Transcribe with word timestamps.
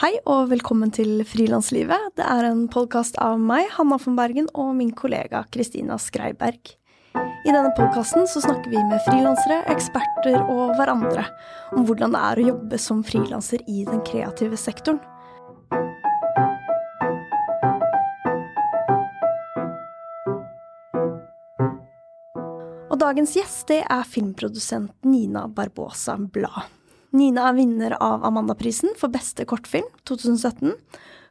Hei 0.00 0.14
og 0.32 0.46
velkommen 0.48 0.88
til 0.96 1.18
Frilanslivet. 1.28 2.14
Det 2.16 2.24
er 2.24 2.46
en 2.48 2.62
podkast 2.72 3.18
av 3.20 3.34
meg, 3.36 3.66
Hanna 3.74 3.98
von 4.00 4.14
Bergen, 4.16 4.46
og 4.56 4.70
min 4.78 4.94
kollega 4.96 5.42
Kristina 5.52 5.98
Skreiberg. 6.00 6.70
I 7.12 7.52
denne 7.52 7.68
podkasten 7.76 8.24
snakker 8.24 8.72
vi 8.72 8.80
med 8.80 9.04
frilansere, 9.04 9.58
eksperter 9.68 10.38
og 10.40 10.72
hverandre 10.78 11.26
om 11.76 11.84
hvordan 11.84 12.16
det 12.16 12.24
er 12.30 12.40
å 12.40 12.48
jobbe 12.48 12.80
som 12.80 13.04
frilanser 13.04 13.60
i 13.68 13.84
den 13.90 14.00
kreative 14.08 14.56
sektoren. 14.56 15.04
Og 22.88 22.96
dagens 23.04 23.36
gjest 23.36 23.68
det 23.68 23.82
er 23.84 24.12
filmprodusent 24.16 24.96
Nina 25.04 25.44
Barbosa 25.44 26.16
Blad. 26.16 26.79
Nina 27.10 27.48
er 27.50 27.56
vinner 27.58 27.96
av 27.98 28.22
Amandaprisen 28.26 28.92
for 28.98 29.10
beste 29.10 29.46
kortfilm 29.48 29.88
2017. 30.06 30.76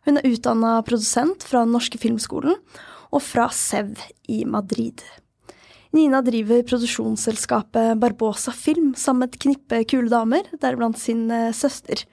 Hun 0.08 0.20
er 0.20 0.28
utdanna 0.28 0.80
produsent 0.84 1.46
fra 1.48 1.64
Den 1.64 1.76
norske 1.76 2.00
filmskolen 2.02 2.58
og 3.10 3.24
fra 3.24 3.48
SEV 3.54 3.96
i 4.28 4.44
Madrid. 4.46 5.02
Nina 5.96 6.20
driver 6.22 6.62
produksjonsselskapet 6.68 7.96
Barbosa 7.98 8.52
Film 8.54 8.92
sammen 9.00 9.24
med 9.24 9.34
et 9.34 9.42
knippe 9.42 9.80
kule 9.90 10.12
damer, 10.12 10.46
deriblant 10.62 11.00
sin 11.02 11.26
eh, 11.34 11.50
søster. 11.56 12.04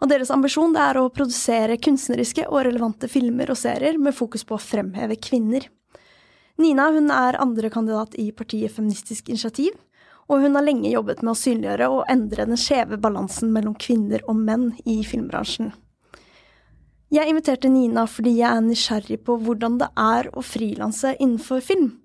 Og 0.00 0.08
deres 0.12 0.30
ambisjon 0.30 0.76
er 0.78 1.00
å 1.00 1.10
produsere 1.12 1.80
kunstneriske 1.82 2.46
og 2.46 2.62
relevante 2.68 3.10
filmer 3.10 3.50
og 3.50 3.58
serier 3.58 3.98
med 3.98 4.16
fokus 4.16 4.46
på 4.46 4.56
å 4.56 4.62
fremheve 4.62 5.18
kvinner. 5.20 5.66
Nina 6.60 6.90
hun 6.94 7.10
er 7.12 7.40
andrekandidat 7.40 8.14
i 8.20 8.30
partiet 8.36 8.76
Feministisk 8.76 9.32
initiativ, 9.32 9.74
og 10.30 10.44
hun 10.44 10.54
har 10.54 10.62
lenge 10.62 10.92
jobbet 10.92 11.24
med 11.24 11.32
å 11.32 11.38
synliggjøre 11.38 11.88
og 11.90 12.04
endre 12.12 12.46
den 12.46 12.60
skjeve 12.60 13.00
balansen 13.02 13.50
mellom 13.54 13.74
kvinner 13.74 14.22
og 14.30 14.38
menn 14.38 14.70
i 14.86 15.00
filmbransjen. 15.06 15.72
Jeg 17.10 17.26
inviterte 17.26 17.70
Nina 17.72 18.04
fordi 18.06 18.36
jeg 18.38 18.46
er 18.46 18.62
nysgjerrig 18.62 19.18
på 19.26 19.34
hvordan 19.42 19.80
det 19.80 19.88
er 19.98 20.28
å 20.30 20.44
frilanse 20.46 21.16
innenfor 21.18 21.64
film. 21.66 21.96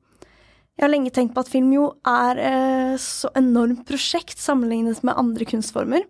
Jeg 0.75 0.87
har 0.87 0.91
lenge 0.91 1.13
tenkt 1.13 1.35
på 1.35 1.43
at 1.45 1.51
film 1.51 1.69
jo 1.71 1.85
er 2.09 2.41
eh, 2.41 2.95
så 2.99 3.29
enormt 3.37 3.85
prosjekt 3.87 4.41
sammenlignet 4.41 5.05
med 5.05 5.15
andre 5.15 5.45
kunstformer, 5.47 6.03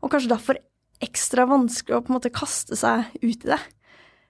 og 0.00 0.12
kanskje 0.12 0.30
derfor 0.30 0.60
ekstra 1.04 1.44
vanskelig 1.50 1.98
å 1.98 2.04
på 2.04 2.12
en 2.12 2.16
måte 2.16 2.32
kaste 2.32 2.78
seg 2.78 3.10
ut 3.18 3.42
i 3.42 3.50
det. 3.50 3.58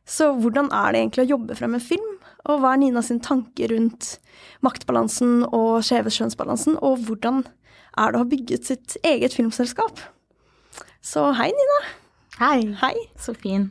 Så 0.08 0.32
hvordan 0.40 0.72
er 0.74 0.94
det 0.94 1.02
egentlig 1.02 1.26
å 1.26 1.32
jobbe 1.36 1.58
frem 1.58 1.76
en 1.76 1.84
film, 1.84 2.15
og 2.46 2.60
hva 2.62 2.74
er 2.74 2.82
Nina 2.82 3.02
sin 3.04 3.20
tanke 3.22 3.68
rundt 3.72 4.16
maktbalansen 4.64 5.44
og 5.50 5.84
skjeve 5.86 6.12
kjønnsbalansen, 6.14 6.78
og 6.84 7.02
hvordan 7.06 7.44
er 7.96 8.12
det 8.12 8.18
å 8.18 8.24
ha 8.24 8.28
bygget 8.28 8.68
sitt 8.68 8.98
eget 9.06 9.34
filmselskap? 9.36 10.02
Så 11.04 11.28
hei, 11.38 11.50
Nina. 11.54 11.80
Hei. 12.40 12.60
Hei. 12.82 12.94
Så 13.20 13.34
fin 13.38 13.70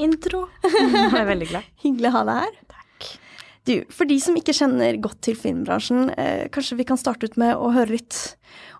intro. 0.00 0.46
Jeg 0.64 1.12
er 1.12 1.28
veldig 1.28 1.48
glad. 1.50 1.70
Hyggelig 1.82 2.10
å 2.10 2.16
ha 2.16 2.24
deg 2.28 2.42
her. 2.46 2.58
Takk. 2.72 3.08
Du, 3.68 3.74
for 3.92 4.08
de 4.08 4.16
som 4.22 4.36
ikke 4.38 4.54
kjenner 4.56 4.96
godt 5.02 5.20
til 5.26 5.36
filmbransjen, 5.36 6.12
eh, 6.16 6.46
kanskje 6.54 6.78
vi 6.78 6.86
kan 6.88 7.00
starte 7.00 7.28
ut 7.28 7.36
med 7.40 7.52
å 7.56 7.72
høre 7.74 7.98
litt 7.98 8.20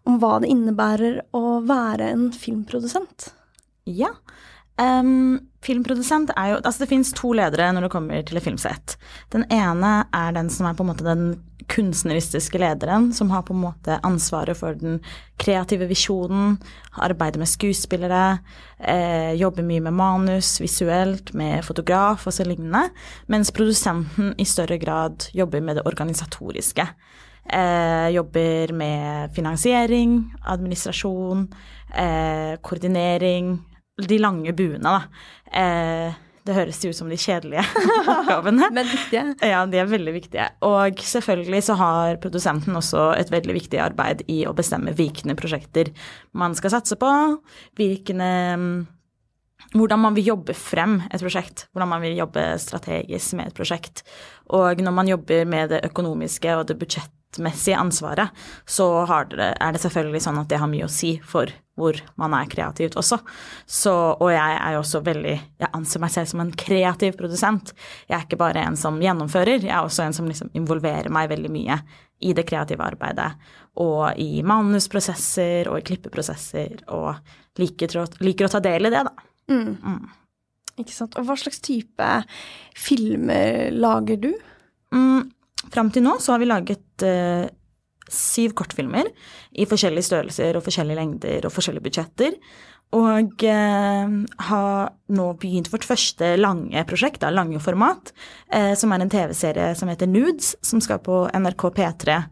om 0.09 0.17
hva 0.23 0.39
det 0.41 0.49
innebærer 0.55 1.21
å 1.37 1.59
være 1.69 2.09
en 2.15 2.31
filmprodusent? 2.33 3.33
Ja. 3.85 4.15
Um, 4.79 5.41
filmprodusent 5.67 6.31
er 6.37 6.53
jo 6.53 6.59
Altså, 6.61 6.85
det 6.85 6.93
fins 6.93 7.11
to 7.17 7.33
ledere 7.35 7.73
når 7.75 7.89
det 7.89 7.91
kommer 7.91 8.23
til 8.23 8.39
et 8.39 8.45
filmsett. 8.45 8.95
Den 9.35 9.45
ene 9.51 10.05
er 10.15 10.35
den 10.37 10.51
som 10.55 10.69
er 10.69 10.77
på 10.79 10.85
en 10.87 10.93
måte 10.93 11.07
den 11.07 11.33
kunstneristiske 11.69 12.59
lederen, 12.59 13.11
som 13.13 13.31
har 13.31 13.43
på 13.45 13.53
en 13.53 13.61
måte 13.67 13.99
ansvaret 14.07 14.57
for 14.57 14.79
den 14.79 15.01
kreative 15.41 15.89
visjonen, 15.91 16.57
arbeider 16.97 17.43
med 17.43 17.51
skuespillere, 17.51 18.39
eh, 18.79 19.35
jobber 19.37 19.67
mye 19.67 19.83
med 19.85 19.93
manus, 19.93 20.61
visuelt, 20.63 21.35
med 21.35 21.65
fotograf 21.67 22.27
og 22.27 22.33
så 22.33 22.47
lignende, 22.47 22.89
mens 23.27 23.53
produsenten 23.53 24.33
i 24.39 24.45
større 24.49 24.79
grad 24.79 25.29
jobber 25.35 25.61
med 25.61 25.77
det 25.77 25.87
organisatoriske. 25.87 26.89
Eh, 27.53 28.09
jobber 28.15 28.73
med 28.73 29.35
finansiering, 29.35 30.33
administrasjon, 30.47 31.49
eh, 31.95 32.57
koordinering, 32.63 33.59
de 33.99 34.19
lange 34.23 34.55
buene, 34.57 34.95
da. 34.95 35.03
Eh, 35.53 36.25
det 36.49 36.57
høres 36.57 36.79
jo 36.81 36.91
ut 36.95 36.97
som 36.97 37.11
de 37.13 37.19
kjedelige 37.21 37.63
oppgavene. 38.13 38.71
Men 38.73 38.89
viktige. 38.89 39.25
Ja, 39.45 39.65
de 39.69 39.81
er 39.83 39.91
veldig 39.91 40.15
viktige. 40.15 40.47
Og 40.65 41.03
selvfølgelig 41.05 41.61
så 41.67 41.77
har 41.77 42.21
produsenten 42.23 42.79
også 42.79 43.11
et 43.19 43.33
veldig 43.33 43.57
viktig 43.59 43.81
arbeid 43.85 44.25
i 44.33 44.41
å 44.49 44.55
bestemme 44.57 44.95
hvilke 44.97 45.37
prosjekter 45.37 45.93
man 46.33 46.57
skal 46.57 46.79
satse 46.79 46.97
på, 47.01 47.11
hvilke 47.77 48.17
hvordan 49.75 50.01
man 50.01 50.17
vil 50.17 50.31
jobbe 50.31 50.55
frem 50.57 51.01
et 51.11 51.21
prosjekt, 51.21 51.67
hvordan 51.73 51.91
man 51.91 52.03
vil 52.05 52.17
jobbe 52.17 52.45
strategisk 52.63 53.37
med 53.37 53.51
et 53.51 53.59
prosjekt. 53.59 54.05
Og 54.55 54.81
når 54.81 54.95
man 54.95 55.11
jobber 55.11 55.45
med 55.45 55.75
det 55.75 55.83
økonomiske 55.91 56.55
og 56.57 56.69
det 56.71 56.79
budsjettmessige 56.81 57.77
ansvaret, 57.77 58.33
så 58.65 59.05
det, 59.35 59.53
er 59.61 59.75
det 59.75 59.83
selvfølgelig 59.85 60.25
sånn 60.25 60.41
at 60.41 60.49
det 60.49 60.63
har 60.63 60.71
mye 60.71 60.89
å 60.89 60.93
si 60.93 61.19
for 61.21 61.53
hvor 61.79 61.99
man 62.21 62.35
er 62.37 62.51
kreativt 62.51 62.99
også. 62.99 63.21
Så, 63.67 63.95
og 64.19 64.33
jeg 64.33 64.59
er 64.59 64.75
jo 64.75 64.83
også 64.83 65.03
veldig 65.07 65.37
Jeg 65.37 65.71
anser 65.75 66.03
meg 66.03 66.13
selv 66.15 66.31
som 66.31 66.43
en 66.43 66.53
kreativ 66.53 67.17
produsent. 67.19 67.73
Jeg 68.09 68.19
er 68.19 68.27
ikke 68.27 68.41
bare 68.41 68.67
en 68.67 68.77
som 68.79 69.01
gjennomfører, 69.03 69.63
jeg 69.63 69.75
er 69.75 69.81
også 69.85 70.05
en 70.05 70.17
som 70.17 70.29
liksom 70.29 70.53
involverer 70.59 71.11
meg 71.15 71.31
veldig 71.33 71.53
mye 71.55 71.79
i 72.19 72.35
det 72.35 72.47
kreative 72.49 72.85
arbeidet. 72.85 73.31
Og 73.79 74.19
i 74.19 74.43
manusprosesser 74.47 75.71
og 75.71 75.79
i 75.79 75.87
klippeprosesser, 75.87 76.83
og 76.95 77.15
liker, 77.63 78.01
liker 78.25 78.49
å 78.49 78.53
ta 78.53 78.63
del 78.65 78.91
i 78.91 78.95
det, 78.95 79.05
da. 79.07 79.29
Mm. 79.49 79.75
Mm. 79.79 80.07
Ikke 80.83 80.95
sant. 80.95 81.17
Og 81.19 81.27
hva 81.27 81.39
slags 81.39 81.63
type 81.65 82.11
filmer 82.79 83.71
lager 83.75 84.19
du? 84.23 84.33
Mm, 84.95 85.31
Fram 85.73 85.91
til 85.93 86.05
nå 86.05 86.17
så 86.23 86.35
har 86.35 86.43
vi 86.43 86.49
laget 86.49 87.05
uh, 87.05 87.45
syv 88.13 88.55
kortfilmer 88.59 89.11
i 89.59 89.67
forskjellige 89.69 90.09
størrelser 90.09 90.59
og 90.59 90.65
forskjellige 90.67 90.99
lengder 90.99 91.47
og 91.47 91.55
forskjellige 91.55 91.87
budsjetter. 91.87 92.37
Og 92.97 93.45
eh, 93.45 94.13
har 94.49 94.93
nå 95.13 95.27
begynt 95.41 95.69
vårt 95.73 95.85
første 95.85 96.33
lange 96.41 96.85
prosjekt, 96.89 97.21
da, 97.25 97.33
lange 97.35 97.61
format, 97.61 98.15
eh, 98.49 98.73
som 98.81 98.95
er 98.95 99.05
en 99.05 99.13
TV-serie 99.13 99.75
som 99.77 99.91
heter 99.93 100.09
Nudes, 100.09 100.55
som 100.65 100.81
skal 100.85 101.03
på 101.05 101.27
NRK 101.37 101.69
P3 101.81 102.23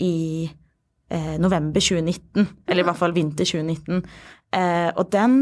i 0.00 0.16
november 1.12 1.76
2019. 1.76 2.46
Eller 2.72 2.80
i 2.80 2.86
hvert 2.88 2.96
fall 2.96 3.12
vinter 3.12 3.44
2019. 3.44 3.98
og 4.96 5.10
den 5.12 5.34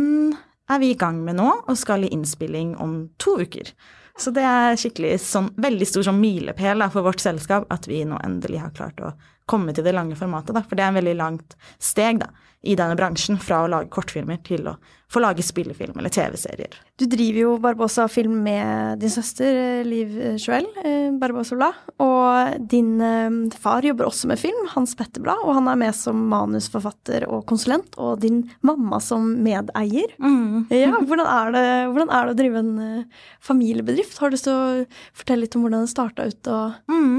er 0.66 0.80
vi 0.82 0.90
i 0.90 0.98
gang 0.98 1.20
med 1.22 1.38
nå, 1.38 1.48
og 1.62 1.78
skal 1.78 2.02
i 2.06 2.10
innspilling 2.10 2.76
om 2.82 3.04
to 3.22 3.36
uker. 3.38 3.70
Så 4.20 4.32
det 4.36 4.44
er 4.44 4.78
skikkelig 4.78 5.14
sånn, 5.24 5.50
veldig 5.60 5.86
stor 5.88 6.08
sånn 6.10 6.20
milepæl 6.20 6.84
for 6.92 7.06
vårt 7.06 7.22
selskap 7.22 7.68
at 7.72 7.88
vi 7.88 8.02
nå 8.08 8.18
endelig 8.24 8.60
har 8.64 8.74
klart 8.76 9.00
å 9.00 9.14
komme 9.50 9.74
til 9.74 9.86
det 9.86 9.96
lange 9.96 10.18
formatet. 10.18 10.54
Da. 10.56 10.64
For 10.66 10.78
det 10.78 10.86
er 10.86 10.94
en 10.94 11.00
veldig 11.00 11.18
langt 11.18 11.58
steg 11.82 12.22
da, 12.22 12.30
i 12.60 12.76
denne 12.78 12.96
bransjen 12.98 13.40
fra 13.40 13.64
å 13.64 13.70
lage 13.72 13.90
kortfilmer 13.92 14.40
til 14.46 14.68
å 14.68 14.76
få 15.10 15.22
lage 15.24 15.42
spillefilm 15.42 15.96
eller 15.98 16.12
TV-serier. 16.14 16.76
Du 17.00 17.06
driver 17.10 17.40
jo 17.40 17.54
Barbosa 17.62 18.04
Film 18.12 18.36
med 18.44 19.00
din 19.02 19.10
søster 19.10 19.80
Liv 19.82 20.12
Joel 20.38 20.68
Barbosa 21.18 21.56
Blad. 21.58 21.80
Og 22.04 22.60
din 22.70 22.92
far 23.58 23.86
jobber 23.86 24.06
også 24.06 24.30
med 24.30 24.38
film, 24.38 24.60
Hans 24.76 24.94
Petter 24.98 25.24
Blad, 25.24 25.42
og 25.42 25.56
han 25.56 25.70
er 25.72 25.80
med 25.80 25.96
som 25.98 26.20
manusforfatter 26.30 27.26
og 27.26 27.42
konsulent. 27.50 27.98
Og 27.98 28.20
din 28.22 28.44
mamma 28.66 29.00
som 29.02 29.26
medeier. 29.42 30.14
Mm. 30.22 30.68
Ja, 30.70 30.94
hvordan 30.94 31.26
er, 31.26 31.52
det, 31.56 31.66
hvordan 31.90 32.14
er, 32.14 32.28
det, 32.28 32.36
å 32.36 32.40
drive 32.44 32.62
en 32.62 33.04
familiebedrift? 33.50 34.20
Har 34.20 34.30
du 34.30 34.38
lyst 34.38 34.46
til 34.46 34.54
å 34.54 34.86
fortelle 35.10 35.48
litt 35.48 35.58
om 35.58 35.66
hvordan 35.66 35.88
det 35.88 35.94
starta 35.96 36.30
ut? 36.30 36.54
Og 36.54 36.92
mm. 36.92 37.18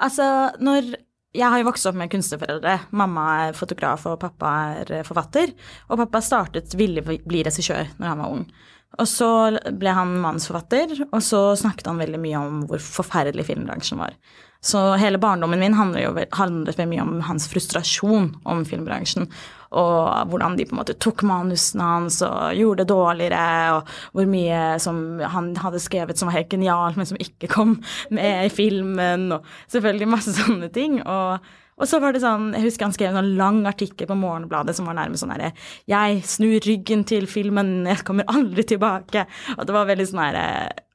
Altså, 0.00 0.24
når 0.64 0.94
jeg 1.36 1.52
har 1.52 1.60
jo 1.60 1.68
vokst 1.68 1.86
opp 1.88 1.98
med 2.00 2.10
kunstnerforeldre. 2.12 2.78
Mamma 2.96 3.26
er 3.46 3.58
fotograf, 3.58 4.06
og 4.08 4.20
pappa 4.22 4.52
er 4.80 5.04
forfatter. 5.06 5.52
Og 5.90 6.00
pappa 6.00 6.22
startet 6.24 6.74
ville 6.78 7.04
bli 7.04 7.44
regissør 7.46 7.92
når 8.00 8.10
han 8.12 8.22
var 8.22 8.38
ung. 8.38 8.48
Og 8.96 9.08
så 9.10 9.28
ble 9.76 9.92
han 9.92 10.14
mannsforfatter, 10.22 10.94
og 11.10 11.20
så 11.24 11.40
snakket 11.58 11.90
han 11.90 12.00
veldig 12.00 12.20
mye 12.22 12.40
om 12.40 12.60
hvor 12.70 12.80
forferdelig 12.80 13.48
filmbransjen 13.50 14.00
var. 14.00 14.16
Så 14.64 14.80
hele 14.98 15.20
barndommen 15.20 15.60
min 15.60 15.76
handlet 15.76 16.06
jo 16.06 16.14
handlet 16.38 16.80
mye 16.88 17.04
om 17.04 17.20
hans 17.26 17.46
frustrasjon 17.50 18.32
om 18.48 18.64
filmbransjen. 18.66 19.28
Og 19.76 20.30
hvordan 20.30 20.56
de 20.56 20.66
på 20.68 20.76
en 20.76 20.80
måte 20.80 20.96
tok 21.02 21.26
manusene 21.28 21.90
hans 21.90 22.22
og 22.24 22.56
gjorde 22.56 22.84
det 22.84 22.90
dårligere, 22.92 23.42
og 23.76 23.92
hvor 24.16 24.30
mye 24.30 24.62
som 24.82 25.20
han 25.20 25.52
hadde 25.60 25.82
skrevet 25.82 26.18
som 26.18 26.30
var 26.30 26.38
helt 26.38 26.50
genialt, 26.52 26.96
men 26.96 27.08
som 27.08 27.20
ikke 27.20 27.50
kom 27.52 27.78
med 28.14 28.48
i 28.48 28.52
filmen, 28.52 29.28
og 29.36 29.46
selvfølgelig 29.72 30.12
masse 30.16 30.36
sånne 30.40 30.72
ting. 30.74 31.00
og 31.04 31.44
og 31.76 31.84
så 31.88 31.98
var 32.00 32.14
det 32.14 32.22
sånn, 32.22 32.54
Jeg 32.56 32.64
husker 32.64 32.86
han 32.86 32.94
skrev 32.96 33.16
en 33.20 33.34
lang 33.36 33.58
artikkel 33.68 34.08
på 34.08 34.16
Morgenbladet 34.16 34.72
som 34.78 34.88
var 34.88 34.96
nærmest 34.96 35.24
sånn 35.24 35.34
herre 35.34 35.52
Jeg 35.88 36.22
snur 36.24 36.56
ryggen 36.64 37.04
til 37.08 37.28
filmen, 37.28 37.84
jeg 37.84 38.04
kommer 38.06 38.28
aldri 38.32 38.64
tilbake. 38.64 39.26
Og 39.58 39.66
det 39.68 39.76
var 39.76 39.88
veldig 39.90 40.08
sånn 40.08 40.22
herre 40.24 40.46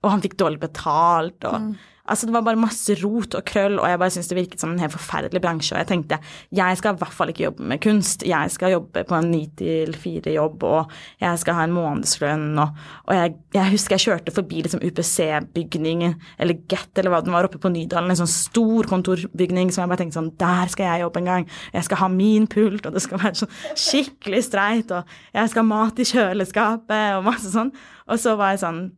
Og 0.02 0.10
han 0.10 0.24
fikk 0.24 0.40
dårlig 0.42 0.64
betalt, 0.64 1.38
og 1.46 1.68
mm. 1.68 1.74
Altså 2.12 2.28
Det 2.28 2.36
var 2.36 2.44
bare 2.44 2.60
masse 2.60 2.96
rot 3.00 3.36
og 3.38 3.46
krøll, 3.48 3.78
og 3.80 3.88
jeg 3.88 4.00
bare 4.02 4.14
syntes 4.14 4.30
det 4.32 4.38
virket 4.38 4.64
som 4.64 4.74
en 4.74 4.82
helt 4.84 4.94
forferdelig 4.94 5.42
bransje. 5.44 5.74
Og 5.76 5.80
jeg 5.80 5.90
tenkte 5.92 6.20
jeg 6.52 6.80
skal 6.80 6.96
i 6.96 7.02
hvert 7.02 7.16
fall 7.16 7.32
ikke 7.32 7.46
jobbe 7.46 7.68
med 7.72 7.82
kunst. 7.84 8.26
Jeg 8.28 8.52
skal 8.52 8.74
jobbe 8.76 9.04
på 9.08 9.16
en 9.16 9.30
ni 9.32 9.46
til 9.58 9.96
fire-jobb, 9.96 10.66
og 10.68 10.92
jeg 11.22 11.42
skal 11.42 11.58
ha 11.58 11.66
en 11.68 11.76
månedslønn. 11.76 12.50
Og, 12.60 12.82
og 13.08 13.16
jeg, 13.16 13.36
jeg, 13.56 13.74
husker 13.76 13.96
jeg 13.96 14.06
kjørte 14.06 14.36
forbi 14.36 14.64
liksom 14.66 14.84
UPC-bygningen, 14.84 16.18
eller 16.38 16.60
Get, 16.72 16.92
eller 17.00 17.14
hva 17.14 17.22
den 17.24 17.36
var, 17.36 17.48
oppe 17.48 17.62
på 17.62 17.72
Nydalen. 17.72 18.12
En 18.12 18.22
sånn 18.24 18.32
stor 18.32 18.90
kontorbygning 18.92 19.72
som 19.72 19.86
jeg 19.86 19.94
bare 19.94 20.04
tenkte 20.04 20.20
sånn 20.20 20.34
Der 20.42 20.72
skal 20.72 20.90
jeg 20.90 21.06
jobbe 21.06 21.22
en 21.22 21.32
gang. 21.32 21.48
Jeg 21.74 21.88
skal 21.88 22.02
ha 22.04 22.10
min 22.12 22.50
pult, 22.52 22.86
og 22.86 22.98
det 22.98 23.06
skal 23.06 23.22
være 23.24 23.40
sånn 23.44 23.54
skikkelig 23.72 24.44
streit, 24.50 24.92
og 24.92 25.16
jeg 25.32 25.54
skal 25.54 25.64
ha 25.64 25.70
mat 25.72 26.02
i 26.02 26.08
kjøleskapet, 26.12 27.08
og 27.18 27.30
masse 27.30 27.54
sånn. 27.54 27.72
Og 28.12 28.20
så 28.20 28.36
var 28.40 28.56
jeg 28.56 28.66
sånn 28.66 28.90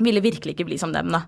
Ville 0.00 0.20
virkelig 0.22 0.54
ikke 0.54 0.64
bli 0.68 0.76
som 0.78 0.92
dem, 0.94 1.08
da. 1.10 1.24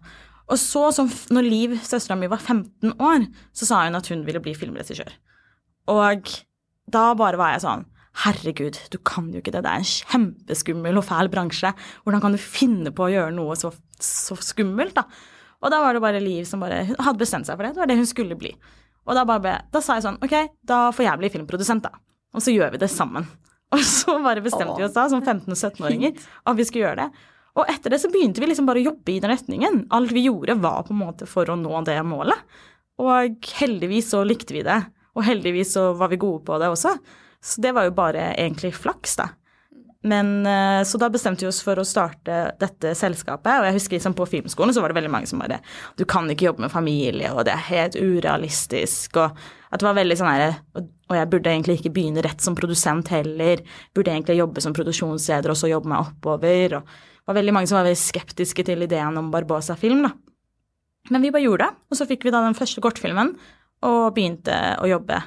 Og 0.50 0.58
så, 0.60 0.88
som 0.94 1.10
når 1.32 1.46
Liv, 1.46 1.76
søstera 1.86 2.16
mi, 2.18 2.30
var 2.30 2.42
15 2.42 2.96
år, 2.98 3.28
så 3.56 3.68
sa 3.68 3.84
hun 3.86 3.98
at 3.98 4.08
hun 4.12 4.24
ville 4.26 4.42
bli 4.42 4.54
filmregissør. 4.58 5.12
Og 5.92 6.32
da 6.92 7.04
bare 7.18 7.40
var 7.40 7.54
jeg 7.54 7.64
sånn 7.64 7.88
Herregud, 8.22 8.76
du 8.92 8.98
kan 9.08 9.30
jo 9.32 9.40
ikke 9.40 9.54
det. 9.54 9.62
Det 9.64 9.70
er 9.70 9.80
en 9.80 9.88
kjempeskummel 9.88 10.98
og 11.00 11.06
fæl 11.06 11.30
bransje. 11.32 11.70
Hvordan 12.04 12.20
kan 12.20 12.34
du 12.34 12.40
finne 12.42 12.92
på 12.92 13.06
å 13.06 13.12
gjøre 13.12 13.32
noe 13.32 13.56
så, 13.56 13.70
så 13.96 14.36
skummelt, 14.36 14.98
da? 14.98 15.06
Og 15.62 15.72
da 15.72 15.78
var 15.80 15.96
det 15.96 16.02
bare 16.04 16.20
Liv 16.20 16.44
som 16.44 16.60
bare 16.60 16.82
Hun 16.90 16.98
hadde 16.98 17.22
bestemt 17.22 17.48
seg 17.48 17.56
for 17.56 17.64
det. 17.64 17.72
Det 17.72 17.80
var 17.80 17.88
det 17.88 17.96
hun 17.96 18.10
skulle 18.10 18.36
bli. 18.36 18.52
Og 19.06 19.16
da, 19.16 19.24
bare, 19.26 19.62
da 19.72 19.80
sa 19.82 19.96
jeg 19.96 20.04
sånn 20.04 20.20
Ok, 20.22 20.34
da 20.68 20.84
får 20.94 21.06
jeg 21.06 21.22
bli 21.22 21.30
filmprodusent, 21.32 21.86
da. 21.88 22.02
Og 22.36 22.44
så 22.44 22.52
gjør 22.52 22.74
vi 22.74 22.82
det 22.82 22.90
sammen. 22.92 23.24
Og 23.72 23.80
så 23.88 24.18
bare 24.20 24.44
bestemte 24.44 24.76
vi 24.76 24.84
oss 24.84 24.92
da, 24.92 25.06
som 25.08 25.22
15- 25.24 25.48
og 25.48 25.56
17-åringer, 25.56 26.18
at 26.44 26.58
vi 26.58 26.64
skulle 26.68 26.84
gjøre 26.84 27.06
det. 27.06 27.22
Og 27.58 27.68
etter 27.68 27.92
det 27.92 28.00
så 28.00 28.08
begynte 28.12 28.40
vi 28.40 28.48
liksom 28.48 28.68
bare 28.68 28.80
å 28.80 28.86
jobbe 28.90 29.12
i 29.12 29.20
den 29.20 29.32
retningen. 29.34 29.82
Alt 29.92 30.14
vi 30.16 30.24
gjorde 30.24 30.56
var 30.62 30.86
på 30.86 30.94
en 30.94 31.02
måte 31.02 31.28
for 31.28 31.50
å 31.52 31.58
nå 31.58 31.82
det 31.84 31.98
målet. 32.06 32.38
Og 33.02 33.50
heldigvis 33.60 34.12
så 34.14 34.22
likte 34.24 34.56
vi 34.56 34.64
det. 34.64 34.78
Og 35.12 35.26
heldigvis 35.26 35.74
så 35.76 35.90
var 35.98 36.08
vi 36.12 36.20
gode 36.22 36.44
på 36.46 36.56
det 36.62 36.70
også. 36.72 36.94
Så 37.42 37.60
det 37.60 37.74
var 37.76 37.88
jo 37.88 37.96
bare 37.96 38.30
egentlig 38.38 38.72
flaks, 38.78 39.18
da. 39.20 39.28
Men 40.02 40.46
eh, 40.46 40.82
Så 40.84 40.98
da 40.98 41.10
bestemte 41.10 41.44
vi 41.44 41.50
oss 41.50 41.60
for 41.62 41.78
å 41.78 41.86
starte 41.86 42.54
dette 42.58 42.94
selskapet. 42.98 43.52
Og 43.60 43.68
jeg 43.68 43.76
husker 43.76 43.98
liksom 43.98 44.16
på 44.18 44.26
filmskolen 44.30 44.74
så 44.74 44.82
var 44.82 44.90
det 44.90 44.98
veldig 44.98 45.12
mange 45.12 45.30
som 45.30 45.42
bare 45.42 45.60
Du 45.98 46.04
kan 46.08 46.30
ikke 46.30 46.48
jobbe 46.48 46.64
med 46.64 46.74
familie, 46.74 47.30
og 47.34 47.44
det 47.46 47.54
er 47.54 47.68
helt 47.68 47.98
urealistisk. 48.00 49.20
Og 49.20 49.44
at 49.72 49.80
det 49.80 49.88
var 49.88 50.00
veldig 50.00 50.18
sånn 50.18 50.32
herre 50.32 50.86
Og 51.12 51.18
jeg 51.18 51.28
burde 51.32 51.50
egentlig 51.52 51.78
ikke 51.80 51.92
begynne 51.94 52.22
rett 52.24 52.40
som 52.40 52.56
produsent 52.58 53.10
heller. 53.12 53.60
Burde 53.94 54.14
egentlig 54.14 54.38
jobbe 54.40 54.62
som 54.64 54.72
produksjonsleder 54.76 55.52
og 55.52 55.58
så 55.60 55.68
jobbe 55.70 55.90
meg 55.92 56.06
oppover. 56.08 56.78
og 56.80 57.28
var 57.28 57.36
veldig 57.38 57.52
mange 57.54 57.68
som 57.70 57.76
var 57.78 57.84
veldig 57.86 58.00
skeptiske 58.00 58.64
til 58.66 58.80
ideen 58.82 59.18
om 59.20 59.28
Barbosa-film, 59.30 60.00
da. 60.08 60.10
Men 61.10 61.22
vi 61.22 61.30
bare 61.34 61.44
gjorde 61.44 61.66
det, 61.68 61.76
og 61.90 61.98
så 61.98 62.06
fikk 62.08 62.24
vi 62.26 62.32
da 62.34 62.40
den 62.42 62.56
første 62.58 62.80
kortfilmen 62.82 63.34
og 63.86 64.14
begynte 64.16 64.54
å 64.82 64.86
jobbe 64.90 65.20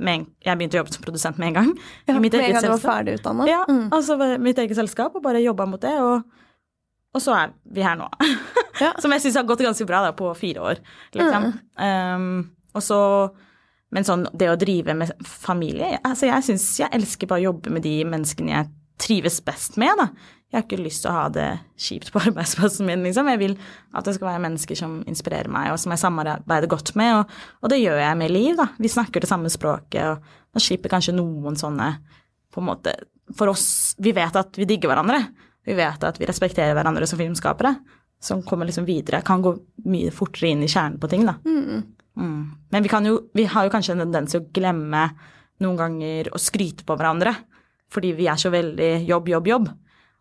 med, 0.00 0.26
jeg 0.46 0.56
begynte 0.58 0.78
å 0.78 0.80
jobbe 0.80 0.94
som 0.94 1.02
produsent 1.04 1.38
med 1.38 1.48
en 1.50 1.56
gang. 1.58 1.72
Ja, 2.08 2.14
I 2.14 2.22
mitt 2.22 2.34
en 2.34 2.40
eget 2.40 2.54
gang 2.56 2.64
selskap. 2.64 2.86
ferdig 2.86 3.16
utdanna? 3.18 3.46
Ja, 3.50 3.64
Mm. 3.68 3.90
altså 3.92 4.16
mitt 4.40 4.58
eget 4.58 4.76
selskap, 4.78 5.14
og 5.14 5.22
bare 5.22 5.42
jobba 5.42 5.66
mot 5.66 5.80
det. 5.80 5.92
Og, 6.00 6.22
og 7.14 7.20
så 7.20 7.34
er 7.36 7.52
vi 7.66 7.82
her 7.82 7.96
nå. 8.00 8.08
Ja. 8.80 8.92
Som 9.02 9.10
jeg 9.12 9.20
syns 9.22 9.36
har 9.36 9.44
gått 9.44 9.60
ganske 9.66 9.86
bra 9.86 10.00
da, 10.06 10.12
på 10.16 10.30
fire 10.38 10.60
år, 10.70 10.80
liksom. 11.14 11.52
Um, 11.76 12.50
og 12.74 12.82
så 12.82 13.00
Men 13.94 14.06
sånn 14.06 14.26
det 14.38 14.50
å 14.50 14.58
drive 14.58 14.94
med 14.94 15.10
familie 15.26 15.96
altså 16.06 16.28
Jeg 16.28 16.46
syns 16.46 16.66
jeg 16.78 16.94
elsker 16.94 17.26
bare 17.26 17.42
å 17.42 17.48
jobbe 17.48 17.72
med 17.74 17.82
de 17.82 17.96
menneskene 18.06 18.52
jeg 18.54 18.70
trives 19.00 19.40
best 19.44 19.78
med, 19.80 19.96
da. 19.96 20.10
Jeg 20.50 20.58
har 20.58 20.64
ikke 20.66 20.82
lyst 20.82 21.04
til 21.04 21.12
å 21.12 21.14
ha 21.14 21.26
det 21.32 21.46
kjipt 21.80 22.10
på 22.12 22.20
arbeidsplassen 22.26 22.88
min, 22.88 23.04
liksom. 23.06 23.28
Jeg 23.32 23.40
vil 23.40 23.54
at 23.96 24.06
det 24.06 24.16
skal 24.16 24.32
være 24.32 24.42
mennesker 24.44 24.78
som 24.78 24.98
inspirerer 25.08 25.50
meg, 25.52 25.70
og 25.72 25.78
som 25.80 25.94
jeg 25.94 26.02
samarbeider 26.02 26.70
godt 26.70 26.92
med, 26.98 27.20
og, 27.20 27.36
og 27.62 27.72
det 27.72 27.80
gjør 27.80 28.00
jeg 28.02 28.18
med 28.20 28.34
Liv, 28.34 28.56
da. 28.58 28.66
Vi 28.82 28.90
snakker 28.92 29.22
det 29.22 29.30
samme 29.30 29.52
språket, 29.52 30.02
og 30.10 30.50
da 30.50 30.62
slipper 30.62 30.92
kanskje 30.92 31.14
noen 31.16 31.58
sånne 31.58 31.92
på 32.50 32.62
en 32.62 32.66
måte 32.66 32.96
For 33.38 33.46
oss, 33.46 33.94
vi 34.02 34.10
vet 34.10 34.34
at 34.34 34.58
vi 34.58 34.66
digger 34.66 34.90
hverandre. 34.90 35.20
Vi 35.62 35.76
vet 35.78 36.02
at 36.02 36.16
vi 36.18 36.26
respekterer 36.26 36.74
hverandre 36.74 37.06
som 37.06 37.20
filmskapere. 37.20 37.76
Som 38.20 38.42
kommer 38.42 38.66
liksom 38.66 38.88
videre. 38.88 39.20
Kan 39.22 39.44
gå 39.44 39.52
mye 39.86 40.10
fortere 40.10 40.50
inn 40.50 40.64
i 40.66 40.68
kjernen 40.68 40.98
på 40.98 41.06
ting, 41.12 41.22
da. 41.28 41.36
Mm. 41.46 41.84
Mm. 42.20 42.40
Men 42.72 42.84
vi, 42.84 42.90
jo, 43.08 43.18
vi 43.34 43.46
har 43.48 43.66
jo 43.66 43.72
kanskje 43.72 43.96
en 43.96 44.04
tendens 44.04 44.34
til 44.34 44.42
å 44.42 44.48
glemme 44.54 45.06
noen 45.64 45.78
ganger 45.78 46.30
å 46.32 46.40
skryte 46.40 46.86
på 46.88 46.96
hverandre. 46.96 47.34
Fordi 47.90 48.12
vi 48.16 48.28
er 48.30 48.38
så 48.38 48.52
veldig 48.52 48.90
jobb, 49.08 49.30
jobb, 49.32 49.48
jobb. 49.50 49.70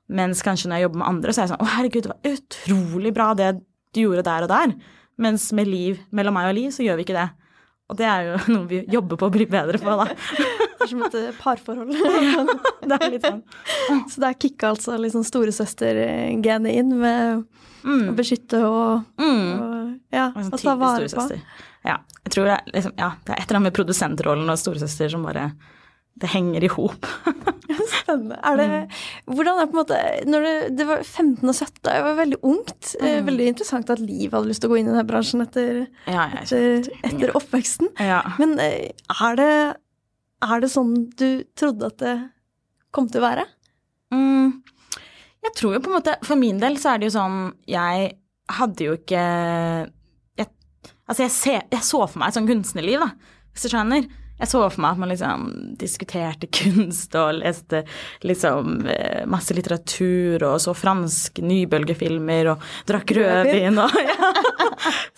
Mens 0.09 0.41
kanskje 0.45 0.71
når 0.71 0.79
jeg 0.79 0.87
jobber 0.87 1.01
med 1.03 1.09
andre, 1.11 1.33
så 1.33 1.41
er 1.41 1.45
jeg 1.45 1.51
sånn 1.51 1.61
Å, 1.61 1.73
herregud, 1.75 2.05
det 2.05 2.13
var 2.13 2.31
utrolig 2.33 3.11
bra 3.13 3.27
det 3.37 3.51
du 3.93 4.01
gjorde 4.01 4.25
der 4.25 4.45
og 4.45 4.51
der. 4.51 4.73
Mens 5.21 5.49
med 5.53 5.69
Liv, 5.69 5.99
mellom 6.15 6.35
meg 6.37 6.49
og 6.49 6.57
Liv, 6.57 6.71
så 6.73 6.85
gjør 6.85 6.97
vi 6.97 7.05
ikke 7.05 7.17
det. 7.19 7.27
Og 7.89 7.97
det 7.97 8.05
er 8.05 8.27
jo 8.27 8.33
noe 8.53 8.65
vi 8.69 8.83
jobber 8.93 9.17
på 9.17 9.29
å 9.29 9.33
bli 9.33 9.45
bedre 9.49 9.79
på, 9.81 9.95
da. 10.03 10.05
Det 10.79 10.85
er 10.85 10.91
som 10.93 11.01
et 11.03 11.15
eh, 11.19 11.31
parforhold. 11.41 11.89
Det 12.89 12.97
er 13.01 13.09
litt 13.11 13.25
sånn. 13.27 13.41
Så 14.09 14.21
der 14.23 14.37
kicka 14.39 14.69
altså 14.71 14.95
liksom 15.01 15.25
storesøstergenet 15.27 16.75
inn 16.75 16.95
med 17.01 17.39
å 17.39 17.65
Mm. 17.79 18.09
beskytte 18.11 18.59
og, 18.67 19.05
Mm. 19.15 19.59
og 19.63 19.99
ja, 20.11 20.25
sånn 20.35 20.49
og 20.51 20.59
ta 20.59 20.73
vare 20.75 21.05
på. 21.07 21.23
Ja, 21.87 21.93
jeg 22.25 22.31
tror 22.33 22.43
det 22.49 22.55
er, 22.57 22.63
liksom, 22.75 22.91
ja, 22.99 23.07
det 23.23 23.31
er 23.31 23.39
et 23.39 23.45
eller 23.45 23.55
annet 23.61 23.67
med 23.69 23.75
produsentrollen 23.77 24.51
og 24.51 24.57
storesøster 24.59 25.07
som 25.13 25.23
bare 25.23 25.45
Det 26.19 26.29
henger 26.33 26.63
i 26.63 26.69
hop. 26.73 27.05
Spennende. 27.89 28.35
Er 28.43 28.57
det, 28.59 28.65
Mm. 28.69 29.33
hvordan 29.35 29.59
er 29.61 29.67
på 29.69 29.75
en 29.75 29.79
måte 29.79 29.99
når 30.27 30.45
det, 30.45 30.53
det 30.77 30.87
var 30.89 31.03
15 31.05 31.47
og 31.49 31.55
17, 31.55 31.79
det 31.85 31.93
var 32.03 32.15
veldig 32.17 32.39
ungt. 32.43 32.95
Eh, 32.99 33.19
Mm. 33.19 33.25
Veldig 33.29 33.47
interessant 33.53 33.89
at 33.93 33.99
Liv 34.03 34.31
hadde 34.35 34.49
lyst 34.49 34.61
til 34.61 34.69
å 34.69 34.73
gå 34.73 34.79
inn 34.81 34.89
i 34.89 34.91
denne 34.91 35.05
bransjen 35.07 35.41
etter, 35.45 35.87
Ja, 36.09 36.25
etter, 36.41 36.89
etter 37.07 37.31
oppveksten. 37.37 37.91
ja. 37.99 38.21
Men 38.39 38.57
eh, 38.59 38.89
er 39.21 39.35
det, 39.39 39.51
er 40.43 40.59
det 40.65 40.69
sånn 40.73 40.93
du 41.15 41.43
trodde 41.55 41.85
at 41.93 41.97
det 42.03 42.15
kom 42.91 43.07
til 43.07 43.21
å 43.21 43.27
være? 43.29 43.45
Mm, 44.11 44.61
jeg 45.45 45.53
tror 45.55 45.73
jo 45.77 45.79
på 45.85 45.91
en 45.91 45.97
måte 46.01 46.15
For 46.25 46.35
min 46.35 46.57
del 46.59 46.75
så 46.81 46.95
er 46.95 46.97
det 46.97 47.11
jo 47.11 47.19
sånn 47.19 47.53
Jeg 47.69 48.15
hadde 48.57 48.87
jo 48.87 48.95
ikke 48.97 49.19
jeg, 50.39 50.47
Altså, 51.07 51.21
jeg, 51.27 51.31
ser, 51.35 51.61
jeg 51.71 51.85
så 51.85 52.01
for 52.09 52.17
meg 52.19 52.29
et 52.31 52.37
sånn 52.39 52.47
kunstnerliv, 52.49 52.99
da, 53.01 53.11
hvis 53.53 53.63
du 53.65 53.69
skjønner. 53.75 54.07
Jeg 54.39 54.51
så 54.51 54.61
for 54.69 54.81
meg 54.83 54.95
at 54.95 55.01
man 55.01 55.11
liksom 55.11 55.45
diskuterte 55.79 56.49
kunst 56.59 57.15
og 57.19 57.41
leste 57.41 57.83
liksom 58.27 58.87
eh, 58.87 59.25
masse 59.29 59.55
litteratur 59.55 60.45
og 60.47 60.57
så 60.63 60.75
fransk 60.77 61.41
nybølgefilmer 61.43 62.53
og 62.53 62.67
drakk 62.89 63.15
rødvin 63.19 63.83
og 63.83 63.99
ja. 64.09 64.33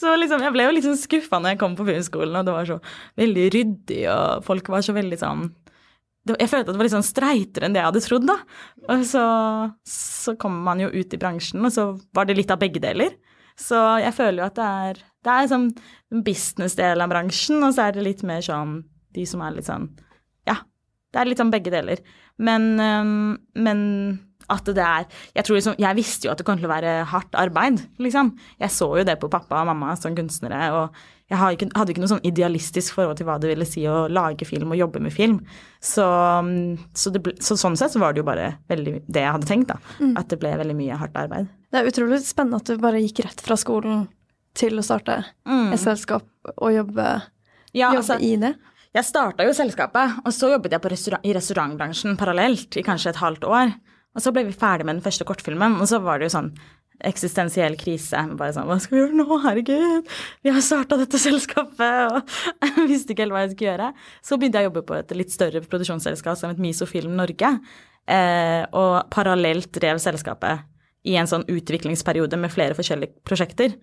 Så 0.02 0.16
liksom, 0.18 0.42
jeg 0.42 0.54
ble 0.56 0.66
jo 0.66 0.74
litt 0.74 0.88
sånn 0.88 0.98
skuffa 0.98 1.38
når 1.38 1.54
jeg 1.54 1.62
kom 1.62 1.76
på 1.78 1.86
filmskolen, 1.86 2.40
og 2.40 2.48
det 2.48 2.54
var 2.56 2.66
så 2.66 2.78
veldig 3.22 3.44
ryddig, 3.54 4.00
og 4.10 4.46
folk 4.48 4.72
var 4.74 4.86
så 4.86 4.96
veldig 4.98 5.20
sånn 5.22 5.44
jeg 6.30 6.50
følte 6.52 6.70
at 6.70 6.76
det 6.76 6.78
var 6.78 6.86
litt 6.86 6.94
sånn 6.94 7.06
streitere 7.06 7.66
enn 7.66 7.74
det 7.74 7.82
jeg 7.82 7.88
hadde 7.88 8.02
trodd, 8.06 8.26
da. 8.30 8.36
Og 8.94 9.06
så, 9.10 9.24
så 9.90 10.36
kommer 10.38 10.62
man 10.68 10.84
jo 10.84 10.92
ut 10.94 11.16
i 11.16 11.20
bransjen, 11.22 11.64
og 11.66 11.74
så 11.74 11.86
var 12.14 12.28
det 12.30 12.36
litt 12.38 12.54
av 12.54 12.62
begge 12.62 12.82
deler. 12.84 13.16
Så 13.58 13.78
jeg 14.02 14.14
føler 14.16 14.44
jo 14.44 14.48
at 14.48 14.58
det 14.58 14.68
er 14.86 15.00
Det 15.22 15.34
er 15.34 15.50
sånn 15.52 15.68
business-del 16.26 17.02
av 17.04 17.10
bransjen, 17.12 17.62
og 17.62 17.76
så 17.76 17.88
er 17.88 17.98
det 17.98 18.06
litt 18.06 18.22
mer 18.26 18.42
sånn 18.46 18.80
de 19.14 19.26
som 19.30 19.42
er 19.46 19.52
litt 19.58 19.68
sånn 19.70 19.90
Ja, 20.48 20.58
det 21.14 21.20
er 21.22 21.26
litt 21.30 21.38
sånn 21.42 21.52
begge 21.54 21.72
deler. 21.74 22.00
Men, 22.42 22.68
øhm, 22.80 23.38
men 23.56 23.82
at 24.50 24.66
det 24.66 24.82
er 24.82 25.06
Jeg 25.36 25.46
tror 25.46 25.56
liksom 25.60 25.76
Jeg 25.80 25.96
visste 26.00 26.26
jo 26.28 26.32
at 26.32 26.38
det 26.42 26.46
kom 26.48 26.58
til 26.58 26.66
å 26.66 26.72
være 26.74 27.06
hardt 27.12 27.36
arbeid, 27.38 27.84
liksom. 28.00 28.34
Jeg 28.60 28.70
så 28.74 28.88
jo 28.98 29.04
det 29.08 29.20
på 29.22 29.30
pappa 29.30 29.62
og 29.62 29.68
mamma 29.70 29.96
som 30.00 30.16
kunstnere, 30.18 30.72
og 30.74 30.96
jeg 31.32 31.40
hadde 31.40 31.94
ikke 31.94 32.02
noe 32.04 32.10
sånn 32.12 32.26
idealistisk 32.28 32.98
forhold 32.98 33.16
til 33.16 33.26
hva 33.30 33.38
det 33.40 33.48
ville 33.54 33.64
si 33.66 33.86
å 33.88 34.10
lage 34.12 34.44
film 34.44 34.74
og 34.74 34.80
jobbe 34.82 35.00
med 35.00 35.14
film. 35.16 35.38
Så, 35.80 36.04
så, 36.94 37.12
det 37.14 37.22
ble, 37.24 37.32
så 37.40 37.56
sånn 37.56 37.78
sett 37.80 37.94
så 37.94 38.02
var 38.02 38.12
det 38.12 38.20
jo 38.20 38.28
bare 38.28 38.50
veldig 38.68 38.98
det 39.08 39.24
jeg 39.24 39.32
hadde 39.38 39.48
tenkt, 39.48 39.72
da. 39.72 39.78
At 40.20 40.28
det 40.28 40.42
ble 40.42 40.52
veldig 40.60 40.76
mye 40.76 40.98
hardt 41.00 41.16
arbeid. 41.16 41.48
Det 41.72 41.80
er 41.80 41.88
utrolig 41.88 42.20
spennende 42.26 42.60
at 42.60 42.68
du 42.68 42.82
bare 42.84 43.00
gikk 43.00 43.24
rett 43.24 43.40
fra 43.46 43.56
skolen 43.56 44.10
til 44.60 44.76
å 44.76 44.84
starte 44.84 45.22
Mm. 45.48 45.72
et 45.72 45.80
selskap 45.80 46.28
og 46.58 46.74
jobbe, 46.76 47.08
Ja, 47.72 47.94
jobbe 47.94 48.02
altså, 48.04 48.20
i 48.20 48.36
det. 48.36 48.56
Jeg 48.92 49.08
starta 49.08 49.46
jo 49.48 49.54
selskapet, 49.56 50.18
og 50.28 50.34
så 50.36 50.50
jobbet 50.52 50.74
jeg 50.76 50.84
restaurant, 50.92 51.24
i 51.24 51.32
restaurantbransjen 51.32 52.18
parallelt 52.20 52.76
i 52.76 52.84
kanskje 52.84 53.14
et 53.14 53.22
halvt 53.22 53.46
år. 53.48 53.72
Og 54.12 54.24
så 54.24 54.34
ble 54.36 54.44
vi 54.50 54.56
ferdig 54.56 54.84
med 54.84 54.98
den 54.98 55.06
første 55.06 55.24
kortfilmen, 55.28 55.78
og 55.80 55.88
så 55.88 56.02
var 56.04 56.20
det 56.20 56.28
jo 56.28 56.34
sånn 56.34 56.50
eksistensiell 57.08 57.78
krise. 57.80 58.20
Bare 58.36 58.52
sånn 58.52 58.68
Hva 58.68 58.76
skal 58.84 58.98
vi 58.98 59.00
gjøre 59.00 59.16
nå? 59.22 59.38
Herregud, 59.46 60.12
vi 60.44 60.52
har 60.52 60.66
starta 60.66 61.00
dette 61.00 61.22
selskapet, 61.24 62.12
og 62.12 62.36
jeg 62.68 62.90
visste 62.92 63.16
ikke 63.16 63.24
helt 63.24 63.38
hva 63.38 63.46
jeg 63.46 63.54
skulle 63.54 63.70
gjøre. 63.70 63.88
Så 64.28 64.40
begynte 64.42 64.60
jeg 64.60 64.68
å 64.68 64.72
jobbe 64.72 64.84
på 64.92 65.00
et 65.00 65.16
litt 65.22 65.32
større 65.32 65.64
produksjonsselskap 65.64 66.42
som 66.42 66.52
het 66.52 66.60
Misofilm 66.60 67.16
Norge, 67.16 67.54
eh, 68.12 68.68
og 68.76 69.08
parallelt 69.16 69.72
drev 69.80 70.04
selskapet 70.04 70.68
i 71.08 71.18
en 71.18 71.30
sånn 71.30 71.48
utviklingsperiode 71.50 72.38
med 72.38 72.54
flere 72.54 72.78
forskjellige 72.78 73.24
prosjekter. 73.28 73.76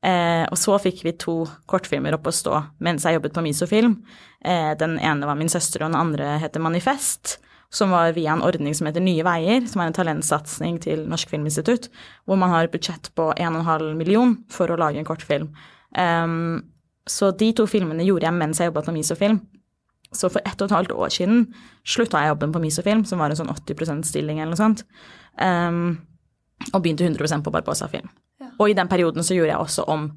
Eh, 0.00 0.46
og 0.48 0.56
så 0.56 0.78
fikk 0.80 1.02
vi 1.04 1.12
to 1.20 1.42
kortfilmer 1.68 2.14
opp 2.16 2.30
å 2.30 2.32
stå 2.32 2.54
mens 2.80 3.04
jeg 3.04 3.18
jobbet 3.18 3.34
på 3.36 3.44
Misofilm. 3.44 3.98
Eh, 4.40 4.72
den 4.80 4.96
ene 4.96 5.28
var 5.28 5.36
min 5.36 5.52
søster, 5.52 5.82
og 5.82 5.92
den 5.92 6.00
andre 6.00 6.38
heter 6.40 6.62
Manifest. 6.62 7.38
Som 7.70 7.92
var 7.94 8.16
via 8.16 8.32
en 8.32 8.42
ordning 8.42 8.74
som 8.74 8.88
heter 8.88 9.02
Nye 9.04 9.22
Veier, 9.22 9.66
som 9.70 9.82
er 9.82 9.90
en 9.90 9.94
talentsatsing 9.94 10.80
til 10.82 11.04
Norsk 11.06 11.30
Filminstitutt. 11.30 11.86
Hvor 12.26 12.40
man 12.40 12.50
har 12.50 12.66
et 12.66 12.72
budsjett 12.72 13.12
på 13.14 13.28
1,5 13.36 13.92
million 13.94 14.34
for 14.50 14.72
å 14.72 14.78
lage 14.80 14.98
en 14.98 15.06
kortfilm. 15.06 15.52
Um, 15.94 16.64
så 17.06 17.30
de 17.30 17.52
to 17.54 17.68
filmene 17.70 18.02
gjorde 18.08 18.26
jeg 18.26 18.38
mens 18.40 18.58
jeg 18.58 18.72
jobba 18.72 18.82
på 18.88 18.96
Misofilm. 18.96 19.38
Så 20.10 20.26
for 20.34 20.42
ett 20.42 20.58
og 20.58 20.66
et 20.66 20.74
halvt 20.74 20.96
år 20.98 21.14
siden 21.14 21.44
slutta 21.86 22.24
jeg 22.24 22.32
jobben 22.32 22.56
på 22.56 22.62
Misofilm, 22.64 23.04
som 23.06 23.22
var 23.22 23.30
en 23.30 23.38
sånn 23.38 23.52
80% 23.54 24.08
stilling 24.08 24.40
eller 24.40 24.56
noe 24.56 24.58
sånt, 24.58 24.82
um, 25.38 26.00
og 26.72 26.82
begynte 26.82 27.06
100% 27.06 27.44
på 27.44 27.52
Barbosa 27.54 27.88
Film. 27.90 28.08
Ja. 28.40 28.50
Og 28.58 28.70
i 28.70 28.76
den 28.76 28.88
perioden 28.88 29.24
så 29.26 29.36
gjorde 29.36 29.52
jeg 29.52 29.64
også 29.64 29.86
om 29.90 30.10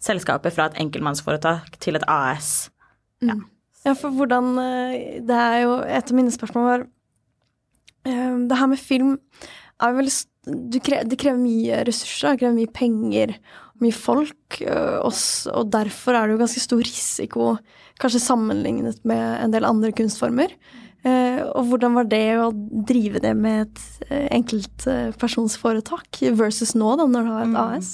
selskapet 0.00 0.54
fra 0.56 0.70
et 0.70 0.78
enkeltmannsforetak 0.80 1.76
til 1.82 1.98
et 1.98 2.06
AS. 2.08 2.70
Ja. 3.20 3.34
Mm. 3.34 3.44
ja, 3.84 3.92
for 3.92 4.16
hvordan 4.16 4.54
eh, 4.58 5.20
Det 5.20 5.36
er 5.36 5.58
jo 5.60 5.74
Et 5.84 6.10
av 6.10 6.16
mine 6.16 6.32
spørsmål 6.32 6.62
var 6.64 6.84
um, 8.08 8.46
Det 8.48 8.56
her 8.56 8.70
med 8.70 8.80
film 8.80 9.18
er 9.76 9.92
veldig 9.92 10.14
Det 10.72 11.18
krever 11.20 11.36
mye 11.36 11.82
ressurser, 11.84 12.32
det 12.32 12.40
krever 12.40 12.56
mye 12.56 12.72
penger 12.72 13.34
mye 13.80 13.96
folk, 13.96 14.60
eh, 14.60 14.98
og 15.00 15.72
derfor 15.72 16.16
er 16.16 16.28
det 16.28 16.36
jo 16.36 16.42
ganske 16.42 16.62
stor 16.62 16.82
risiko, 16.84 17.54
kanskje 18.00 18.22
sammenlignet 18.22 19.00
med 19.08 19.22
en 19.40 19.54
del 19.54 19.64
andre 19.68 19.92
kunstformer. 19.96 20.52
Eh, 21.06 21.40
og 21.56 21.70
hvordan 21.70 21.96
var 21.96 22.10
det 22.10 22.26
å 22.42 22.50
drive 22.52 23.22
det 23.24 23.32
med 23.38 23.66
et 23.66 24.06
eh, 24.10 24.26
enkeltpersonsforetak 24.36 26.22
versus 26.36 26.74
nå, 26.76 26.92
da, 27.00 27.08
når 27.08 27.26
du 27.26 27.32
har 27.32 27.44
et 27.46 27.52
mm. 27.54 27.60
AS? 27.64 27.92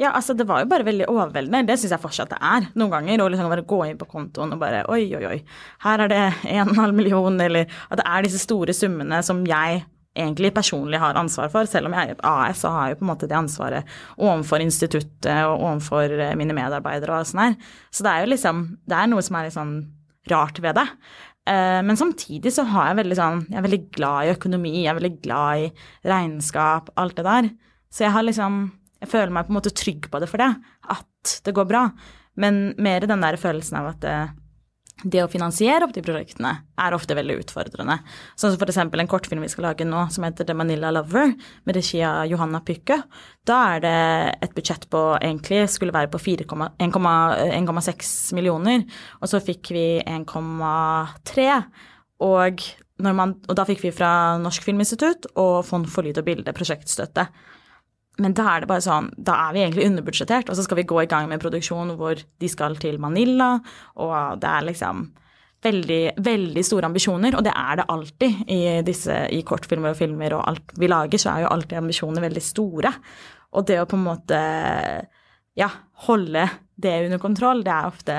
Ja, 0.00 0.14
altså 0.16 0.34
det 0.34 0.46
var 0.48 0.62
jo 0.62 0.70
bare 0.70 0.86
veldig 0.88 1.06
overveldende. 1.12 1.66
Det 1.68 1.76
syns 1.78 1.92
jeg 1.94 2.02
fortsatt 2.02 2.32
det 2.32 2.40
er 2.40 2.68
noen 2.80 2.92
ganger. 2.94 3.22
Å 3.22 3.30
liksom 3.30 3.52
bare 3.52 3.66
gå 3.68 3.82
inn 3.86 4.00
på 4.00 4.08
kontoen 4.10 4.54
og 4.54 4.62
bare 4.62 4.84
oi, 4.90 5.04
oi, 5.18 5.24
oi, 5.34 5.38
her 5.84 6.04
er 6.04 6.12
det 6.12 6.22
en 6.24 6.64
og 6.66 6.74
en 6.74 6.80
halv 6.80 6.96
million, 6.96 7.40
eller 7.44 7.68
at 7.90 8.00
det 8.00 8.06
er 8.08 8.26
disse 8.26 8.40
store 8.42 8.74
summene 8.76 9.20
som 9.26 9.44
jeg 9.48 9.82
egentlig 10.12 10.52
personlig 10.54 11.00
har 11.00 11.16
ansvar 11.16 11.48
for. 11.52 11.68
Selv 11.68 11.88
om 11.88 11.96
jeg 11.96 12.10
er 12.10 12.16
et 12.16 12.24
AS, 12.26 12.62
så 12.64 12.72
har 12.72 12.88
jeg 12.88 12.96
jo 12.96 13.00
på 13.00 13.06
en 13.06 13.12
måte 13.12 13.28
det 13.28 13.38
ansvaret 13.38 13.96
overfor 14.18 14.64
instituttet 14.64 15.46
og 15.48 15.56
overfor 15.56 16.16
eh, 16.18 16.36
mine 16.38 16.56
medarbeidere 16.56 17.20
og 17.20 17.28
sånn 17.28 17.46
her. 17.46 17.58
Så 17.92 18.04
det 18.04 18.12
er 18.12 18.24
jo 18.24 18.32
liksom 18.34 18.62
Det 18.88 18.98
er 18.98 19.10
noe 19.12 19.24
som 19.24 19.38
er 19.38 19.48
litt 19.48 19.56
sånn 19.56 19.76
rart 20.30 20.60
ved 20.62 20.76
det. 20.78 20.86
Eh, 21.48 21.80
men 21.82 21.98
samtidig 21.98 22.52
så 22.54 22.62
har 22.70 22.92
jeg 22.92 23.00
veldig 23.00 23.16
sånn 23.18 23.40
Jeg 23.48 23.56
er 23.58 23.64
veldig 23.64 23.80
glad 23.96 24.26
i 24.28 24.34
økonomi, 24.36 24.74
jeg 24.84 24.92
er 24.92 24.98
veldig 25.00 25.16
glad 25.24 25.64
i 25.64 25.70
regnskap, 26.06 26.92
alt 26.94 27.16
det 27.18 27.26
der. 27.26 27.48
Så 27.90 28.06
jeg 28.06 28.14
har 28.14 28.22
liksom 28.22 28.60
Jeg 29.02 29.10
føler 29.10 29.34
meg 29.34 29.48
på 29.48 29.50
en 29.50 29.58
måte 29.58 29.74
trygg 29.74 30.06
på 30.12 30.20
det 30.22 30.28
for 30.30 30.38
det, 30.38 30.52
at 30.94 31.32
det 31.42 31.54
går 31.56 31.66
bra. 31.66 31.88
Men 32.38 32.76
mer 32.78 33.02
den 33.02 33.24
der 33.24 33.36
følelsen 33.40 33.80
av 33.80 33.88
at 33.96 34.06
eh, 34.06 34.30
det 35.02 35.22
å 35.24 35.30
finansiere 35.30 35.86
opp 35.86 35.94
de 35.94 36.02
prosjektene 36.04 36.52
er 36.82 36.96
ofte 36.96 37.16
veldig 37.16 37.38
utfordrende. 37.42 37.98
Sånn 38.38 38.54
som 38.54 38.60
f.eks. 38.60 38.80
en 38.82 39.10
kortfilm 39.10 39.44
vi 39.44 39.50
skal 39.52 39.68
lage 39.68 39.86
nå 39.86 40.04
som 40.14 40.26
heter 40.26 40.48
The 40.48 40.56
Manila 40.56 40.92
Lover, 40.94 41.34
med 41.66 41.78
regi 41.78 42.02
av 42.06 42.26
Johanna 42.30 42.62
Pykke. 42.64 42.98
Da 43.48 43.58
er 43.74 43.84
det 43.84 43.96
et 44.46 44.54
budsjett 44.56 44.88
på 44.92 45.02
egentlig 45.18 45.64
skulle 45.72 45.94
være 45.94 46.12
på 46.12 46.22
1,6 46.22 48.12
millioner, 48.38 48.86
og 49.20 49.30
så 49.30 49.42
fikk 49.42 49.72
vi 49.74 49.86
1,3. 50.02 51.48
Og, 52.22 52.66
og 53.02 53.54
da 53.58 53.68
fikk 53.68 53.86
vi 53.86 53.94
fra 53.94 54.12
Norsk 54.42 54.68
Filminstitutt 54.68 55.32
og 55.34 55.64
Fond 55.66 55.88
for 55.90 56.06
lyd 56.06 56.22
og 56.22 56.28
bilde 56.28 56.56
prosjektstøtte. 56.56 57.28
Men 58.22 58.36
da 58.38 58.46
er 58.52 58.62
det 58.62 58.70
bare 58.70 58.84
sånn, 58.84 59.10
da 59.18 59.38
er 59.48 59.56
vi 59.56 59.64
egentlig 59.64 59.88
underbudsjettert, 59.90 60.50
og 60.50 60.58
så 60.58 60.64
skal 60.66 60.78
vi 60.80 60.86
gå 60.88 61.00
i 61.02 61.10
gang 61.10 61.26
med 61.30 61.42
produksjon 61.42 61.96
hvor 61.98 62.20
de 62.22 62.50
skal 62.50 62.78
til 62.82 63.00
Manila, 63.02 63.56
og 64.02 64.40
det 64.42 64.50
er 64.50 64.68
liksom 64.70 65.08
veldig, 65.62 66.00
veldig 66.22 66.64
store 66.66 66.88
ambisjoner, 66.90 67.36
og 67.38 67.44
det 67.46 67.52
er 67.54 67.78
det 67.78 67.88
alltid 67.94 68.40
i 68.50 68.60
disse 68.86 69.18
i 69.34 69.42
kortfilmer 69.46 69.92
og 69.92 69.98
filmer 69.98 70.34
og 70.36 70.46
alt 70.50 70.74
vi 70.80 70.90
lager, 70.90 71.22
så 71.22 71.34
er 71.34 71.44
jo 71.44 71.52
alltid 71.52 71.78
ambisjoner 71.78 72.24
veldig 72.24 72.42
store. 72.42 72.92
Og 73.52 73.66
det 73.68 73.78
å 73.82 73.86
på 73.86 73.98
en 73.98 74.06
måte 74.06 74.40
ja, 75.58 75.68
holde 76.08 76.46
det 76.82 76.96
under 77.06 77.22
kontroll, 77.22 77.62
det 77.62 77.74
er 77.74 77.90
ofte 77.90 78.16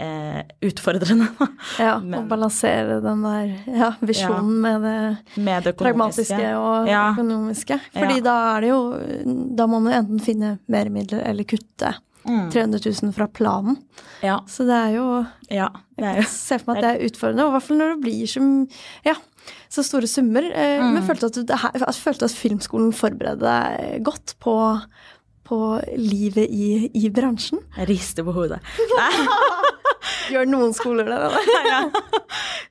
eh, 0.00 0.40
utfordrende. 0.66 1.28
ja, 1.78 1.96
å 2.00 2.22
balansere 2.28 3.00
den 3.04 3.24
der 3.26 3.54
ja, 3.68 3.90
visjonen 4.00 4.52
ja, 4.56 4.60
med, 4.64 4.86
det 4.86 5.40
med 5.46 5.66
det 5.68 5.74
pragmatiske 5.78 6.52
og 6.58 6.90
ja. 6.90 7.10
økonomiske. 7.12 7.80
Fordi 7.94 8.20
da 8.24 8.36
er 8.54 8.64
det 8.64 8.70
jo 8.72 8.80
Da 9.56 9.66
må 9.70 9.80
man 9.82 9.96
enten 10.00 10.22
finne 10.22 10.56
mer 10.70 10.90
midler 10.92 11.24
eller 11.28 11.48
kutte. 11.48 11.94
Mm. 12.24 12.50
300 12.52 12.80
000 13.02 13.12
fra 13.16 13.26
planen. 13.32 13.78
Ja. 14.20 14.40
Så 14.48 14.66
det 14.68 14.76
er 14.76 14.96
jo 14.98 15.06
Ja. 15.48 15.70
Det 15.96 16.04
er 16.04 16.18
jo 16.18 16.24
Jeg 16.24 16.32
ser 16.32 16.60
for 16.60 16.72
meg 16.72 16.80
at 16.80 16.84
det 16.84 16.90
er 16.90 17.08
utfordrende, 17.08 17.44
og 17.44 17.50
i 17.50 17.56
hvert 17.56 17.68
fall 17.68 17.80
når 17.80 17.94
det 17.94 18.00
blir 18.04 18.26
så 18.28 18.42
Ja, 19.06 19.14
så 19.68 19.84
store 19.86 20.06
summer. 20.06 20.44
Eh, 20.44 20.82
mm. 20.82 20.92
Men 20.94 21.06
følte 21.06 21.30
at, 21.30 21.38
du, 21.38 21.44
jeg 21.48 21.94
følte 21.96 22.28
at 22.28 22.36
filmskolen 22.36 22.92
forberedte 22.92 23.46
deg 23.46 24.04
godt 24.04 24.36
på, 24.42 24.54
på 25.48 25.80
livet 25.96 26.50
i, 26.50 26.90
i 26.94 27.08
bransjen. 27.10 27.62
Jeg 27.78 27.88
rister 27.88 28.26
på 28.26 28.36
hodet. 28.36 28.60
Gjør 30.30 30.48
noen 30.50 30.74
skoler 30.76 31.08
det? 31.10 31.18
ja. 31.72 31.82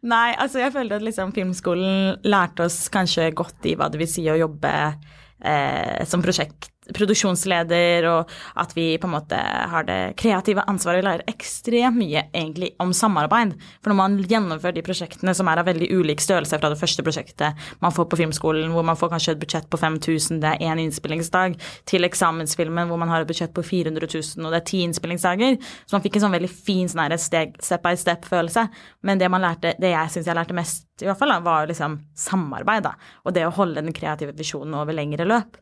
Nei, 0.10 0.32
altså 0.40 0.62
jeg 0.64 0.74
føler 0.76 0.98
at 1.00 1.06
liksom 1.06 1.34
filmskolen 1.36 2.20
lærte 2.28 2.68
oss 2.70 2.86
kanskje 2.94 3.32
godt 3.36 3.68
i 3.68 3.76
hva 3.80 3.90
det 3.92 4.00
vil 4.02 4.12
si 4.12 4.24
å 4.32 4.38
jobbe 4.40 4.74
eh, 4.80 6.06
som 6.08 6.24
prosjekt 6.24 6.72
produksjonsleder, 6.96 8.08
og 8.10 8.34
at 8.60 8.74
vi 8.78 8.92
på 9.00 9.10
en 9.10 9.16
måte 9.16 9.40
har 9.40 9.88
det 9.88 10.00
kreative 10.20 10.66
ansvaret. 10.70 11.02
Vi 11.02 11.08
lærer 11.08 11.32
ekstremt 11.32 12.00
mye 12.00 12.26
egentlig 12.34 12.74
om 12.82 12.94
samarbeid. 12.96 13.56
For 13.84 13.92
når 13.92 14.00
man 14.00 14.18
gjennomfører 14.30 14.78
de 14.78 14.86
prosjektene 14.86 15.36
som 15.38 15.50
er 15.52 15.62
av 15.62 15.70
veldig 15.70 15.90
ulik 15.94 16.24
størrelse 16.24 16.60
fra 16.60 16.72
det 16.72 16.80
første 16.80 17.06
prosjektet 17.06 17.70
man 17.84 17.94
får 17.96 18.10
på 18.12 18.20
filmskolen, 18.22 18.74
hvor 18.74 18.86
man 18.86 19.00
får 19.00 19.14
kanskje 19.14 19.36
et 19.36 19.42
budsjett 19.44 19.70
på 19.72 19.80
5000, 19.80 20.42
det 20.44 20.56
er 20.56 20.66
én 20.70 20.82
innspillingsdag, 20.84 21.58
til 21.90 22.08
eksamensfilmen 22.08 22.90
hvor 22.90 23.00
man 23.02 23.12
har 23.12 23.24
et 23.24 23.30
budsjett 23.30 23.54
på 23.56 23.64
400 23.66 24.10
000, 24.10 24.46
og 24.46 24.54
det 24.54 24.62
er 24.62 24.68
ti 24.70 24.84
innspillingsdager. 24.86 25.58
Så 25.86 25.98
man 25.98 26.06
fikk 26.06 26.20
en 26.20 26.28
sånn 26.28 26.38
veldig 26.38 26.52
fin 26.52 26.90
sånn 26.90 27.18
steg, 27.20 27.58
step 27.64 27.86
by 27.86 27.96
step-følelse. 28.00 28.68
Men 29.08 29.22
det 29.22 29.30
man 29.32 29.44
lærte, 29.44 29.76
det 29.82 29.94
jeg 29.94 30.16
syns 30.16 30.30
jeg 30.30 30.38
lærte 30.38 30.58
mest, 30.58 30.86
i 31.00 31.08
hvert 31.08 31.20
fall, 31.20 31.32
da, 31.32 31.40
var 31.44 31.70
liksom 31.70 32.00
samarbeid, 32.18 32.84
da. 32.84 32.96
Og 33.24 33.36
det 33.36 33.46
å 33.48 33.54
holde 33.56 33.84
den 33.84 33.96
kreative 33.96 34.36
visjonen 34.36 34.76
over 34.80 34.96
lengre 34.96 35.28
løp. 35.28 35.60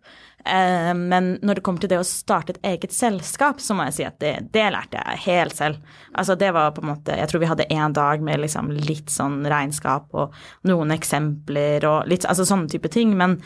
Eh, 0.48 0.94
men 0.96 1.34
når 1.42 1.60
det 1.60 1.63
kommer 1.66 1.84
til 1.84 1.92
det 1.92 2.00
å 2.01 2.08
starte 2.08 2.56
et 2.56 2.70
eget 2.72 2.96
selskap, 2.96 3.62
så 3.63 3.75
må 3.75 3.88
jeg 3.88 3.98
si 3.98 4.08
at 4.08 4.18
det, 4.24 4.34
det 4.56 4.66
lærte 4.74 5.01
jeg 5.01 5.24
helt 5.27 5.58
selv. 5.58 5.94
Altså 6.13 6.38
det 6.39 6.54
var 6.56 6.74
på 6.75 6.84
en 6.84 6.92
måte 6.94 7.16
Jeg 7.18 7.30
tror 7.30 7.44
vi 7.44 7.50
hadde 7.51 7.70
én 7.74 7.94
dag 7.96 8.24
med 8.24 8.42
liksom 8.42 8.72
litt 8.88 9.12
sånn 9.13 9.42
regnskap 9.48 10.13
og 10.18 10.36
noen 10.68 10.94
eksempler 10.96 11.86
og 11.89 12.10
litt 12.10 12.25
Altså 12.27 12.48
sånne 12.48 12.72
type 12.72 12.92
ting. 12.94 13.13
Men, 13.18 13.38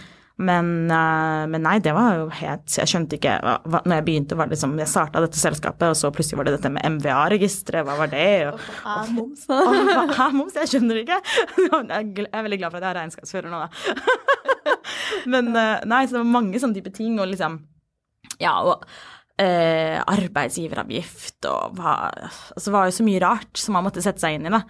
men, 0.41 0.69
uh, 0.89 1.45
men, 1.49 1.61
nei, 1.63 1.75
det 1.83 1.93
var 1.93 2.15
jo 2.17 2.27
helt 2.33 2.73
Jeg 2.79 2.89
skjønte 2.89 3.17
ikke 3.17 3.35
hva, 3.43 3.81
Når 3.85 3.99
jeg 3.99 4.05
begynte, 4.07 4.37
var 4.39 4.49
det 4.49 4.57
liksom 4.57 4.73
Jeg 4.81 4.89
starta 4.89 5.21
dette 5.23 5.39
selskapet, 5.39 5.85
og 5.91 5.97
så 5.99 6.11
plutselig 6.13 6.39
var 6.39 6.49
det 6.49 6.55
dette 6.57 6.71
med 6.73 6.97
MVA-registeret. 6.97 7.85
Hva 7.87 7.97
var 7.99 8.11
det? 8.11 8.27
Og, 8.49 8.59
og, 8.81 9.13
moms. 9.15 9.45
er 9.51 10.35
moms? 10.35 10.57
Jeg 10.57 10.73
skjønner 10.73 11.01
ikke. 11.03 11.19
Jeg 11.91 12.27
er 12.31 12.45
veldig 12.45 12.59
glad 12.61 12.73
for 12.73 12.79
at 12.79 12.83
jeg 12.83 12.89
har 12.89 12.99
regnskapsfører 13.01 13.51
nå, 13.51 13.61
da. 13.61 13.69
Men 15.31 15.51
eh, 15.57 15.83
nei, 15.89 16.03
så 16.05 16.15
det 16.15 16.21
var 16.21 16.31
mange 16.33 16.61
sånne 16.61 16.77
type 16.77 16.93
ting, 16.95 17.17
og 17.21 17.29
liksom 17.31 17.59
Ja, 18.41 18.55
og 18.63 18.85
eh, 19.39 19.97
arbeidsgiveravgift 19.99 21.47
og 21.49 21.77
hva 21.77 21.93
Altså 22.11 22.67
det 22.67 22.73
var 22.75 22.89
jo 22.89 22.95
så 22.95 23.05
mye 23.07 23.21
rart 23.23 23.59
som 23.59 23.77
man 23.77 23.85
måtte 23.85 24.03
sette 24.03 24.23
seg 24.23 24.37
inn 24.37 24.47
i, 24.49 24.53
da. 24.53 24.61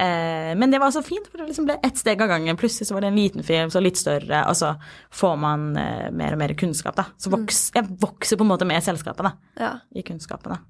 Eh, 0.00 0.52
men 0.58 0.70
det 0.72 0.80
var 0.82 0.92
så 0.94 1.02
fint, 1.02 1.26
for 1.30 1.40
det 1.40 1.48
liksom 1.50 1.66
ble 1.68 1.78
ett 1.86 1.98
steg 1.98 2.20
av 2.22 2.30
gangen. 2.30 2.58
Plutselig 2.60 2.88
så 2.88 2.96
var 2.96 3.04
det 3.04 3.10
en 3.12 3.18
liten 3.20 3.46
film, 3.46 3.72
så 3.72 3.82
litt 3.82 4.00
større, 4.00 4.44
og 4.48 4.56
så 4.58 4.74
får 5.14 5.40
man 5.40 5.70
eh, 5.80 6.08
mer 6.14 6.36
og 6.36 6.42
mer 6.42 6.54
kunnskap, 6.58 6.96
da. 6.98 7.08
Så 7.20 7.32
voks, 7.32 7.70
mm. 7.70 7.80
jeg 7.80 7.98
vokser 8.04 8.40
på 8.40 8.46
en 8.46 8.52
måte 8.52 8.68
med 8.68 8.84
selskapet, 8.84 9.26
da. 9.26 9.60
Ja. 9.60 9.72
I 9.94 10.04
kunnskapene. 10.06 10.60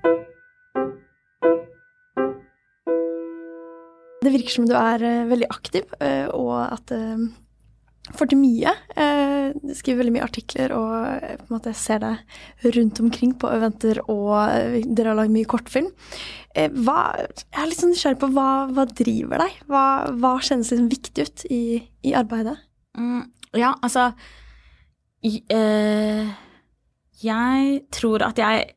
Det 4.21 4.35
virker 4.35 4.53
som 4.53 4.67
du 4.69 4.75
er 4.77 5.01
uh, 5.01 5.29
veldig 5.31 5.47
aktiv, 5.49 5.95
uh, 5.97 6.29
og 6.37 6.53
at 6.67 6.93
får 8.17 8.31
til 8.31 8.41
mye. 8.41 8.73
Jeg 8.97 9.77
skriver 9.79 10.01
veldig 10.03 10.15
mye 10.17 10.27
artikler 10.27 10.75
og 10.77 10.93
eh, 11.15 11.37
på 11.39 11.47
en 11.49 11.55
måte 11.57 11.73
ser 11.77 12.03
det 12.03 12.75
rundt 12.77 13.01
omkring 13.03 13.35
på 13.41 13.51
eventer, 13.53 14.03
og 14.11 14.35
eh, 14.49 14.81
dere 14.87 15.13
har 15.13 15.21
lagd 15.21 15.35
mye 15.35 15.49
kortfilm. 15.51 15.91
Eh, 16.55 16.71
hva, 16.83 16.99
jeg 17.21 17.63
er 17.63 17.71
litt 17.71 17.83
sånn 17.83 17.95
nysgjerrig 17.95 18.21
på 18.23 18.31
hva, 18.35 18.49
hva 18.75 18.87
driver 18.89 19.45
deg? 19.45 19.61
Hva, 19.71 19.85
hva 20.19 20.35
kjennes 20.43 20.73
liksom 20.73 20.91
viktig 20.91 21.27
ut 21.29 21.47
i, 21.51 21.63
i 22.07 22.15
arbeidet? 22.19 22.57
Mm, 22.99 23.25
ja, 23.59 23.75
altså 23.81 24.11
i, 25.23 25.43
øh, 25.53 26.31
Jeg 27.23 27.83
tror 27.93 28.25
at 28.27 28.39
jeg 28.41 28.71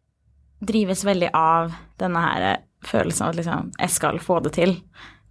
drives 0.64 1.04
veldig 1.08 1.32
av 1.36 1.74
denne 2.00 2.22
her 2.24 2.46
følelsen 2.84 3.26
av 3.26 3.34
at 3.34 3.40
liksom, 3.40 3.72
jeg 3.80 3.92
skal 3.96 4.20
få 4.20 4.40
det 4.44 4.54
til, 4.60 4.78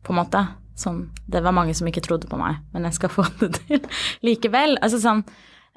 på 0.02 0.12
en 0.12 0.20
måte. 0.22 0.42
Sånn, 0.78 1.06
det 1.28 1.42
var 1.44 1.54
mange 1.54 1.74
som 1.76 1.88
ikke 1.90 2.02
trodde 2.04 2.28
på 2.30 2.38
meg, 2.40 2.62
men 2.72 2.86
jeg 2.88 2.96
skal 2.96 3.12
få 3.12 3.26
det 3.40 3.50
til 3.60 3.82
likevel. 4.26 4.78
Altså 4.80 5.00
sånn 5.02 5.20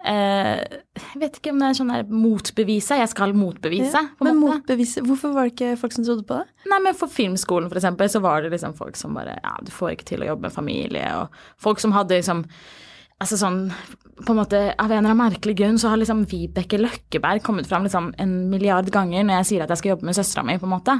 eh, 0.05 0.61
Jeg 0.61 1.19
vet 1.21 1.39
ikke 1.39 1.51
om 1.51 1.59
det 1.59 1.67
er 1.69 1.77
sånn 1.81 1.91
der 1.93 2.07
motbevise. 2.11 2.99
Jeg 3.01 3.11
skal 3.11 3.35
motbevise. 3.35 4.05
Ja, 4.05 4.23
men 4.27 4.39
motbevise, 4.39 5.03
Hvorfor 5.05 5.35
var 5.35 5.49
det 5.49 5.55
ikke 5.55 5.75
folk 5.81 5.97
som 5.97 6.07
trodde 6.07 6.25
på 6.29 6.39
det? 6.39 6.69
Nei, 6.71 6.79
men 6.87 6.97
For 6.97 7.11
filmskolen, 7.11 7.69
for 7.71 7.81
eksempel, 7.81 8.09
så 8.11 8.23
var 8.23 8.45
det 8.45 8.53
liksom 8.55 8.77
folk 8.79 8.97
som 8.99 9.17
bare 9.17 9.37
Ja, 9.43 9.57
du 9.61 9.71
får 9.75 9.97
ikke 9.97 10.09
til 10.13 10.23
å 10.23 10.31
jobbe 10.31 10.47
med 10.47 10.55
familie, 10.55 11.11
og 11.19 11.39
folk 11.61 11.83
som 11.83 11.95
hadde 11.97 12.21
liksom 12.21 12.45
Altså 13.25 13.39
sånn 13.41 13.63
på 14.15 14.31
en 14.31 14.37
måte, 14.37 14.59
Av 14.77 14.91
en 14.91 14.99
eller 14.99 15.11
annen 15.11 15.19
merkelig 15.19 15.57
grunn 15.59 15.79
så 15.81 15.89
har 15.91 15.99
liksom 15.99 16.23
Vibeke 16.29 16.77
Løkkeberg 16.79 17.41
kommet 17.43 17.67
fram 17.67 17.83
liksom 17.83 18.13
en 18.21 18.35
milliard 18.51 18.87
ganger 18.93 19.25
når 19.25 19.41
jeg 19.41 19.47
sier 19.49 19.65
at 19.65 19.73
jeg 19.73 19.81
skal 19.81 19.95
jobbe 19.95 20.07
med 20.07 20.15
søstera 20.15 20.45
mi, 20.47 20.55
på 20.61 20.69
en 20.69 20.75
måte. 20.75 20.95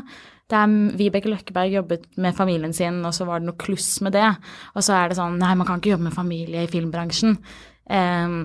Det 0.51 0.58
er 0.60 0.74
Vibeke 1.00 1.32
Løkkeberg 1.32 1.77
jobbet 1.77 2.10
med 2.22 2.36
familien 2.36 2.75
sin, 2.75 3.00
og 3.08 3.15
så 3.15 3.25
var 3.29 3.39
det 3.39 3.48
noe 3.48 3.62
kluss 3.62 3.88
med 4.05 4.17
det. 4.17 4.27
Og 4.75 4.84
så 4.86 4.98
er 4.98 5.10
det 5.10 5.17
sånn 5.22 5.39
Nei, 5.39 5.53
man 5.55 5.70
kan 5.70 5.79
ikke 5.79 5.96
jobbe 5.96 6.10
med 6.10 6.17
familie 6.17 6.65
i 6.65 6.70
filmbransjen. 6.70 7.39
Um, 7.88 8.38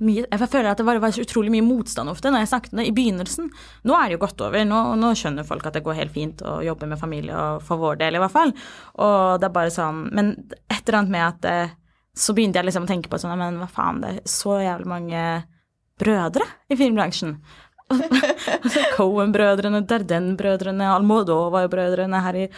mye, 0.00 0.24
jeg 0.24 0.48
føler 0.50 0.70
at 0.72 0.80
det 0.80 0.86
var, 0.88 0.98
var, 1.00 1.20
utrolig 1.22 1.52
mye 1.52 1.64
motstand 1.64 2.10
ofte 2.12 2.32
når 2.32 2.42
jeg 2.42 2.50
snakket 2.50 2.74
om 2.74 2.80
det 2.80 2.88
i 2.88 2.96
begynnelsen. 2.96 3.48
Nå 3.88 3.96
er 3.96 4.08
det 4.08 4.16
jo 4.16 4.24
gått 4.26 4.44
over. 4.44 4.66
Nå, 4.68 4.82
nå, 5.00 5.14
skjønner 5.16 5.46
folk 5.48 5.68
at 5.68 5.78
det 5.78 5.84
går 5.86 6.00
helt 6.00 6.16
fint 6.16 6.44
å 6.44 6.58
jobbe 6.64 6.88
med 6.90 7.00
familie, 7.00 7.36
og 7.36 7.64
for 7.66 7.82
vår 7.82 8.00
del 8.02 8.18
i 8.18 8.22
hvert 8.24 8.34
fall. 8.34 8.56
Og 9.04 9.40
det 9.40 9.50
er 9.50 9.58
bare 9.60 9.74
sånn 9.74 10.06
Men 10.16 10.38
et 10.66 10.80
eller 10.80 11.02
annet 11.02 11.14
med 11.14 11.26
at 11.26 11.50
eh, 11.50 11.82
så 12.16 12.34
begynte 12.36 12.60
jeg 12.60 12.70
liksom 12.70 12.86
å 12.86 12.90
tenke 12.90 13.12
på 13.12 13.20
sånn 13.20 13.36
Men 13.38 13.60
hva 13.60 13.68
faen, 13.68 14.00
det 14.02 14.14
er 14.14 14.30
så 14.30 14.56
jævlig 14.62 14.88
mange 14.88 15.22
brødre 16.00 16.46
i 16.72 16.78
filmbransjen. 16.78 17.36
altså 17.92 18.82
Cohen-brødrene, 18.96 19.84
Darden-brødrene, 19.88 20.88
Almodovar-brødrene. 20.96 22.22
Her 22.24 22.40
i 22.40 22.48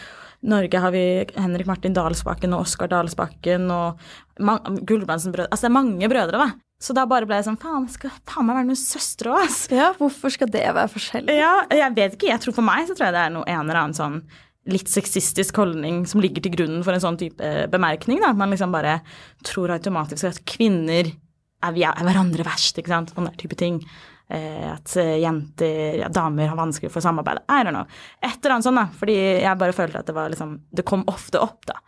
Norge 0.49 0.81
har 0.81 0.95
vi 0.95 1.05
Henrik 1.35 1.69
Martin 1.69 1.97
Dalsbakken 1.97 2.55
og 2.55 2.65
Oskar 2.65 2.91
Dalsbakken 2.93 3.69
og 3.75 4.01
Gulbrandsen-brødre. 4.39 5.51
Altså 5.51 5.67
det 5.67 5.71
er 5.71 5.77
mange 5.77 6.11
brødre, 6.11 6.41
da. 6.47 6.49
Så 6.79 6.95
da 6.95 7.03
bare 7.11 7.27
ble 7.27 7.41
jeg 7.41 7.49
sånn 7.49 7.59
Faen, 7.59 7.89
skal 7.91 8.13
faen 8.23 8.47
meg 8.47 8.61
være 8.61 8.69
noen 8.69 8.79
søstre 8.79 9.33
òg, 9.35 9.49
ass. 9.49 9.65
Ja, 9.75 9.91
hvorfor 9.99 10.31
skal 10.31 10.51
det 10.55 10.63
være 10.63 10.91
forskjellig? 10.93 11.35
Ja, 11.35 11.55
jeg 11.75 11.97
vet 11.97 12.15
ikke. 12.15 12.31
Jeg 12.31 12.43
tror 12.45 12.55
For 12.55 12.67
meg 12.67 12.87
så 12.87 12.95
tror 12.95 13.09
jeg 13.09 13.17
det 13.17 13.25
er 13.25 13.35
noe 13.35 13.49
en 13.51 13.65
eller 13.65 13.81
annen 13.83 13.99
sånn 13.99 14.21
litt 14.69 14.91
sexistisk 14.91 15.57
holdning 15.61 16.03
som 16.09 16.21
ligger 16.21 16.45
til 16.45 16.55
grunnen 16.57 16.85
for 16.85 16.97
en 16.97 17.03
sånn 17.03 17.19
type 17.21 17.45
eh, 17.45 17.67
bemerkning. 17.71 18.21
Da. 18.23 18.33
At 18.33 18.41
man 18.41 18.53
liksom 18.53 18.75
bare 18.75 18.99
tror 19.47 19.73
automatisk 19.77 20.29
at 20.29 20.43
kvinner 20.49 21.09
er, 21.09 21.79
er 21.79 22.05
hverandre 22.05 22.47
verst, 22.47 22.79
ikke 22.79 22.93
sant. 22.93 23.15
Sånne 23.15 23.33
type 23.41 23.59
ting. 23.59 23.81
Eh, 24.29 24.67
at 24.75 24.97
eh, 25.01 25.17
jenter, 25.23 26.03
ja, 26.03 26.11
damer 26.13 26.51
har 26.51 26.59
vanskelig 26.59 26.93
for 26.93 27.01
å 27.01 27.07
samarbeide. 27.07 27.47
I 27.49 27.63
don't 27.65 27.77
know. 27.77 27.89
Et 28.21 28.37
eller 28.37 28.59
annet 28.59 28.69
sånt, 28.69 28.81
da. 28.81 28.89
Fordi 29.01 29.17
jeg 29.17 29.61
bare 29.63 29.77
følte 29.77 30.03
at 30.03 30.11
det 30.11 30.17
var 30.17 30.33
liksom 30.33 30.59
Det 30.69 30.85
kom 30.89 31.07
ofte 31.09 31.41
opp, 31.43 31.63
da. 31.71 31.81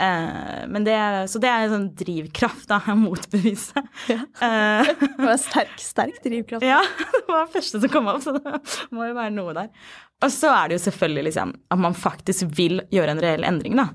Uh, 0.00 0.68
men 0.70 0.84
det, 0.86 0.96
så 1.28 1.40
det 1.42 1.48
er 1.50 1.64
en 1.66 1.72
sånn 1.74 1.88
drivkraft, 1.98 2.68
da, 2.70 2.78
Jeg 2.88 3.00
motbevise. 3.00 3.82
Ja. 4.08 4.22
Uh, 4.38 4.92
det 5.02 5.10
var 5.18 5.34
en 5.34 5.42
sterk, 5.42 5.74
sterk 5.82 6.22
drivkraft. 6.24 6.64
Ja, 6.70 6.78
det 7.16 7.24
var 7.26 7.48
det 7.48 7.56
første 7.58 7.82
som 7.82 7.92
kom 7.92 8.08
opp, 8.12 8.22
så 8.24 8.36
det 8.38 8.54
må 8.94 9.10
jo 9.10 9.18
være 9.18 9.34
noe 9.34 9.56
der. 9.56 9.90
Og 10.20 10.32
så 10.32 10.52
er 10.52 10.68
det 10.68 10.78
jo 10.78 10.84
selvfølgelig 10.88 11.30
liksom 11.30 11.56
at 11.72 11.80
man 11.80 11.96
faktisk 11.96 12.52
vil 12.56 12.82
gjøre 12.92 13.16
en 13.16 13.24
reell 13.24 13.46
endring, 13.48 13.78
da. 13.80 13.90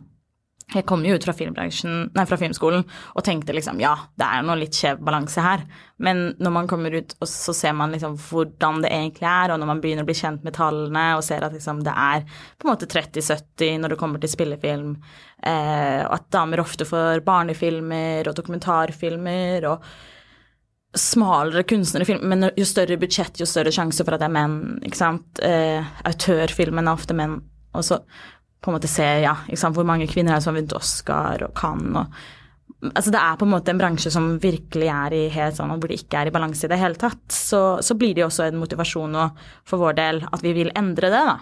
Jeg 0.74 0.82
kom 0.89 1.03
jo 1.05 1.13
ut 1.13 1.25
fra, 1.27 1.34
nei, 1.38 2.24
fra 2.25 2.38
filmskolen 2.41 2.82
og 3.13 3.24
tenkte 3.24 3.53
liksom 3.53 3.77
ja, 3.84 3.91
det 4.17 4.25
er 4.25 4.46
noe 4.48 4.58
litt 4.58 4.74
skjev 4.74 4.98
balanse 5.05 5.44
her. 5.46 5.62
Men 6.01 6.32
når 6.41 6.55
man 6.55 6.70
kommer 6.70 6.96
ut 6.96 7.13
og 7.20 7.29
så 7.29 7.53
ser 7.53 7.75
man 7.77 7.94
liksom 7.94 8.15
hvordan 8.17 8.82
det 8.82 8.89
egentlig 8.89 9.27
er, 9.29 9.53
og 9.53 9.62
når 9.62 9.70
man 9.70 9.84
begynner 9.84 10.08
å 10.08 10.10
bli 10.10 10.17
kjent 10.17 10.41
med 10.48 10.58
tallene 10.58 11.05
og 11.20 11.24
ser 11.27 11.46
at 11.46 11.53
liksom 11.53 11.84
det 11.86 11.94
er 11.94 12.25
på 12.25 12.65
en 12.65 12.74
måte 12.74 12.89
30-70 12.89 13.77
når 13.84 13.94
det 13.94 14.00
kommer 14.01 14.24
til 14.24 14.34
spillefilm, 14.34 14.98
eh, 15.46 16.01
og 16.08 16.17
at 16.17 16.27
damer 16.34 16.65
ofte 16.65 16.89
får 16.89 17.22
barnefilmer 17.29 18.25
og 18.25 18.38
dokumentarfilmer 18.41 19.70
og 19.70 19.86
smalere 20.99 21.65
kunstnerfilm, 21.67 22.23
men 22.29 22.49
jo 22.55 22.67
større 22.67 22.97
budsjett, 23.01 23.39
jo 23.41 23.47
større 23.49 23.73
sjanse 23.73 24.05
for 24.05 24.15
at 24.15 24.23
det 24.23 24.29
er 24.29 24.37
menn. 24.37 24.79
ikke 24.85 24.99
sant? 24.99 25.43
Eh, 25.43 25.83
autørfilmen 26.07 26.87
er 26.87 26.95
ofte 26.95 27.17
menn. 27.17 27.39
Og 27.75 27.83
så 27.85 27.99
på 28.63 28.71
en 28.71 28.77
måte 28.77 28.89
se 28.89 29.05
ja, 29.21 29.35
hvor 29.69 29.85
mange 29.87 30.07
kvinner 30.09 30.33
er 30.33 30.39
det 30.39 30.45
som 30.45 30.53
har 30.55 30.61
vunnet 30.61 30.79
Oscar 30.79 31.45
og 31.45 31.53
Cannes 31.57 32.01
og 32.05 32.33
Altså 32.85 33.09
det 33.09 33.17
er 33.17 33.37
på 33.39 33.45
en 33.47 33.53
måte 33.53 33.71
en 33.71 33.79
bransje 33.79 34.11
som 34.13 34.25
virkelig 34.41 34.89
er 34.91 35.13
i 35.15 35.21
helt 35.33 35.55
sånn, 35.57 35.71
hvor 35.79 35.89
det 35.89 35.95
ikke 36.03 36.19
er 36.19 36.29
i 36.29 36.33
balanse 36.35 36.67
i 36.67 36.69
det 36.69 36.77
hele 36.77 36.99
tatt. 36.99 37.23
Så, 37.33 37.61
så 37.81 37.95
blir 37.97 38.13
det 38.13 38.21
jo 38.21 38.27
også 38.27 38.43
en 38.45 38.59
motivasjon 38.61 39.15
for 39.65 39.81
vår 39.81 39.95
del 39.97 40.19
at 40.27 40.43
vi 40.45 40.51
vil 40.53 40.69
endre 40.77 41.09
det, 41.09 41.21
da. 41.31 41.37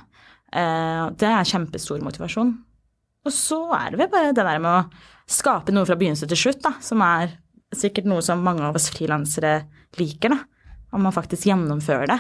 Eh, 0.53 1.01
det 1.19 1.27
er 1.27 1.50
kjempestor 1.50 2.00
motivasjon. 2.05 2.53
Og 3.27 3.36
så 3.36 3.60
er 3.75 3.91
det 3.91 4.00
vel 4.03 4.12
bare 4.13 4.31
det 4.31 4.45
der 4.45 4.62
med 4.63 4.72
å 4.72 5.33
skape 5.33 5.75
noe 5.75 5.88
fra 5.89 5.98
begynnelse 6.00 6.29
til 6.31 6.39
slutt, 6.45 6.62
da, 6.63 6.75
som 6.86 7.03
er 7.03 7.36
sikkert 7.80 8.08
noe 8.10 8.24
som 8.25 8.44
mange 8.44 8.65
av 8.65 8.77
oss 8.77 8.89
frilansere 8.94 9.63
liker, 10.00 10.36
da. 10.36 10.39
Om 10.94 11.08
man 11.08 11.15
faktisk 11.15 11.48
gjennomfører 11.50 12.12
det 12.12 12.20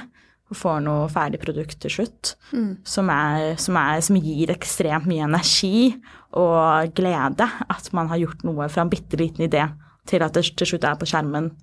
og 0.51 0.57
får 0.59 0.81
noe 0.85 1.09
ferdig 1.11 1.39
produkt 1.41 1.77
til 1.81 1.93
slutt 1.93 2.33
mm. 2.51 2.83
som, 2.87 3.09
er, 3.13 3.53
som, 3.61 3.77
er, 3.79 4.01
som, 4.05 4.17
gir 4.19 4.51
ekstremt 4.53 5.07
mye 5.09 5.25
energi 5.25 5.93
og 6.39 6.93
glede. 6.97 7.47
At 7.69 7.89
man 7.95 8.09
har 8.11 8.21
gjort 8.21 8.43
noe 8.47 8.67
fra 8.71 8.85
en 8.85 8.91
bitte 8.91 9.19
liten 9.19 9.45
idé 9.47 9.67
til 10.09 10.25
at 10.25 10.35
det 10.35 10.45
til 10.59 10.73
slutt 10.73 10.87
er 10.87 10.97
på 10.99 11.07
skjermen, 11.07 11.53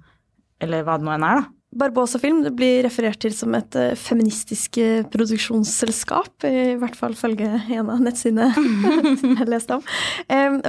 eller 0.63 0.87
hva 0.87 0.97
det 0.97 1.07
nå 1.07 1.13
enn 1.13 1.27
er, 1.27 1.43
da. 1.43 1.60
Barbosa 1.71 2.19
Film 2.19 2.43
blir 2.57 2.83
referert 2.83 3.21
til 3.23 3.35
som 3.37 3.55
et 3.55 3.77
uh, 3.79 3.93
feministisk 3.99 4.81
uh, 4.83 5.05
produksjonsselskap, 5.13 6.47
i 6.49 6.75
hvert 6.81 6.99
fall 6.99 7.15
følge 7.19 7.47
en 7.77 7.93
av 7.93 8.03
nettsidene 8.03 8.51
jeg 9.39 9.49
leste 9.51 9.79
om. 9.79 9.85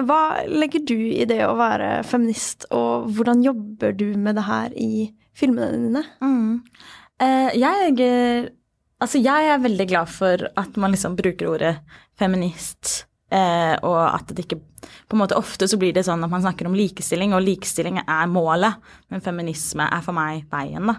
Hva 0.06 0.22
legger 0.50 0.86
du 0.86 0.98
i 1.00 1.26
det 1.30 1.42
å 1.48 1.58
være 1.60 2.02
feminist, 2.08 2.70
og 2.76 3.10
hvordan 3.16 3.42
jobber 3.46 3.98
du 3.98 4.12
med 4.14 4.38
det 4.38 4.48
her 4.48 4.76
i 4.78 5.08
filmene 5.38 5.82
dine? 5.88 6.06
Mm. 6.22 6.60
Uh, 7.22 7.50
jeg, 7.58 8.50
altså 9.02 9.22
jeg 9.22 9.54
er 9.54 9.64
veldig 9.66 9.90
glad 9.90 10.12
for 10.12 10.50
at 10.54 10.82
man 10.82 10.94
liksom 10.94 11.18
bruker 11.18 11.56
ordet 11.56 11.78
feminist 12.22 13.08
Eh, 13.32 13.76
og 13.88 14.00
at 14.04 14.34
det 14.36 14.44
ikke 14.44 14.60
På 15.08 15.15
en 15.15 15.22
måte 15.22 15.38
ofte 15.39 15.67
så 15.70 15.78
blir 15.80 15.94
det 15.96 16.04
sånn 16.04 16.24
at 16.26 16.32
man 16.32 16.41
snakker 16.44 16.67
om 16.67 16.76
likestilling, 16.76 17.36
og 17.36 17.44
likestilling 17.46 18.02
er 18.02 18.32
målet, 18.32 18.80
men 19.12 19.24
feminisme 19.24 19.86
er 19.86 20.02
for 20.04 20.15
meg 20.15 20.48
veien, 20.52 20.89
da. 20.89 20.96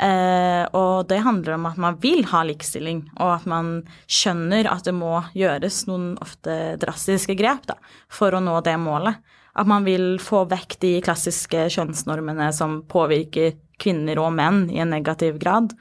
Eh, 0.00 0.64
og 0.78 1.10
det 1.10 1.18
handler 1.20 1.58
om 1.58 1.66
at 1.68 1.80
man 1.82 1.98
vil 2.00 2.24
ha 2.30 2.40
likestilling, 2.48 3.02
og 3.20 3.34
at 3.34 3.48
man 3.50 3.72
skjønner 4.08 4.70
at 4.70 4.88
det 4.88 4.94
må 4.96 5.18
gjøres 5.36 5.82
noen 5.90 6.14
ofte 6.24 6.56
drastiske 6.80 7.36
grep 7.38 7.68
da, 7.68 7.76
for 8.08 8.32
å 8.32 8.42
nå 8.42 8.56
det 8.64 8.78
målet. 8.80 9.20
At 9.60 9.68
man 9.68 9.84
vil 9.84 10.14
få 10.22 10.46
vekk 10.48 10.78
de 10.80 10.94
klassiske 11.04 11.66
kjønnsnormene 11.74 12.48
som 12.56 12.80
påvirker 12.88 13.58
kvinner 13.80 14.22
og 14.22 14.32
menn 14.38 14.68
i 14.72 14.80
en 14.80 14.94
negativ 14.94 15.36
grad. 15.42 15.74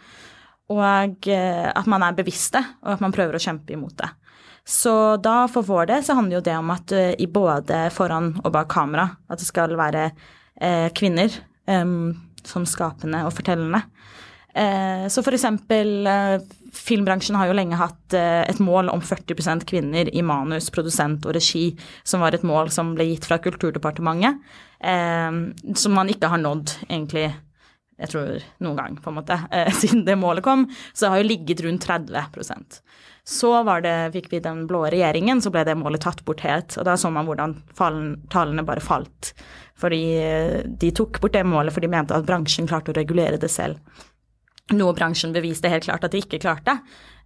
Og 0.70 1.30
eh, 1.32 1.70
at 1.72 1.88
man 1.90 2.04
er 2.06 2.18
bevisste, 2.18 2.62
og 2.84 2.98
at 2.98 3.06
man 3.06 3.16
prøver 3.16 3.38
å 3.38 3.46
kjempe 3.46 3.78
imot 3.78 3.96
det. 4.02 4.12
Så 4.68 4.94
da 5.24 5.44
for 5.52 5.66
vår 5.66 5.90
del 5.90 6.04
så 6.06 6.18
handler 6.18 6.40
jo 6.40 6.46
det 6.46 6.58
om 6.60 6.74
at 6.74 6.94
uh, 6.94 7.14
i 7.18 7.28
både 7.30 7.88
foran 7.96 8.34
og 8.44 8.52
bak 8.54 8.70
kamera 8.72 9.08
at 9.30 9.42
det 9.42 9.48
skal 9.48 9.78
være 9.80 10.10
eh, 10.60 10.90
kvinner 10.96 11.34
eh, 11.68 11.86
som 12.44 12.66
skapende 12.68 13.24
og 13.28 13.34
fortellende. 13.36 13.82
Eh, 14.54 15.06
så 15.12 15.24
for 15.24 15.36
eksempel 15.36 16.08
filmbransjen 16.74 17.38
har 17.40 17.50
jo 17.50 17.58
lenge 17.58 17.78
hatt 17.80 18.14
et 18.14 18.60
mål 18.62 18.92
om 18.94 19.02
40% 19.02 19.66
kvinner 19.70 20.10
i 20.14 20.24
manus, 20.26 20.70
produsent 20.74 21.26
og 21.26 21.34
regi, 21.38 21.72
som 22.04 22.22
var 22.22 22.36
et 22.36 22.46
mål 22.46 22.70
som 22.74 22.94
ble 22.98 23.08
gitt 23.10 23.26
fra 23.26 23.40
Kulturdepartementet, 23.42 24.38
som 24.80 25.96
man 25.98 26.12
ikke 26.14 26.30
har 26.30 26.42
nådd 26.42 26.76
egentlig 26.86 27.26
jeg 28.00 28.12
tror 28.14 28.46
noen 28.64 28.78
gang, 28.78 29.00
på 29.02 29.12
en 29.12 29.18
måte, 29.18 29.36
siden 29.82 30.06
det 30.08 30.16
målet 30.16 30.46
kom, 30.46 30.68
så 30.94 31.10
har 31.12 31.20
jo 31.20 31.28
ligget 31.32 31.66
rundt 31.66 31.84
30 31.84 32.22
så 33.30 33.52
det, 33.86 33.96
fikk 34.16 34.32
vi 34.32 34.40
den 34.42 34.64
blå 34.70 34.88
regjeringen, 34.90 35.42
så 35.42 35.52
ble 35.54 35.62
det 35.68 35.78
målet 35.78 36.02
tatt 36.02 36.24
bort 36.26 36.42
helt. 36.42 36.74
Og 36.82 36.88
da 36.88 36.96
så 36.98 37.12
man 37.14 37.28
hvordan 37.30 37.60
tallene 37.78 38.66
bare 38.66 38.82
falt. 38.82 39.36
Fordi 39.80 40.02
eh, 40.18 40.56
de 40.66 40.90
tok 40.98 41.20
bort 41.22 41.36
det 41.38 41.46
målet 41.46 41.76
for 41.76 41.86
de 41.86 41.92
mente 41.92 42.16
at 42.16 42.26
bransjen 42.26 42.68
klarte 42.70 42.90
å 42.90 42.98
regulere 42.98 43.38
det 43.38 43.52
selv. 43.54 43.78
Noe 44.74 44.96
bransjen 44.98 45.34
beviste 45.34 45.70
helt 45.70 45.86
klart 45.86 46.04
at 46.06 46.14
de 46.14 46.24
ikke 46.24 46.42
klarte. 46.42 46.80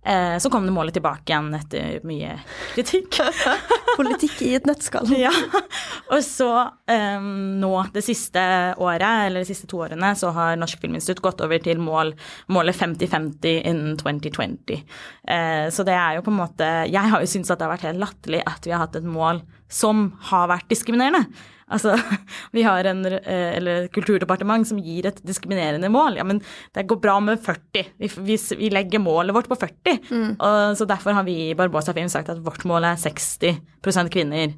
Eh, 0.05 0.37
så 0.37 0.49
kom 0.49 0.65
det 0.65 0.73
målet 0.75 0.97
tilbake 0.97 1.31
igjen 1.31 1.53
etter 1.55 2.03
mye 2.07 2.35
kritikk. 2.73 3.21
Politikk 3.99 4.41
i 4.43 4.53
et 4.57 4.67
nøttskall. 4.67 5.07
ja. 5.15 5.31
Og 6.11 6.19
så 6.25 6.49
um, 6.91 7.29
nå 7.61 7.71
det 7.93 8.03
siste 8.05 8.43
året, 8.81 9.27
eller 9.29 9.43
de 9.43 9.47
siste 9.47 9.69
to 9.71 9.79
årene, 9.85 10.11
så 10.19 10.33
har 10.35 10.59
Norsk 10.59 10.81
Filminstitutt 10.83 11.23
gått 11.23 11.43
over 11.45 11.61
til 11.63 11.79
mål, 11.81 12.13
målet 12.51 12.77
50-50 12.81 13.63
innen 13.71 13.95
2020. 14.01 14.83
Eh, 15.27 15.65
så 15.71 15.87
det 15.87 15.95
er 15.95 16.17
jo 16.17 16.25
på 16.25 16.33
en 16.33 16.41
måte 16.41 16.67
Jeg 16.91 17.13
har 17.13 17.23
jo 17.23 17.29
syntes 17.29 17.53
at 17.53 17.61
det 17.61 17.67
har 17.67 17.75
vært 17.77 17.87
helt 17.87 18.03
latterlig 18.03 18.43
at 18.49 18.67
vi 18.67 18.75
har 18.75 18.83
hatt 18.83 18.99
et 18.99 19.07
mål 19.07 19.43
som 19.71 20.09
har 20.29 20.51
vært 20.51 20.67
diskriminerende. 20.69 21.25
Altså, 21.73 21.95
vi 22.55 22.65
har 22.65 22.85
en 22.89 23.05
eller 23.05 23.87
kulturdepartement 23.93 24.67
som 24.69 24.81
gir 24.83 25.09
et 25.09 25.21
diskriminerende 25.25 25.89
mål. 25.93 26.19
Ja, 26.21 26.27
men 26.27 26.41
det 26.75 26.87
går 26.89 27.01
bra 27.03 27.17
med 27.23 27.41
40. 27.43 27.89
Vi, 27.97 28.37
vi 28.59 28.69
legger 28.73 29.03
målet 29.03 29.35
vårt 29.35 29.49
på 29.51 29.57
40. 29.59 29.99
Mm. 30.11 30.29
Og, 30.37 30.77
så 30.77 30.87
derfor 30.89 31.17
har 31.17 31.27
vi 31.27 31.39
i 31.49 31.57
Barbosa 31.57 31.95
Film 31.95 32.11
sagt 32.11 32.31
at 32.33 32.41
vårt 32.43 32.65
mål 32.69 32.91
er 32.93 33.01
60% 33.01 34.13
kvinner 34.13 34.55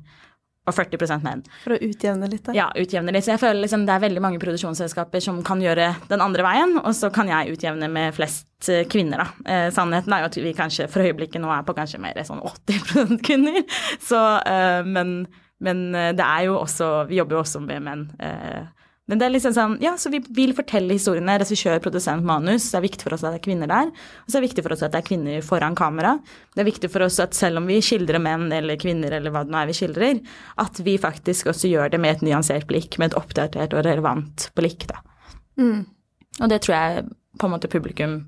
og 0.66 0.74
40 0.74 1.22
menn. 1.22 1.44
For 1.64 1.76
å 1.76 1.80
utjevne 1.82 2.28
litt? 2.30 2.46
Da. 2.48 2.56
Ja, 2.58 2.66
utjevne 2.74 3.14
litt. 3.14 3.26
Så 3.28 3.36
jeg 3.36 3.42
føler 3.42 3.62
liksom 3.62 3.86
det 3.86 3.94
er 3.94 4.02
veldig 4.02 4.24
mange 4.24 4.42
produksjonsselskaper 4.42 5.22
som 5.22 5.44
kan 5.46 5.62
gjøre 5.62 5.92
den 6.10 6.24
andre 6.26 6.46
veien, 6.46 6.80
og 6.82 6.92
så 6.98 7.12
kan 7.14 7.30
jeg 7.30 7.54
utjevne 7.54 7.90
med 7.92 8.16
flest 8.18 8.70
eh, 8.74 8.86
kvinner, 8.90 9.22
da. 9.22 9.28
Eh, 9.46 9.68
sannheten 9.76 10.16
er 10.16 10.24
jo 10.24 10.32
at 10.32 10.40
vi 10.42 10.56
kanskje 10.58 10.90
for 10.92 11.06
øyeblikket 11.06 11.44
nå 11.44 11.52
er 11.54 11.66
på 11.68 11.78
kanskje 11.78 12.02
mer 12.02 12.18
sånn 12.26 12.42
80% 12.42 13.22
kvinner. 13.26 13.62
Så, 14.10 14.22
eh, 14.42 14.82
men 14.90 15.20
Men 15.64 15.88
eh, 15.96 16.14
det 16.16 16.26
er 16.26 16.48
jo 16.50 16.58
også 16.60 17.06
Vi 17.10 17.20
jobber 17.22 17.38
jo 17.38 17.44
også 17.46 17.62
med 17.64 17.86
menn. 17.86 18.10
Eh, 18.20 18.66
men 19.06 19.20
det 19.22 19.28
er 19.28 19.34
liksom 19.36 19.54
sånn, 19.54 19.74
ja, 19.84 19.92
så 20.02 20.10
vi 20.10 20.18
vil 20.34 20.56
fortelle 20.58 20.96
historiene. 20.96 21.36
Regissør, 21.38 21.78
produsent, 21.84 22.26
manus. 22.26 22.72
Det 22.72 22.80
er 22.80 22.86
viktig 22.88 23.06
for 23.06 23.14
oss 23.14 23.22
at 23.22 23.36
det 23.36 23.40
er 23.40 23.46
kvinner 23.46 23.70
der. 23.70 23.92
Og 23.94 24.32
så 24.32 24.40
er 24.40 24.42
det 24.42 24.48
viktig 24.48 24.64
for 24.66 24.74
oss 24.74 24.82
at 24.82 24.96
det 24.96 25.02
er 25.04 25.06
kvinner 25.06 25.46
foran 25.46 25.78
kamera. 25.78 26.16
Det 26.58 26.64
er 26.64 26.70
viktig 26.72 26.90
for 26.90 27.06
oss 27.06 27.20
at 27.22 27.38
selv 27.38 27.62
om 27.62 27.70
vi 27.70 27.78
skildrer 27.86 28.22
menn 28.24 28.48
eller 28.56 28.80
kvinner 28.82 29.14
eller 29.14 29.34
hva 29.34 29.44
det 29.46 29.54
nå 29.54 29.62
er 29.62 29.70
vi 29.70 29.78
skildrer, 29.78 30.24
at 30.66 30.82
vi 30.88 30.98
faktisk 31.02 31.52
også 31.54 31.70
gjør 31.70 31.94
det 31.94 32.02
med 32.02 32.18
et 32.18 32.26
nyansert 32.26 32.66
blikk, 32.72 32.98
med 32.98 33.14
et 33.14 33.20
oppdatert 33.22 33.78
og 33.78 33.86
relevant 33.86 34.50
blikk, 34.58 34.88
da. 34.90 35.04
Mm. 35.62 35.86
Og 36.42 36.50
det 36.50 36.64
tror 36.66 36.76
jeg 36.76 37.06
på 37.38 37.46
en 37.46 37.54
måte 37.54 37.70
publikum 37.70 38.20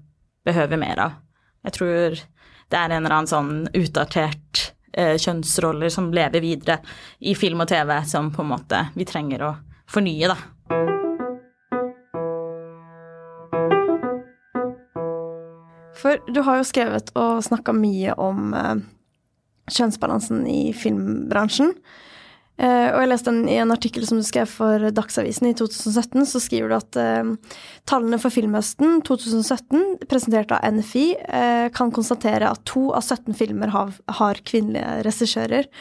behøver 0.45 0.77
mer 0.79 1.01
av. 1.09 1.17
Jeg 1.65 1.79
tror 1.79 2.21
det 2.21 2.77
er 2.77 2.91
en 2.91 3.01
eller 3.01 3.17
annen 3.17 3.33
sånn 3.33 3.53
utdatert 3.73 4.67
kjønnsroller 4.97 5.93
som 5.93 6.11
lever 6.15 6.43
videre 6.43 6.81
i 7.19 7.35
film 7.37 7.63
og 7.63 7.71
TV, 7.71 7.93
som 8.09 8.31
på 8.33 8.43
en 8.45 8.53
måte 8.55 8.83
vi 8.97 9.07
trenger 9.07 9.45
å 9.45 9.55
fornye, 9.87 10.33
da. 10.33 10.37
For 15.97 16.21
du 16.29 16.43
har 16.45 16.59
jo 16.59 16.67
skrevet 16.67 17.09
og 17.17 17.41
snakka 17.45 17.73
mye 17.75 18.13
om 18.21 18.53
eh, 18.55 18.75
kjønnsbalansen 19.73 20.45
i 20.49 20.71
filmbransjen. 20.77 21.73
Eh, 22.57 22.87
og 22.89 23.03
jeg 23.03 23.11
leste 23.11 23.33
en, 23.33 23.43
i 23.49 23.59
en 23.61 23.73
artikkel 23.73 24.07
som 24.07 24.17
du 24.17 24.25
skrev 24.25 24.49
for 24.49 24.87
Dagsavisen 24.97 25.51
i 25.51 25.53
2017, 25.57 26.25
så 26.29 26.41
skriver 26.41 26.73
du 26.73 26.77
at 26.79 26.97
uh, 26.97 27.59
tallene 27.89 28.17
for 28.21 28.33
filmhøsten 28.33 29.03
2017, 29.07 30.09
presentert 30.09 30.55
av 30.55 30.65
NFI, 30.73 31.05
uh, 31.21 31.67
kan 31.75 31.93
konstatere 31.93 32.49
at 32.49 32.65
to 32.69 32.89
av 32.97 33.05
17 33.05 33.37
filmer 33.37 33.73
har, 33.75 33.93
har 34.19 34.41
kvinnelige 34.47 35.05
regissører. 35.07 35.71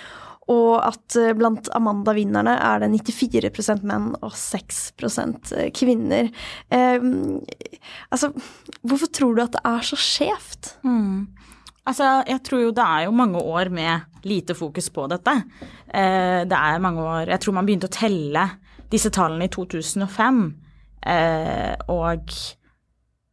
Og 0.52 0.76
at 0.78 1.16
eh, 1.18 1.32
blant 1.34 1.66
Amanda-vinnerne 1.74 2.54
er 2.62 2.82
det 2.84 2.92
94% 2.92 3.82
menn 3.86 4.12
og 4.20 4.34
6 4.38 4.92
kvinner. 5.74 6.30
Eh, 6.70 7.06
altså, 8.14 8.30
hvorfor 8.86 9.10
tror 9.10 9.34
du 9.34 9.42
at 9.42 9.56
det 9.56 9.64
er 9.66 9.88
så 9.88 9.98
skjevt? 9.98 10.76
Mm. 10.86 11.26
Altså, 11.86 12.06
jeg 12.26 12.42
tror 12.46 12.64
jo 12.64 12.74
det 12.74 12.84
er 12.84 13.06
jo 13.06 13.14
mange 13.14 13.38
år 13.38 13.70
med 13.70 14.22
lite 14.26 14.56
fokus 14.58 14.88
på 14.90 15.06
dette. 15.10 15.34
Eh, 15.86 16.42
det 16.48 16.58
er 16.58 16.82
mange 16.82 17.02
år 17.02 17.30
Jeg 17.30 17.42
tror 17.42 17.54
man 17.54 17.66
begynte 17.68 17.90
å 17.90 17.94
telle 17.94 18.46
disse 18.90 19.10
tallene 19.14 19.46
i 19.46 19.52
2005, 19.52 20.46
eh, 21.06 21.74
og 21.90 22.38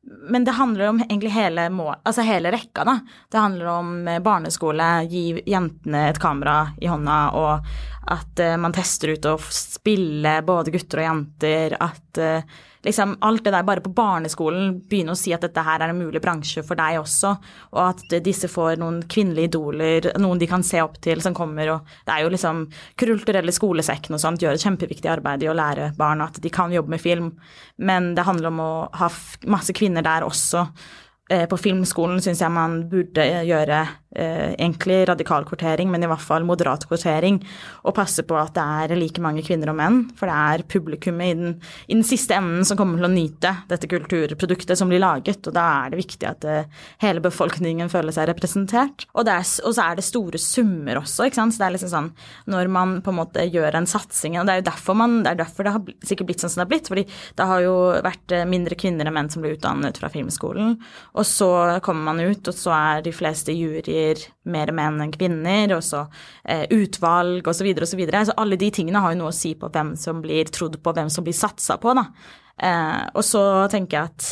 men 0.03 0.43
det 0.43 0.51
handler 0.57 0.89
om 0.89 0.97
egentlig 0.99 1.31
hele, 1.31 1.69
mål, 1.71 1.93
altså 2.03 2.25
hele 2.27 2.51
rekka, 2.51 2.83
da. 2.83 2.97
Det 3.31 3.39
handler 3.39 3.69
om 3.71 3.91
eh, 4.07 4.19
barneskole, 4.19 4.87
gi 5.07 5.23
jentene 5.47 6.09
et 6.09 6.19
kamera 6.21 6.73
i 6.83 6.89
hånda, 6.91 7.19
og 7.39 8.11
at 8.13 8.41
man 8.59 8.75
tester 8.75 9.13
ut 9.15 9.29
å 9.31 9.37
spille 9.47 10.41
både 10.43 10.73
gutter 10.75 10.99
og 10.99 11.07
jenter. 11.07 11.77
At 11.79 12.19
liksom 12.83 13.15
alt 13.21 13.43
det 13.45 13.53
der 13.55 13.65
bare 13.67 13.83
på 13.83 13.91
barneskolen 13.95 14.73
begynner 14.89 15.15
å 15.15 15.19
si 15.19 15.33
at 15.35 15.43
dette 15.45 15.63
her 15.63 15.81
er 15.83 15.93
en 15.93 15.99
mulig 15.99 16.21
bransje 16.23 16.63
for 16.67 16.79
deg 16.79 16.99
også, 16.99 17.33
og 17.73 17.81
at 17.83 18.15
disse 18.25 18.49
får 18.51 18.81
noen 18.81 19.01
kvinnelige 19.09 19.51
idoler, 19.51 20.09
noen 20.21 20.41
de 20.41 20.49
kan 20.49 20.65
se 20.67 20.81
opp 20.83 20.99
til 21.03 21.23
som 21.23 21.35
kommer, 21.37 21.71
og 21.75 21.93
det 22.07 22.15
er 22.15 22.25
jo 22.25 22.33
liksom 22.33 22.65
kulturelle 22.99 23.55
skolesekken 23.55 24.17
og 24.17 24.23
sånt 24.23 24.43
gjør 24.43 24.57
et 24.57 24.65
kjempeviktig 24.65 25.11
arbeid 25.11 25.45
i 25.45 25.51
å 25.51 25.57
lære 25.57 25.93
barn 25.99 26.25
at 26.25 26.41
de 26.43 26.51
kan 26.53 26.73
jobbe 26.73 26.95
med 26.95 27.03
film, 27.03 27.31
men 27.77 28.13
det 28.17 28.27
handler 28.27 28.51
om 28.51 28.61
å 28.63 28.73
ha 28.99 29.09
masse 29.47 29.75
kvinner 29.75 30.05
der 30.05 30.27
også. 30.27 30.67
På 31.49 31.57
filmskolen 31.57 32.19
syns 32.21 32.41
jeg 32.43 32.51
man 32.51 32.81
burde 32.91 33.23
gjøre 33.47 33.77
eh, 34.15 34.53
egentlig 34.53 35.03
radikal 35.09 35.45
kvotering, 35.47 35.91
men 35.91 36.05
i 36.05 36.09
hvert 36.09 36.23
fall 36.23 36.45
moderat 36.47 36.85
kvotering, 36.89 37.39
og 37.83 37.95
passe 37.97 38.25
på 38.27 38.37
at 38.39 38.53
det 38.55 38.63
er 38.63 38.95
like 38.99 39.21
mange 39.23 39.43
kvinner 39.45 39.71
og 39.71 39.77
menn, 39.79 39.99
for 40.17 40.29
det 40.29 40.37
er 40.53 40.65
publikummet 40.69 41.31
i 41.31 41.37
den, 41.39 41.55
i 41.87 41.97
den 41.97 42.05
siste 42.07 42.37
enden 42.37 42.65
som 42.67 42.79
kommer 42.79 43.01
til 43.01 43.09
å 43.09 43.13
nyte 43.13 43.53
dette 43.69 43.89
kulturproduktet 43.91 44.79
som 44.79 44.91
blir 44.91 45.03
laget, 45.03 45.41
og 45.49 45.55
da 45.55 45.65
er 45.83 45.93
det 45.93 46.01
viktig 46.03 46.29
at 46.29 46.41
det, 46.43 46.59
hele 47.03 47.23
befolkningen 47.23 47.91
føler 47.91 48.15
seg 48.15 48.29
representert. 48.29 49.07
Og, 49.13 49.25
er, 49.27 49.43
og, 49.63 49.73
så 49.75 49.87
er 49.87 49.99
det 49.99 50.05
store 50.07 50.41
summer 50.41 51.01
også, 51.01 51.27
ikke 51.27 51.39
sant. 51.39 51.55
Så 51.55 51.61
det 51.61 51.67
er 51.67 51.75
liksom 51.75 51.91
sånn 51.91 52.09
når 52.49 52.69
man 52.71 52.95
på 53.03 53.11
en 53.13 53.19
måte 53.19 53.45
gjør 53.47 53.79
en 53.79 53.89
satsing, 53.89 54.37
og 54.39 54.47
det 54.47 54.55
er 54.55 54.61
jo 54.61 54.67
derfor, 54.69 54.97
man, 54.99 55.19
det, 55.25 55.33
er 55.33 55.41
derfor 55.43 55.67
det 55.67 55.75
har 55.75 55.93
sikkert 56.05 56.31
blitt 56.31 56.43
sånn 56.43 56.53
som 56.53 56.61
det 56.61 56.67
har 56.67 56.73
blitt, 56.73 56.91
fordi 56.91 57.05
det 57.39 57.49
har 57.49 57.63
jo 57.65 57.75
vært 58.05 58.35
eh, 58.35 58.45
mindre 58.49 58.77
kvinner 58.79 59.09
enn 59.09 59.17
menn 59.17 59.31
som 59.33 59.43
blir 59.43 59.57
utdannet 59.57 59.99
fra 60.01 60.11
filmskolen, 60.13 60.75
og 61.13 61.27
så 61.27 61.49
kommer 61.85 62.11
man 62.11 62.23
ut, 62.23 62.47
og 62.49 62.57
så 62.57 62.73
er 62.75 63.03
de 63.05 63.13
fleste 63.15 63.55
juryer 63.55 64.02
blir 64.03 64.23
mer 64.51 64.71
menn 64.75 65.01
enn 65.03 65.13
kvinner, 65.13 65.75
og 65.77 65.83
så 65.85 66.05
eh, 66.43 66.65
utvalg 66.71 67.47
osv. 67.47 67.67
osv. 67.73 67.85
Så, 67.93 67.99
videre, 67.99 68.21
og 68.21 68.27
så, 68.27 68.33
så 68.33 68.41
alle 68.43 68.59
de 68.59 68.71
tingene 68.73 69.01
har 69.03 69.13
jo 69.13 69.21
noe 69.23 69.33
å 69.33 69.35
si 69.35 69.53
på 69.59 69.69
hvem 69.71 69.95
som 69.99 70.21
blir 70.23 70.49
trodd 70.53 70.79
på, 70.83 70.95
hvem 70.95 71.11
som 71.13 71.25
blir 71.25 71.37
satsa 71.37 71.79
på, 71.81 71.93
da. 71.97 72.07
Eh, 72.63 73.03
og 73.13 73.23
så 73.25 73.43
tenker 73.71 73.99
jeg 73.99 74.11
at 74.11 74.27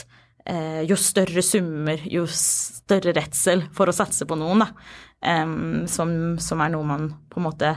eh, 0.51 0.81
jo 0.89 0.97
større 0.99 1.43
summer, 1.45 2.03
jo 2.09 2.25
større 2.29 3.15
redsel 3.17 3.65
for 3.75 3.89
å 3.89 3.95
satse 3.95 4.27
på 4.27 4.37
noen, 4.39 4.65
da. 4.65 4.73
Um, 5.21 5.83
som, 5.85 6.09
som, 6.41 6.63
er 6.65 6.71
noe 6.73 6.81
man 6.81 7.03
på 7.29 7.37
en 7.37 7.43
måte 7.45 7.75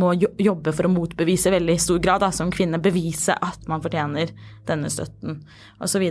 må 0.00 0.14
jobbe 0.16 0.72
for 0.72 0.88
å 0.88 0.90
motbevise 0.94 1.50
i 1.50 1.52
veldig 1.58 1.74
stor 1.82 2.00
grad. 2.00 2.24
Da, 2.24 2.30
som 2.32 2.48
kvinne 2.48 2.80
bevise 2.80 3.36
at 3.36 3.68
man 3.68 3.84
fortjener 3.84 4.32
denne 4.64 4.88
støtten, 4.88 5.42
osv. 5.76 6.06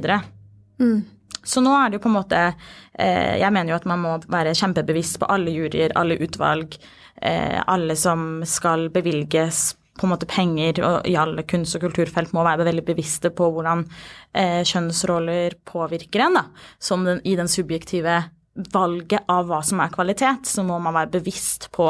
Mm. 0.80 1.06
Så 1.46 1.62
nå 1.62 1.72
er 1.78 1.90
det 1.90 2.00
jo 2.00 2.06
på 2.08 2.10
en 2.10 2.18
måte 2.18 2.42
eh, 2.42 3.38
Jeg 3.38 3.54
mener 3.54 3.74
jo 3.74 3.78
at 3.78 3.88
man 3.90 4.02
må 4.02 4.14
være 4.32 4.56
kjempebevisst 4.58 5.20
på 5.22 5.30
alle 5.30 5.54
juryer, 5.54 5.94
alle 5.96 6.18
utvalg, 6.26 6.78
eh, 7.22 7.60
alle 7.62 7.98
som 8.00 8.42
skal 8.50 8.90
bevilges 8.94 9.76
på 9.96 10.08
en 10.08 10.12
måte 10.12 10.28
penger 10.28 10.82
og 10.84 11.08
i 11.08 11.16
alle 11.16 11.46
kunst- 11.48 11.78
og 11.78 11.86
kulturfelt 11.86 12.34
må 12.36 12.44
være 12.44 12.66
veldig 12.68 12.84
bevisste 12.88 13.32
på 13.32 13.48
hvordan 13.56 13.86
eh, 14.36 14.62
kjønnsroller 14.68 15.56
påvirker 15.68 16.26
en. 16.26 16.42
da. 16.42 16.44
Som 16.80 17.06
den, 17.08 17.22
i 17.24 17.38
den 17.40 17.52
subjektive 17.52 18.24
valget 18.74 19.24
av 19.32 19.48
hva 19.48 19.62
som 19.68 19.82
er 19.84 19.94
kvalitet, 19.94 20.48
så 20.48 20.64
må 20.68 20.80
man 20.84 20.96
være 20.96 21.14
bevisst 21.18 21.70
på 21.76 21.88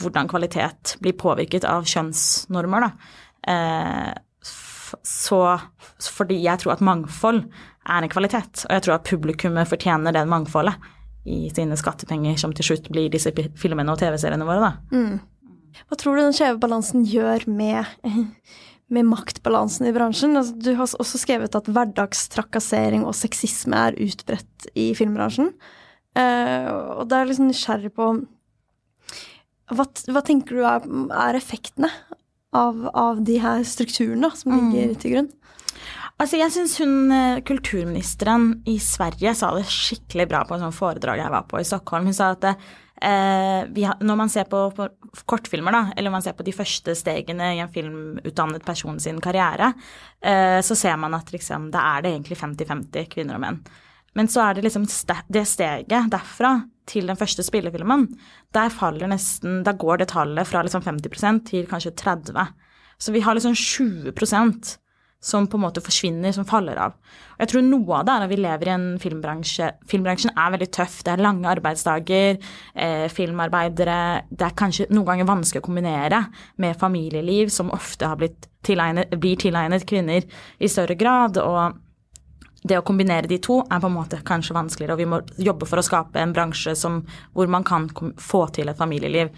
hvordan 0.00 0.28
kvalitet 0.28 0.96
blir 1.02 1.16
påvirket 1.18 1.66
av 1.68 1.86
kjønnsnormer. 1.86 2.88
da. 2.88 2.90
Eh, 3.52 4.12
så 5.06 5.40
fordi 6.02 6.42
jeg 6.44 6.62
tror 6.62 6.76
at 6.76 6.84
mangfold 6.84 7.44
er 7.86 8.04
en 8.04 8.12
kvalitet. 8.12 8.66
Og 8.66 8.76
jeg 8.76 8.84
tror 8.86 8.98
at 8.98 9.08
publikummet 9.08 9.70
fortjener 9.70 10.14
det 10.14 10.26
mangfoldet 10.30 10.76
i 11.26 11.48
sine 11.50 11.78
skattepenger, 11.78 12.36
som 12.38 12.52
til 12.54 12.68
slutt 12.68 12.90
blir 12.92 13.10
disse 13.10 13.32
filmene 13.58 13.92
og 13.92 13.98
TV-seriene 13.98 14.46
våre, 14.46 14.68
da. 14.68 14.72
Mm. 14.94 15.18
Hva 15.86 15.98
tror 16.00 16.16
du 16.16 16.22
den 16.22 16.36
skjeve 16.36 16.60
balansen 16.62 17.02
gjør 17.06 17.48
med, 17.50 17.88
med 18.94 19.08
maktbalansen 19.10 19.90
i 19.90 19.94
bransjen? 19.96 20.36
Altså, 20.38 20.54
du 20.54 20.72
har 20.78 20.86
også 20.86 21.20
skrevet 21.20 21.58
at 21.58 21.70
hverdagstrakassering 21.70 23.04
og 23.06 23.16
sexisme 23.18 23.82
er 23.88 23.98
utbredt 24.06 24.70
i 24.78 24.92
filmbransjen. 24.98 25.52
Uh, 26.16 26.70
og 27.02 27.10
da 27.10 27.18
er 27.18 27.26
jeg 27.26 27.34
liksom 27.34 27.50
nysgjerrig 27.50 27.92
på 27.92 28.12
hva, 29.74 29.84
hva, 29.84 30.22
tenker 30.24 30.56
du 30.56 30.62
er, 30.64 30.84
er 31.10 31.36
effektene 31.36 31.90
av, 32.56 32.86
av, 32.94 33.18
de 33.26 33.40
her 33.42 33.64
strukturene 33.66 34.30
som 34.38 34.54
mm. 34.54 34.60
ligger 34.60 34.92
mm. 34.92 35.00
til 35.02 35.14
grunn? 35.16 35.28
Altså, 36.16 36.38
jeg 36.40 36.52
syns 36.54 36.78
hun 36.80 37.12
eh, 37.12 37.42
kulturministeren 37.44 38.48
i 38.72 38.78
Sverige 38.80 39.34
sa 39.36 39.50
det 39.52 39.66
skikkelig 39.68 40.24
bra 40.30 40.40
på 40.48 40.56
en 40.56 40.62
sånn 40.64 40.76
foredrag 40.76 41.20
jeg 41.20 41.32
var 41.32 41.44
på 41.50 41.60
i 41.60 41.66
Stockholm. 41.68 42.06
Hun 42.08 42.16
sa 42.16 42.30
at 42.32 42.46
eh, 42.48 43.66
har, 43.84 43.98
når 44.00 44.16
man 44.22 44.32
ser 44.32 44.46
på, 44.48 44.62
på, 44.72 44.86
kortfilmer, 45.28 45.76
da, 45.76 45.82
eller 45.92 46.14
man 46.14 46.24
ser 46.24 46.32
på 46.38 46.46
de 46.46 46.54
første 46.56 46.94
stegene 46.96 47.50
i 47.58 47.60
en 47.60 47.72
filmutdannet 47.72 48.64
person 48.64 48.96
sin 49.02 49.20
karriere, 49.20 49.74
eh, 50.24 50.62
så 50.64 50.78
ser 50.78 50.96
man 51.02 51.18
at 51.18 51.34
liksom, 51.34 51.68
da 51.74 51.84
er 51.90 52.06
det 52.06 52.14
egentlig 52.14 52.40
50-50 52.40 53.12
kvinner 53.12 53.36
og 53.36 53.44
menn. 53.44 53.60
Men 54.16 54.32
så 54.32 54.46
er 54.46 54.56
det 54.56 54.64
liksom 54.64 54.88
det 55.28 55.44
steget 55.44 56.08
derfra 56.16 56.54
til 56.88 57.12
den 57.12 57.20
første 57.20 57.44
spillefilmen, 57.44 58.06
der 58.56 58.72
faller 58.72 59.10
nesten 59.10 59.60
Da 59.66 59.74
går 59.76 60.00
det 60.00 60.08
tallet 60.14 60.48
fra 60.48 60.62
liksom 60.64 60.80
50% 60.86 61.44
til 61.50 61.68
kanskje 61.68 61.92
30 61.92 62.46
Så 62.96 63.12
vi 63.12 63.20
har 63.20 63.36
liksom 63.36 63.52
20 63.52 64.16
som 65.26 65.48
på 65.50 65.58
en 65.58 65.64
måte 65.66 65.82
forsvinner, 65.82 66.34
som 66.34 66.46
faller 66.48 66.78
av. 66.78 66.96
Og 67.36 67.44
jeg 67.44 67.52
tror 67.52 67.64
noe 67.66 67.98
av 67.98 68.06
det 68.06 68.14
er 68.14 68.26
at 68.26 68.32
vi 68.32 68.38
lever 68.40 68.70
i 68.70 68.74
en 68.74 68.86
filmbransje 69.02 69.70
Filmbransjen 69.90 70.34
er 70.38 70.52
veldig 70.54 70.68
tøff. 70.76 71.00
Det 71.04 71.14
er 71.14 71.24
lange 71.24 71.50
arbeidsdager, 71.50 72.38
eh, 72.74 73.06
filmarbeidere 73.12 74.26
Det 74.30 74.46
er 74.46 74.58
kanskje 74.58 74.90
noen 74.90 75.06
ganger 75.10 75.28
vanskelig 75.28 75.62
å 75.62 75.66
kombinere 75.66 76.26
med 76.56 76.78
familieliv, 76.78 77.50
som 77.50 77.70
ofte 77.70 78.06
tilegnet, 78.62 79.10
blir 79.18 79.36
tilegnet 79.36 79.86
kvinner 79.86 80.22
i 80.58 80.68
større 80.68 80.96
grad. 80.96 81.38
og 81.38 81.82
det 82.66 82.78
å 82.80 82.84
kombinere 82.86 83.28
de 83.30 83.38
to 83.38 83.60
er 83.70 83.78
på 83.78 83.86
en 83.86 83.94
måte 83.94 84.22
kanskje 84.26 84.56
vanskeligere, 84.56 84.96
og 84.96 84.98
vi 84.98 85.06
må 85.06 85.20
jobbe 85.38 85.68
for 85.68 85.78
å 85.78 85.84
skape 85.86 86.18
en 86.18 86.32
bransje 86.34 86.74
som, 86.74 87.04
hvor 87.32 87.46
man 87.46 87.64
kan 87.64 87.88
få 88.18 88.46
til 88.56 88.68
et 88.68 88.78
familieliv. 88.78 89.30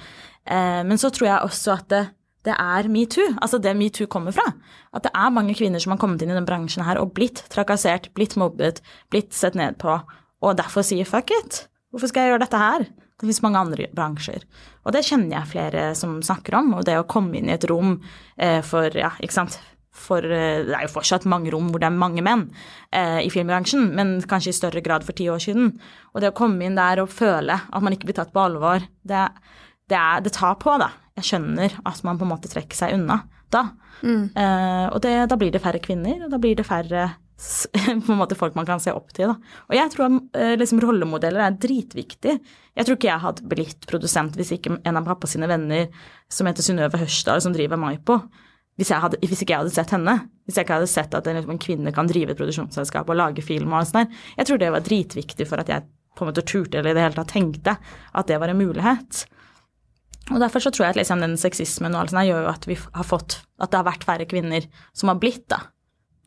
Eh, 0.48 0.83
men 0.85 0.96
så 1.01 1.11
tror 1.12 1.29
jeg 1.29 1.44
også 1.44 1.74
at 1.74 1.88
det, 1.92 2.05
det 2.46 2.55
er 2.55 2.88
metoo, 2.92 3.33
altså 3.42 3.59
det 3.62 3.74
metoo 3.77 4.07
kommer 4.11 4.35
fra. 4.35 4.46
At 4.94 5.05
det 5.07 5.12
er 5.14 5.35
mange 5.35 5.57
kvinner 5.59 5.83
som 5.83 5.94
har 5.94 6.01
kommet 6.01 6.22
inn 6.22 6.31
i 6.33 6.37
den 6.37 6.46
bransjen 6.48 6.87
her 6.87 7.01
og 7.01 7.12
blitt 7.16 7.42
trakassert, 7.53 8.11
blitt 8.14 8.38
mobbet, 8.40 8.81
blitt 9.12 9.35
sett 9.37 9.59
ned 9.59 9.81
på, 9.83 9.98
og 10.38 10.57
derfor 10.59 10.87
sier 10.87 11.09
fuck 11.09 11.33
it. 11.35 11.64
Hvorfor 11.90 12.11
skal 12.11 12.24
jeg 12.27 12.35
gjøre 12.35 12.44
dette 12.44 12.61
her? 12.62 12.85
Det 13.18 13.27
fins 13.27 13.40
mange 13.42 13.59
andre 13.59 13.88
bransjer. 13.96 14.44
Og 14.87 14.94
det 14.94 15.03
kjenner 15.09 15.40
jeg 15.40 15.51
flere 15.51 15.88
som 15.98 16.20
snakker 16.22 16.55
om. 16.61 16.77
Og 16.79 16.85
det 16.87 16.94
å 17.01 17.09
komme 17.09 17.40
inn 17.40 17.48
i 17.51 17.57
et 17.57 17.66
rom 17.66 17.96
eh, 18.37 18.61
for 18.62 18.94
ja, 18.94 19.11
ikke 19.18 19.35
sant 19.35 19.59
for 19.98 20.22
eh, 20.22 20.62
Det 20.68 20.77
er 20.77 20.85
jo 20.87 20.92
fortsatt 20.92 21.27
mange 21.27 21.51
rom 21.51 21.72
hvor 21.72 21.83
det 21.83 21.88
er 21.88 21.98
mange 21.98 22.22
menn 22.22 22.46
eh, 22.94 23.18
i 23.24 23.33
filmbransjen, 23.35 23.90
men 23.98 24.18
kanskje 24.31 24.53
i 24.53 24.59
større 24.61 24.83
grad 24.85 25.03
for 25.07 25.18
ti 25.18 25.27
år 25.33 25.42
siden. 25.42 25.72
Og 26.14 26.22
det 26.22 26.31
å 26.31 26.37
komme 26.38 26.68
inn 26.68 26.79
der 26.79 27.03
og 27.03 27.11
føle 27.11 27.59
at 27.59 27.85
man 27.85 27.96
ikke 27.96 28.12
blir 28.12 28.20
tatt 28.20 28.31
på 28.35 28.44
alvor, 28.44 28.87
det, 29.03 29.24
det, 29.90 29.98
er, 29.98 30.22
det 30.22 30.37
tar 30.38 30.55
på, 30.62 30.77
da. 30.79 30.92
Jeg 31.18 31.26
skjønner 31.26 31.74
at 31.88 32.04
man 32.07 32.18
på 32.20 32.26
en 32.26 32.33
måte 32.33 32.50
trekker 32.50 32.78
seg 32.78 32.96
unna 32.96 33.22
da. 33.52 33.64
Mm. 34.02 34.28
Eh, 34.37 34.87
og 34.92 35.00
det, 35.04 35.14
da 35.31 35.38
blir 35.40 35.52
det 35.54 35.62
færre 35.64 35.81
kvinner, 35.83 36.20
og 36.26 36.33
da 36.33 36.40
blir 36.40 36.59
det 36.59 36.66
færre 36.68 37.09
på 38.04 38.12
en 38.12 38.18
måte 38.18 38.37
folk 38.38 38.57
man 38.59 38.66
kan 38.68 38.83
se 38.83 38.92
opp 38.94 39.12
til. 39.16 39.31
Da. 39.31 39.62
Og 39.70 39.76
jeg 39.78 39.92
tror 39.94 40.18
eh, 40.38 40.54
liksom, 40.59 40.83
rollemodeller 40.83 41.44
er 41.44 41.59
dritviktig. 41.61 42.38
Jeg 42.78 42.87
tror 42.87 42.98
ikke 42.98 43.11
jeg 43.11 43.24
hadde 43.24 43.48
blitt 43.50 43.88
produsent 43.90 44.38
hvis 44.38 44.52
ikke 44.57 44.78
en 44.78 45.00
av 45.00 45.07
pappa 45.07 45.31
sine 45.31 45.48
venner 45.50 45.88
som 46.33 46.48
heter 46.50 46.66
Synnøve 46.66 47.00
Hørsdal, 47.00 47.42
som 47.44 47.54
driver 47.54 47.81
Maipo, 47.81 48.20
hvis, 48.78 48.92
hadde, 48.94 49.18
hvis, 49.24 49.40
ikke 49.42 49.57
jeg 49.57 49.64
hadde 49.64 49.74
sett 49.74 49.94
henne. 49.94 50.14
Hvis 50.46 50.59
jeg 50.59 50.66
ikke 50.66 50.76
hadde 50.78 50.90
sett 50.90 51.14
at 51.18 51.26
en, 51.26 51.40
liksom, 51.40 51.54
en 51.57 51.62
kvinne 51.62 51.94
kan 51.94 52.11
drive 52.11 52.35
et 52.35 52.38
produksjonsselskap 52.38 53.09
og 53.11 53.18
lage 53.18 53.42
film 53.42 53.72
og 53.72 53.81
alt 53.81 53.90
sånt 53.90 54.04
der. 54.04 54.26
Jeg 54.38 54.50
tror 54.50 54.61
det 54.62 54.74
var 54.74 54.85
dritviktig 54.87 55.48
for 55.50 55.62
at 55.62 55.72
jeg 55.72 55.88
på 56.18 56.26
en 56.26 56.33
måte 56.33 56.42
turte 56.46 56.81
eller 56.81 56.90
i 56.90 56.98
det 56.98 57.02
hele 57.04 57.14
tatt 57.14 57.31
tenkte 57.31 57.76
at 57.78 58.31
det 58.31 58.38
var 58.42 58.50
en 58.50 58.59
mulighet. 58.59 59.24
Og 60.29 60.41
Derfor 60.43 60.62
så 60.62 60.73
tror 60.75 60.88
jeg 60.88 60.97
at 60.97 61.01
liksom 61.01 61.23
den 61.25 61.37
sexismen 61.41 61.95
og 61.95 62.03
alt 62.03 62.12
sånt 62.12 62.29
gjør 62.29 62.45
jo 62.45 62.53
at 62.53 62.69
vi 62.69 62.77
har 62.79 63.07
fått 63.07 63.41
At 63.59 63.73
det 63.73 63.81
har 63.81 63.88
vært 63.88 64.07
færre 64.09 64.29
kvinner 64.29 64.67
som 64.97 65.12
har 65.12 65.21
blitt, 65.23 65.47
da. 65.51 65.62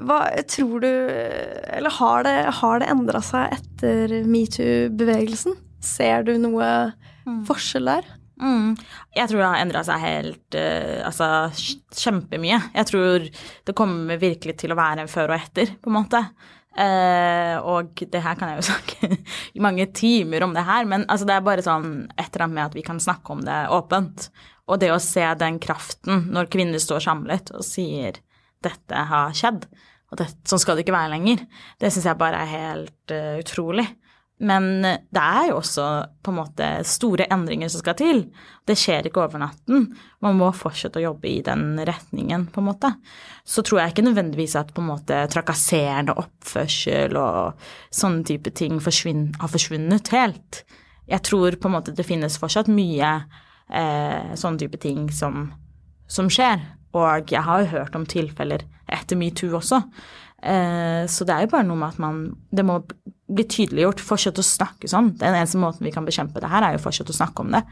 Hva 0.01 0.23
tror 0.49 0.81
du 0.81 0.89
Eller 0.89 1.93
har 1.99 2.25
det, 2.25 2.37
har 2.61 2.81
det 2.81 2.89
endra 2.89 3.21
seg 3.25 3.53
etter 3.59 4.15
metoo-bevegelsen? 4.25 5.59
Ser 5.81 6.25
du 6.25 6.35
noe 6.41 6.65
mm. 7.27 7.43
forskjell 7.49 7.89
der? 7.89 8.09
Mm. 8.41 8.73
Jeg 9.13 9.29
tror 9.29 9.41
det 9.41 9.49
har 9.51 9.61
endra 9.61 9.83
seg 9.85 10.01
helt 10.01 10.57
uh, 10.57 11.01
Altså 11.05 11.27
kjempemye. 11.93 12.57
Jeg 12.73 12.89
tror 12.89 13.27
det 13.29 13.77
kommer 13.77 14.21
virkelig 14.21 14.57
til 14.63 14.73
å 14.73 14.79
være 14.79 15.05
en 15.05 15.11
før 15.11 15.35
og 15.35 15.37
etter, 15.37 15.75
på 15.77 15.91
en 15.91 15.97
måte. 15.99 16.23
Uh, 16.71 17.57
og 17.67 17.99
det 17.99 18.21
her 18.23 18.37
kan 18.39 18.53
jeg 18.53 18.61
jo 18.61 18.67
snakke 18.69 19.09
i 19.57 19.63
mange 19.63 19.89
timer 19.91 20.45
om 20.45 20.55
det 20.55 20.63
her, 20.67 20.87
men 20.87 21.03
altså, 21.11 21.27
det 21.27 21.35
er 21.35 21.45
bare 21.45 21.65
sånn 21.65 21.91
et 22.15 22.29
eller 22.29 22.45
annet 22.47 22.57
med 22.57 22.65
at 22.69 22.77
vi 22.79 22.85
kan 22.87 23.01
snakke 23.03 23.35
om 23.35 23.43
det 23.45 23.59
åpent. 23.75 24.29
Og 24.71 24.79
det 24.79 24.91
å 24.93 25.01
se 25.03 25.25
den 25.41 25.59
kraften 25.59 26.29
når 26.31 26.51
kvinner 26.53 26.79
står 26.79 27.03
samlet 27.03 27.51
og 27.57 27.65
sier 27.67 28.21
'dette 28.61 29.07
har 29.09 29.33
skjedd', 29.35 29.65
og 30.11 30.19
det, 30.19 30.27
sånn 30.47 30.61
skal 30.61 30.77
det 30.77 30.85
ikke 30.85 30.95
være 30.95 31.11
lenger, 31.15 31.43
det 31.79 31.89
syns 31.91 32.05
jeg 32.07 32.19
bare 32.19 32.43
er 32.43 32.51
helt 32.51 33.13
uh, 33.15 33.39
utrolig. 33.41 33.87
Men 34.41 34.81
det 34.81 35.21
er 35.21 35.51
jo 35.51 35.59
også 35.59 35.85
på 36.23 36.31
en 36.31 36.37
måte 36.39 36.67
store 36.87 37.27
endringer 37.33 37.69
som 37.69 37.83
skal 37.83 37.97
til. 37.99 38.23
Det 38.65 38.73
skjer 38.79 39.05
ikke 39.05 39.21
over 39.21 39.41
natten. 39.43 39.85
Man 40.25 40.39
må 40.39 40.47
fortsette 40.57 40.97
å 40.97 41.03
jobbe 41.03 41.29
i 41.29 41.43
den 41.45 41.77
retningen, 41.85 42.47
på 42.49 42.61
en 42.61 42.69
måte. 42.71 42.89
Så 43.45 43.61
tror 43.65 43.83
jeg 43.83 43.93
ikke 43.93 44.07
nødvendigvis 44.07 44.57
at 44.57 44.73
på 44.73 44.81
en 44.81 44.89
måte 44.89 45.19
trakasserende 45.29 46.17
oppførsel 46.17 47.17
og 47.21 47.67
sånne 47.93 48.25
type 48.31 48.53
ting 48.57 48.81
har 48.81 49.53
forsvunnet 49.53 50.13
helt. 50.15 50.63
Jeg 51.11 51.25
tror 51.27 51.57
på 51.61 51.69
en 51.69 51.77
måte 51.77 51.93
det 51.93 52.07
finnes 52.07 52.39
fortsatt 52.41 52.71
mye 52.71 53.13
eh, 53.69 54.33
sånne 54.33 54.61
type 54.61 54.81
ting 54.81 55.09
som, 55.13 55.51
som 56.09 56.29
skjer. 56.33 56.63
Og 56.97 57.31
jeg 57.31 57.45
har 57.45 57.61
jo 57.61 57.71
hørt 57.77 57.95
om 57.95 58.09
tilfeller 58.09 58.65
etter 58.91 59.19
metoo 59.19 59.53
også. 59.59 59.81
Eh, 60.41 61.03
så 61.05 61.27
det 61.27 61.35
er 61.35 61.45
jo 61.45 61.51
bare 61.53 61.67
noe 61.67 61.77
med 61.77 61.91
at 61.93 61.99
man 62.01 62.21
Det 62.49 62.63
må 62.65 62.79
bli 63.35 63.45
tydeliggjort. 63.49 64.03
Fortsette 64.03 64.43
å 64.43 64.47
snakke 64.47 64.89
sånn. 64.91 65.13
Den 65.19 65.37
eneste 65.37 65.61
måten 65.61 65.87
vi 65.87 65.93
kan 65.93 66.07
bekjempe 66.07 66.43
det 66.43 66.51
her, 66.51 66.65
er 66.65 66.77
jo 66.77 66.83
fortsette 66.83 67.13
å 67.13 67.19
snakke 67.19 67.45
om 67.45 67.53
det. 67.55 67.63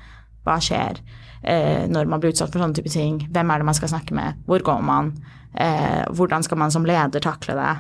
Hva 0.48 0.58
skjer 0.64 1.02
eh, 1.44 1.86
når 1.92 2.10
man 2.10 2.22
blir 2.22 2.34
utsatt 2.34 2.52
for 2.54 2.64
sånne 2.64 2.78
type 2.78 2.92
ting? 2.94 3.22
Hvem 3.30 3.52
er 3.52 3.62
det 3.62 3.70
man 3.70 3.78
skal 3.78 3.92
snakke 3.92 4.18
med? 4.18 4.40
Hvor 4.50 4.64
går 4.66 4.86
man? 4.86 5.14
Eh, 5.54 6.04
hvordan 6.16 6.46
skal 6.46 6.62
man 6.62 6.74
som 6.74 6.86
leder 6.88 7.24
takle 7.24 7.58
det? 7.58 7.74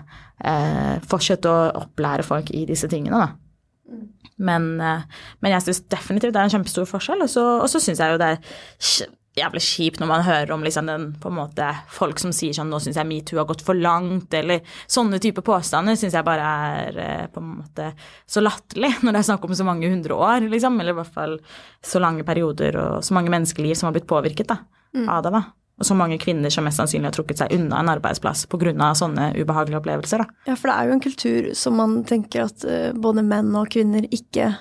Eh, 0.49 0.95
fortsette 1.09 1.51
å 1.51 1.69
opplære 1.83 2.25
folk 2.27 2.51
i 2.55 2.65
disse 2.69 2.89
tingene, 2.91 3.19
da. 3.27 3.99
Men, 4.39 4.69
eh, 4.79 5.01
men 5.43 5.51
jeg 5.51 5.65
syns 5.65 5.81
definitivt 5.91 6.33
det 6.33 6.39
er 6.41 6.47
en 6.47 6.55
kjempestor 6.57 6.87
forskjell. 6.89 7.23
Og 7.25 7.31
så, 7.31 7.45
og 7.59 7.69
så 7.71 7.81
syns 7.83 7.99
jeg 7.99 8.13
jo 8.13 8.19
det 8.21 8.33
er 8.33 9.09
jævlig 9.37 9.61
kjipt 9.63 10.01
når 10.01 10.09
man 10.09 10.23
hører 10.25 10.51
om 10.53 10.63
liksom 10.65 10.89
den, 10.89 11.05
måte, 11.35 11.67
folk 11.93 12.19
som 12.21 12.33
sier 12.35 12.55
sånn 12.55 12.71
'nå 12.71 12.79
syns 12.81 12.97
jeg 12.97 13.07
metoo 13.07 13.39
har 13.39 13.47
gått 13.49 13.63
for 13.65 13.77
langt', 13.77 14.33
eller 14.33 14.65
sånne 14.87 15.19
type 15.21 15.43
påstander 15.45 15.95
syns 15.99 16.17
jeg 16.17 16.25
bare 16.25 16.49
er 16.79 16.99
eh, 17.03 17.27
på 17.27 17.43
en 17.43 17.53
måte 17.61 17.91
så 18.25 18.43
latterlig 18.43 18.95
når 19.03 19.13
det 19.13 19.21
er 19.21 19.29
snakk 19.29 19.45
om 19.45 19.55
så 19.55 19.67
mange 19.67 19.89
hundre 19.89 20.17
år, 20.17 20.49
liksom, 20.49 20.79
eller 20.79 20.95
i 20.95 20.99
hvert 21.01 21.13
fall 21.13 21.39
så 21.81 22.01
lange 22.01 22.25
perioder 22.27 22.75
og 22.79 23.05
så 23.05 23.13
mange 23.13 23.31
menneskeliv 23.33 23.75
som 23.75 23.89
har 23.89 23.97
blitt 23.97 24.09
påvirket 24.09 24.49
da, 24.49 24.59
mm. 24.95 25.07
av 25.07 25.23
det. 25.23 25.33
da. 25.37 25.43
Og 25.79 25.87
så 25.87 25.95
mange 25.95 26.17
kvinner 26.19 26.51
som 26.51 26.65
mest 26.67 26.81
sannsynlig 26.81 27.07
har 27.07 27.15
trukket 27.15 27.39
seg 27.39 27.53
unna 27.55 27.79
en 27.79 27.91
arbeidsplass 27.93 28.45
pga. 28.51 28.93
sånne 28.99 29.31
ubehagelige 29.39 29.79
opplevelser. 29.79 30.17
da. 30.25 30.25
Ja, 30.45 30.55
for 30.59 30.67
det 30.67 30.75
er 30.75 30.87
jo 30.87 30.95
en 30.97 31.05
kultur 31.05 31.53
som 31.55 31.77
man 31.79 32.03
tenker 32.03 32.49
at 32.49 32.65
uh, 32.67 32.91
både 32.91 33.23
menn 33.23 33.55
og 33.55 33.69
kvinner 33.71 34.03
ikke 34.11 34.51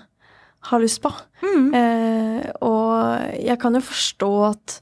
har 0.60 0.82
lyst 0.82 1.02
på. 1.02 1.12
Mm. 1.42 1.66
Eh, 1.74 2.50
og 2.66 3.34
jeg 3.38 3.58
kan 3.62 3.78
jo 3.78 3.84
forstå 3.84 4.32
at 4.50 4.78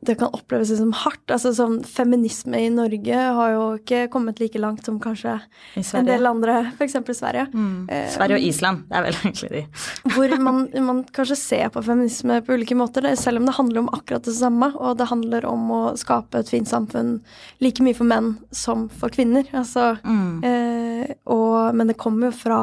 det 0.00 0.14
kan 0.14 0.30
oppleves 0.34 0.70
som 0.78 0.92
hardt. 0.94 1.24
Altså 1.32 1.50
sånn 1.56 1.80
Feminisme 1.86 2.60
i 2.62 2.68
Norge 2.70 3.22
har 3.38 3.54
jo 3.54 3.62
ikke 3.80 4.04
kommet 4.12 4.38
like 4.38 4.60
langt 4.62 4.86
som 4.86 5.00
kanskje 5.02 5.34
en 5.74 6.06
del 6.06 6.28
andre, 6.28 6.60
f.eks. 6.76 6.98
Sverige. 7.18 7.48
Mm. 7.50 7.88
Eh, 7.90 8.06
Sverige 8.14 8.38
og 8.38 8.46
Island, 8.46 8.84
det 8.88 8.98
er 8.98 9.06
vel 9.08 9.18
egentlig 9.18 9.50
de. 9.56 9.62
hvor 10.14 10.36
man, 10.44 10.62
man, 10.86 11.02
kanskje 11.14 11.38
ser 11.40 11.72
på 11.74 11.82
feminisme 11.86 12.38
på 12.46 12.58
ulike 12.58 12.78
måter, 12.78 13.10
selv 13.18 13.42
om 13.42 13.48
det 13.48 13.56
handler 13.58 13.82
om 13.82 13.92
akkurat 13.96 14.28
det 14.28 14.36
samme. 14.38 14.70
Og 14.78 14.98
det 15.00 15.10
handler 15.10 15.48
om 15.50 15.70
å 15.74 15.82
skape 15.98 16.44
et 16.44 16.52
fint 16.52 16.70
samfunn 16.70 17.16
like 17.64 17.82
mye 17.82 17.98
for 17.98 18.08
menn 18.08 18.36
som 18.54 18.86
for 19.00 19.14
kvinner. 19.14 19.50
Altså, 19.56 19.96
mm. 20.06 20.44
eh, 20.46 21.16
og, 21.26 21.74
men 21.74 21.90
det 21.90 21.98
kommer 21.98 22.30
jo 22.30 22.38
fra 22.38 22.60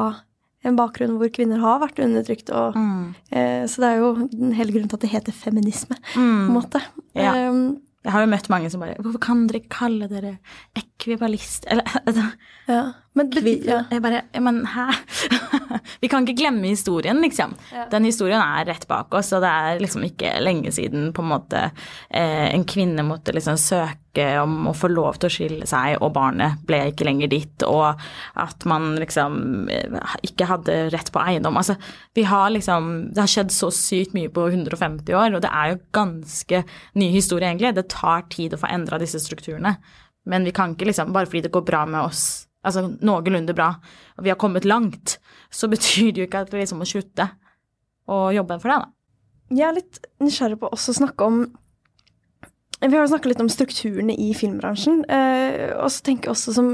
en 0.68 0.78
bakgrunn 0.78 1.16
hvor 1.20 1.32
kvinner 1.32 1.62
har 1.62 1.80
vært 1.82 2.00
undertrykt. 2.04 2.52
Og, 2.54 2.76
mm. 2.76 3.02
eh, 3.30 3.64
så 3.70 3.82
det 3.82 3.90
er 3.90 4.02
jo 4.02 4.12
hele 4.58 4.74
grunnen 4.74 4.92
til 4.92 4.98
at 4.98 5.06
det 5.06 5.12
heter 5.14 5.36
feminisme, 5.36 5.98
mm. 6.14 6.16
på 6.16 6.46
en 6.46 6.56
måte. 6.56 6.82
Ja. 7.16 7.34
Um, 7.48 7.78
jeg 8.06 8.14
har 8.14 8.22
jo 8.22 8.30
møtt 8.30 8.48
mange 8.52 8.68
som 8.70 8.82
bare 8.84 9.00
Hvorfor 9.02 9.18
kan 9.24 9.46
dere 9.50 9.64
kalle 9.66 10.06
dere 10.06 10.36
ekvivalist 11.06 11.66
Eller 11.70 11.84
altså, 12.06 12.30
ja. 12.66 12.84
Men, 13.16 13.30
ja. 13.64 13.84
Jeg 13.90 14.02
bare 14.02 14.22
Men 14.40 14.64
hæ? 14.66 14.86
Vi 16.02 16.08
kan 16.12 16.26
ikke 16.26 16.36
glemme 16.42 16.68
historien, 16.68 17.20
liksom. 17.22 17.54
Ja. 17.72 17.86
Den 17.90 18.04
historien 18.04 18.42
er 18.42 18.66
rett 18.68 18.84
bak 18.88 19.14
oss, 19.16 19.30
og 19.32 19.40
det 19.44 19.48
er 19.48 19.80
liksom 19.80 20.04
ikke 20.04 20.34
lenge 20.42 20.72
siden 20.74 21.12
på 21.16 21.22
en 21.24 21.30
måte 21.30 21.62
eh, 22.10 22.50
en 22.50 22.66
kvinne 22.68 23.04
måtte 23.06 23.32
liksom 23.32 23.56
søke 23.60 24.26
om 24.42 24.68
å 24.68 24.74
få 24.76 24.90
lov 24.92 25.16
til 25.20 25.30
å 25.30 25.32
skille 25.32 25.68
seg, 25.68 25.96
og 26.02 26.12
barnet 26.16 26.60
ble 26.68 26.82
ikke 26.90 27.06
lenger 27.08 27.32
ditt, 27.32 27.64
og 27.64 27.96
at 28.42 28.68
man 28.68 28.94
liksom 29.00 29.70
eh, 29.72 30.16
ikke 30.26 30.50
hadde 30.50 30.78
rett 30.92 31.12
på 31.14 31.22
eiendom. 31.22 31.56
Altså, 31.56 31.78
vi 32.16 32.26
har 32.28 32.50
liksom 32.52 33.12
Det 33.14 33.22
har 33.22 33.32
skjedd 33.32 33.54
så 33.54 33.70
sykt 33.72 34.16
mye 34.16 34.32
på 34.32 34.48
150 34.50 35.16
år, 35.16 35.38
og 35.38 35.44
det 35.46 35.52
er 35.52 35.72
jo 35.72 35.84
ganske 35.96 36.64
ny 37.00 37.12
historie, 37.14 37.48
egentlig. 37.48 37.76
Det 37.78 37.88
tar 37.94 38.26
tid 38.32 38.56
å 38.56 38.60
få 38.60 38.74
endra 38.74 39.00
disse 39.00 39.22
strukturene. 39.22 39.78
Men 40.26 40.46
vi 40.46 40.54
kan 40.54 40.74
ikke 40.74 40.90
liksom, 40.90 41.14
bare 41.14 41.30
fordi 41.30 41.46
det 41.46 41.54
går 41.54 41.64
bra 41.66 41.84
med 41.88 42.02
oss 42.08 42.46
altså 42.66 42.86
noenlunde 43.04 43.54
bra, 43.56 43.70
og 44.16 44.26
vi 44.26 44.32
har 44.32 44.40
kommet 44.40 44.66
langt, 44.68 45.18
så 45.50 45.68
betyr 45.72 46.12
det 46.12 46.22
jo 46.22 46.28
ikke 46.30 46.44
at 46.46 46.52
vi 46.54 46.62
liksom 46.62 46.82
må 46.82 46.88
slutte 46.88 47.30
å 48.10 48.26
jobbe 48.34 48.60
for 48.62 48.72
det, 48.72 48.80
da. 48.82 48.92
Jeg 49.56 49.68
er 49.68 49.76
litt 49.76 50.00
nysgjerrig 50.22 50.58
på 50.58 50.72
også 50.74 50.90
å 50.90 50.96
snakke 50.96 51.26
om 51.28 51.44
Vi 52.80 52.90
har 52.90 53.04
jo 53.04 53.10
snakket 53.12 53.30
litt 53.30 53.42
om 53.44 53.50
strukturene 53.50 54.16
i 54.20 54.32
filmbransjen, 54.36 55.04
eh, 55.08 55.70
og 55.78 55.86
så 55.94 56.02
tenker 56.04 56.28
jeg 56.28 56.34
også 56.34 56.54
som 56.58 56.72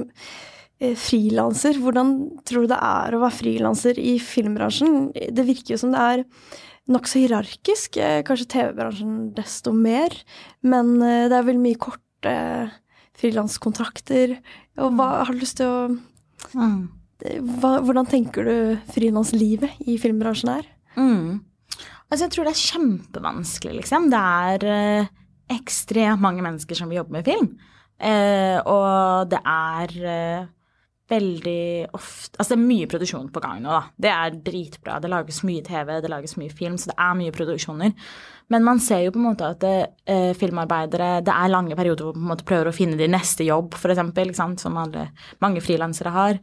eh, 0.81 0.97
frilanser. 0.99 1.79
Hvordan 1.79 2.15
tror 2.49 2.65
du 2.65 2.73
det 2.73 2.81
er 2.83 3.15
å 3.15 3.21
være 3.23 3.39
frilanser 3.39 4.01
i 4.03 4.17
filmbransjen? 4.19 5.13
Det 5.13 5.45
virker 5.47 5.77
jo 5.77 5.79
som 5.85 5.95
det 5.95 6.03
er 6.03 6.25
nokså 6.91 7.23
hierarkisk. 7.23 8.01
Eh, 8.03 8.25
kanskje 8.27 8.49
TV-bransjen 8.57 9.15
desto 9.37 9.77
mer. 9.77 10.17
Men 10.67 10.97
det 10.99 11.39
er 11.39 11.47
vel 11.47 11.63
mye 11.63 11.79
korte 11.87 12.35
frilanskontrakter. 13.21 14.37
Og 14.81 14.99
hva 14.99 15.09
har 15.23 15.33
du 15.33 15.43
lyst 15.43 15.59
til 15.61 15.69
å 15.69 15.79
mm. 16.57 16.79
hva, 17.61 17.79
Hvordan 17.85 18.09
tenker 18.11 18.49
du 18.49 18.55
frilanslivet 18.93 19.83
i 19.87 19.99
filmbransjen 20.01 20.55
er? 20.57 20.71
Mm. 20.97 21.43
Altså, 22.13 22.27
jeg 22.27 22.33
tror 22.35 22.49
det 22.49 22.55
er 22.55 22.63
kjempevanskelig, 22.63 23.77
liksom. 23.81 24.09
Det 24.13 24.23
er 24.23 24.67
eh, 24.69 25.13
ekstremt 25.53 26.21
mange 26.23 26.45
mennesker 26.45 26.77
som 26.77 26.91
vil 26.91 27.01
jobbe 27.01 27.17
med 27.17 27.29
film. 27.29 27.53
Eh, 28.03 28.59
og 28.69 29.31
det 29.33 29.41
er 29.47 29.95
eh, 30.03 30.51
veldig 31.13 31.93
ofte 31.95 32.41
Altså 32.41 32.55
det 32.55 32.59
er 32.59 32.65
mye 32.65 32.89
produksjon 32.91 33.29
på 33.33 33.43
gang 33.45 33.61
nå, 33.63 33.73
da. 33.73 33.83
Det 34.05 34.13
er 34.13 34.39
dritbra. 34.49 34.99
Det 35.03 35.11
lages 35.13 35.43
mye 35.47 35.65
TV, 35.67 35.93
det 36.03 36.11
lages 36.11 36.37
mye 36.41 36.53
film, 36.53 36.79
så 36.81 36.91
det 36.91 36.97
er 36.97 37.19
mye 37.19 37.35
produksjoner. 37.35 37.93
Men 38.53 38.67
man 38.67 38.81
ser 38.83 39.05
jo 39.05 39.13
på 39.15 39.21
en 39.21 39.29
måte 39.29 39.51
at 39.55 39.61
det, 39.63 39.77
eh, 40.11 40.33
filmarbeidere 40.37 41.23
Det 41.25 41.33
er 41.33 41.53
lange 41.53 41.77
perioder 41.77 42.05
hvor 42.05 42.17
man 42.17 42.23
på 42.23 42.27
en 42.27 42.33
måte 42.33 42.49
prøver 42.49 42.71
å 42.71 42.77
finne 42.77 42.99
din 42.99 43.15
neste 43.15 43.47
jobb, 43.47 43.77
f.eks., 43.79 44.61
som 44.61 44.77
alle, 44.77 45.11
mange 45.41 45.63
frilansere 45.65 46.13
har. 46.13 46.41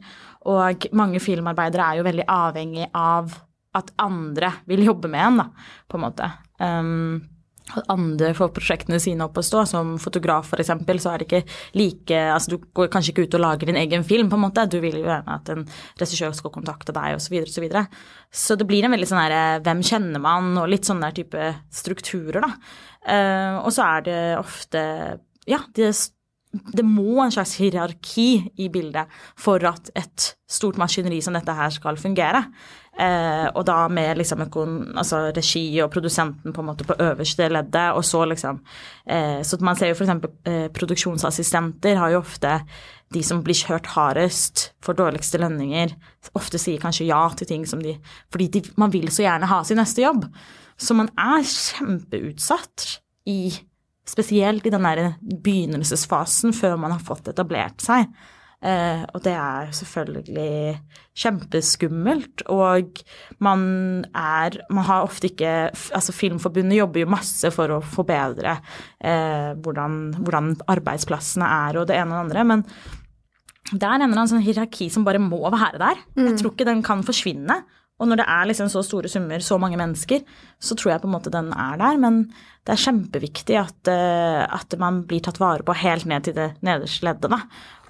Og 0.49 0.87
mange 0.93 1.19
filmarbeidere 1.19 1.85
er 1.85 1.99
jo 1.99 2.07
veldig 2.07 2.27
avhengig 2.27 2.87
av 2.93 3.35
at 3.75 3.91
andre 4.01 4.53
vil 4.69 4.85
jobbe 4.87 5.11
med 5.11 5.25
en, 5.25 5.43
da, 5.43 5.49
på 5.89 5.99
en 5.99 6.05
måte. 6.07 6.31
Um, 6.57 7.21
andre 7.91 8.31
får 8.37 8.51
prosjektene 8.55 8.99
sine 9.01 9.25
opp 9.25 9.37
å 9.39 9.45
stå. 9.45 9.63
Som 9.69 9.95
fotograf, 10.01 10.51
f.eks., 10.53 10.73
så 11.03 11.13
er 11.13 11.21
det 11.21 11.27
ikke 11.27 11.43
like 11.77 12.19
Altså, 12.29 12.55
du 12.55 12.69
går 12.75 12.91
kanskje 12.93 13.13
ikke 13.13 13.27
ut 13.27 13.39
og 13.39 13.43
lager 13.43 13.69
din 13.69 13.79
egen 13.79 14.05
film, 14.07 14.29
på 14.31 14.39
en 14.39 14.45
måte. 14.47 14.67
Du 14.71 14.79
vil 14.83 14.99
jo 15.01 15.07
gjerne 15.07 15.37
at 15.39 15.53
en 15.53 15.65
regissør 16.01 16.35
skal 16.37 16.53
kontakte 16.55 16.95
deg, 16.95 17.17
osv., 17.19 17.39
osv. 17.43 17.53
Så, 17.59 17.63
videre, 17.63 17.85
og 17.85 18.29
så, 18.31 18.45
så 18.49 18.59
det 18.59 18.67
blir 18.69 18.85
en 18.85 18.93
veldig 18.95 19.09
sånn 19.09 19.21
herre 19.21 19.41
Hvem 19.65 19.81
kjenner 19.85 20.23
man? 20.23 20.53
Og 20.61 20.69
litt 20.71 20.87
sånne 20.87 21.11
type 21.15 21.51
strukturer, 21.73 22.41
da. 22.45 22.53
Uh, 22.99 23.63
og 23.63 23.71
så 23.71 23.85
er 23.95 24.07
det 24.09 24.21
ofte 24.35 24.81
Ja, 25.47 25.61
det 25.75 25.93
det 26.49 26.81
må 26.85 27.19
en 27.21 27.33
slags 27.33 27.53
hierarki 27.59 28.49
i 28.57 28.69
bildet 28.73 29.09
for 29.37 29.61
at 29.69 29.91
et 29.97 30.31
stort 30.49 30.79
maskineri 30.81 31.19
som 31.21 31.35
dette 31.37 31.53
her 31.53 31.69
skal 31.73 31.99
fungere. 32.01 32.41
Eh, 32.99 33.45
og 33.53 33.63
da 33.67 33.83
med 33.87 34.17
liksom 34.17 34.41
altså 34.97 35.29
regi 35.35 35.79
og 35.79 35.91
produsenten 35.93 36.51
på 36.51 36.63
en 36.63 36.67
måte 36.71 36.87
på 36.87 36.97
øverste 36.99 37.47
leddet, 37.53 37.93
og 37.93 38.03
så 38.03 38.25
liksom 38.25 38.59
eh, 39.07 39.41
Så 39.43 39.57
man 39.61 39.77
ser 39.77 39.93
jo 39.93 39.95
f.eks. 39.95 40.25
Eh, 40.49 40.67
produksjonsassistenter 40.73 41.95
har 41.95 42.11
jo 42.11 42.19
ofte 42.19 42.59
de 43.13 43.23
som 43.23 43.43
blir 43.45 43.55
kjørt 43.55 43.93
hardest 43.93 44.71
for 44.83 44.97
dårligste 44.97 45.39
lønninger, 45.39 45.95
ofte 46.33 46.59
sier 46.61 46.81
kanskje 46.81 47.07
ja 47.07 47.21
til 47.37 47.47
ting 47.47 47.65
som 47.65 47.81
de 47.81 47.95
Fordi 48.31 48.47
de, 48.47 48.63
man 48.75 48.91
vil 48.93 49.09
så 49.13 49.23
gjerne 49.23 49.49
ha 49.49 49.63
sin 49.63 49.77
neste 49.77 50.01
jobb. 50.01 50.25
Så 50.79 50.97
man 50.97 51.09
er 51.13 51.45
kjempeutsatt 51.45 52.99
i 53.29 53.53
Spesielt 54.09 54.65
i 54.65 54.73
den 54.73 54.87
der 54.87 55.15
begynnelsesfasen 55.21 56.55
før 56.57 56.79
man 56.81 56.95
har 56.95 57.05
fått 57.05 57.29
etablert 57.31 57.83
seg. 57.83 58.09
Uh, 58.59 59.05
og 59.15 59.21
det 59.23 59.31
er 59.39 59.69
selvfølgelig 59.71 60.79
kjempeskummelt. 61.15 62.43
Og 62.51 62.99
man 63.39 63.61
er 64.11 64.57
Man 64.67 64.83
har 64.83 65.05
ofte 65.07 65.29
ikke 65.29 65.71
Altså, 65.71 66.11
Filmforbundet 66.11 66.75
jobber 66.81 67.05
jo 67.05 67.11
masse 67.13 67.51
for 67.55 67.71
å 67.71 67.79
forbedre 67.79 68.57
uh, 68.59 69.55
hvordan, 69.63 69.99
hvordan, 70.19 70.57
arbeidsplassene 70.67 71.47
er 71.69 71.79
og 71.79 71.87
det 71.87 72.01
ene 72.01 72.11
og 72.11 72.17
det 72.17 72.25
andre. 72.25 72.47
Men 72.51 72.65
det 73.69 73.85
er 73.85 73.95
en 73.95 74.09
eller 74.09 74.17
annen 74.17 74.33
sånn 74.33 74.43
hierarki 74.43 74.89
som 74.91 75.05
bare 75.07 75.21
må 75.23 75.39
være 75.47 75.79
der. 75.79 76.03
Mm. 76.17 76.25
Jeg 76.27 76.39
tror 76.41 76.55
ikke 76.55 76.67
den 76.67 76.83
kan 76.83 77.05
forsvinne. 77.07 77.61
Og 77.99 78.07
når 78.07 78.21
det 78.21 78.27
er 78.31 78.47
liksom 78.47 78.69
så 78.71 78.81
store 78.85 79.09
summer, 79.11 79.41
så 79.43 79.57
mange 79.59 79.77
mennesker, 79.79 80.23
så 80.59 80.75
tror 80.77 80.93
jeg 80.93 81.01
på 81.03 81.09
en 81.09 81.15
måte 81.17 81.33
den 81.33 81.51
er 81.51 81.79
der. 81.81 81.97
Men 81.99 82.21
det 82.63 82.73
er 82.75 82.83
kjempeviktig 82.85 83.57
at, 83.59 83.91
uh, 83.91 84.45
at 84.55 84.75
man 84.79 85.01
blir 85.09 85.23
tatt 85.25 85.39
vare 85.41 85.65
på 85.67 85.75
helt 85.81 86.07
ned 86.07 86.27
til 86.27 86.37
det 86.37 86.47
nederste 86.65 87.07
leddet. 87.07 87.31
Da. 87.33 87.41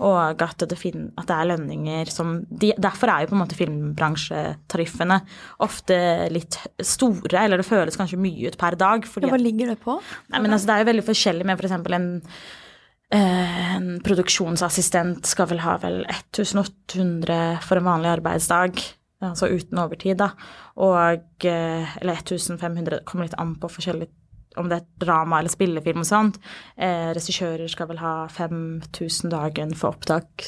Og 0.07 0.41
at 0.45 0.65
det, 0.65 0.79
finner, 0.79 1.11
at 1.19 1.29
det, 1.29 1.37
er 1.37 1.49
lønninger 1.51 2.13
som 2.13 2.39
de, 2.49 2.71
Derfor 2.79 3.13
er 3.13 3.23
jo 3.23 3.31
på 3.31 3.37
en 3.37 3.43
måte 3.43 3.59
filmbransjetariffene 3.59 5.19
ofte 5.65 5.99
litt 6.33 6.57
store, 6.81 7.43
eller 7.43 7.61
det 7.61 7.69
føles 7.69 7.99
kanskje 7.99 8.21
mye 8.21 8.49
ut 8.49 8.57
per 8.61 8.79
dag. 8.79 9.05
Fordi, 9.05 9.29
ja, 9.29 9.35
hva 9.35 9.41
ligger 9.41 9.75
det 9.75 9.79
på? 9.83 9.99
Nei, 10.33 10.41
men 10.41 10.55
altså, 10.55 10.71
Det 10.71 10.77
er 10.77 10.85
jo 10.85 10.91
veldig 10.93 11.07
forskjellig 11.11 11.49
med 11.49 11.61
f.eks. 11.61 11.77
For 11.85 11.97
en 11.99 12.09
eh, 13.13 13.75
en 13.79 13.91
produksjonsassistent 14.05 15.27
skal 15.29 15.49
vel 15.51 15.61
ha 15.63 15.77
vel 15.83 16.01
1800 16.07 17.59
for 17.65 17.77
en 17.77 17.91
vanlig 17.91 18.17
arbeidsdag 18.17 18.81
altså 19.27 19.49
uten 19.51 19.81
overtid, 19.81 20.17
da. 20.21 20.31
Og 20.79 21.45
eh, 21.47 21.97
Eller 22.01 22.21
1500, 22.21 22.89
det 22.89 23.05
kommer 23.09 23.27
litt 23.27 23.37
an 23.39 23.55
på 23.59 23.71
forskjellig 23.71 24.09
om 24.57 24.69
det 24.69 24.79
er 24.79 24.87
drama 24.99 25.39
eller 25.39 25.51
spillefilm 25.53 26.01
og 26.03 26.07
sånt. 26.09 26.39
Eh, 26.75 27.11
Regissører 27.15 27.69
skal 27.71 27.89
vel 27.91 28.01
ha 28.01 28.13
5000 28.33 29.31
dagen 29.31 29.75
for 29.77 29.93
opptak 29.93 30.47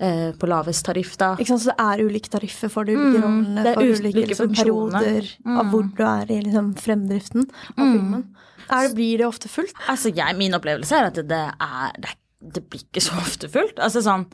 eh, 0.00 0.30
på 0.36 0.50
lavest 0.50 0.84
tariff, 0.88 1.14
da. 1.20 1.32
Ikke 1.38 1.52
sant, 1.54 1.64
Så 1.64 1.72
det 1.72 1.86
er 1.86 2.04
ulike 2.04 2.32
tariffer 2.32 2.72
for 2.72 2.88
de 2.88 2.96
ulike 2.98 3.20
mm, 3.20 3.26
rollene, 3.26 3.66
for 3.68 3.86
ulike, 3.86 4.14
ulike 4.16 4.32
liksom, 4.34 4.54
perioder 4.58 5.30
mm. 5.46 5.60
av 5.62 5.70
hvor 5.72 5.86
du 5.86 6.02
er 6.06 6.32
i 6.34 6.40
liksom, 6.48 6.72
fremdriften 6.80 7.46
av 7.76 7.84
mm. 7.84 7.92
filmen. 7.94 8.26
Det, 8.70 8.82
blir 8.94 9.22
det 9.22 9.26
ofte 9.26 9.50
fullt? 9.50 9.78
Altså, 9.90 10.12
jeg, 10.14 10.36
Min 10.38 10.54
opplevelse 10.54 10.98
er 10.98 11.08
at 11.10 11.22
det 11.30 11.44
er, 11.46 11.94
det 11.98 12.12
er 12.12 12.18
det 12.40 12.62
blir 12.70 12.80
ikke 12.86 13.02
så 13.04 13.18
ofte 13.20 13.50
fullt. 13.52 13.80
Altså 13.84 14.00
sånn, 14.04 14.24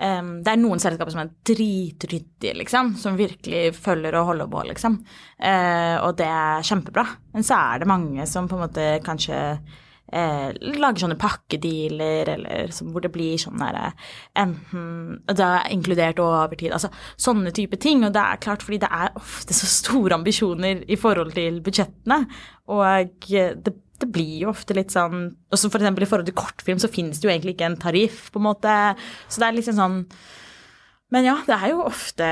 um, 0.00 0.30
det 0.40 0.52
er 0.52 0.60
noen 0.60 0.80
selskaper 0.80 1.12
som 1.12 1.22
er 1.24 1.32
dritryddige, 1.46 2.56
liksom, 2.62 2.94
som 3.00 3.18
virkelig 3.20 3.74
følger 3.76 4.16
og 4.16 4.30
holder 4.32 4.48
på, 4.50 4.64
liksom. 4.70 4.96
Uh, 5.36 6.00
og 6.06 6.16
det 6.20 6.28
er 6.30 6.64
kjempebra. 6.66 7.04
Men 7.36 7.46
så 7.46 7.60
er 7.60 7.82
det 7.82 7.90
mange 7.90 8.26
som 8.30 8.48
på 8.48 8.56
en 8.56 8.64
måte 8.64 8.86
kanskje 9.04 9.40
uh, 9.60 10.48
lager 10.80 11.04
sånne 11.04 11.18
pakkedealer, 11.20 12.32
eller 12.38 12.72
som, 12.74 12.94
hvor 12.94 13.04
det 13.04 13.12
blir 13.12 13.36
sånn 13.40 13.60
derre 13.60 13.92
Enten 14.40 15.20
Det 15.28 15.44
er 15.44 15.68
inkludert 15.76 16.24
overtid, 16.24 16.72
altså 16.72 16.88
sånne 17.20 17.52
type 17.56 17.76
ting. 17.82 18.06
Og 18.08 18.16
det 18.16 18.24
er 18.24 18.40
klart, 18.40 18.64
fordi 18.64 18.80
det 18.86 18.90
er 19.02 19.12
ofte 19.20 19.56
så 19.56 19.68
store 19.68 20.16
ambisjoner 20.16 20.86
i 20.88 20.98
forhold 21.00 21.36
til 21.36 21.60
budsjettene, 21.66 22.24
og 22.72 23.20
det 23.28 23.76
det 24.00 24.10
blir 24.12 24.44
jo 24.44 24.50
ofte 24.52 24.76
litt 24.76 24.92
sånn 24.94 25.30
også 25.52 25.70
For 25.70 25.80
eksempel 25.80 26.06
i 26.06 26.08
forhold 26.08 26.28
til 26.30 26.36
kortfilm 26.38 26.80
så 26.82 26.90
finnes 26.92 27.20
det 27.20 27.28
jo 27.28 27.32
egentlig 27.32 27.56
ikke 27.56 27.70
en 27.70 27.80
tariff, 27.80 28.28
på 28.32 28.40
en 28.40 28.48
måte. 28.48 28.76
Så 29.28 29.42
det 29.42 29.48
er 29.48 29.58
liksom 29.58 29.78
sånn 29.78 29.98
Men 31.14 31.26
ja, 31.26 31.38
det 31.46 31.56
er 31.56 31.72
jo 31.72 31.82
ofte, 31.82 32.28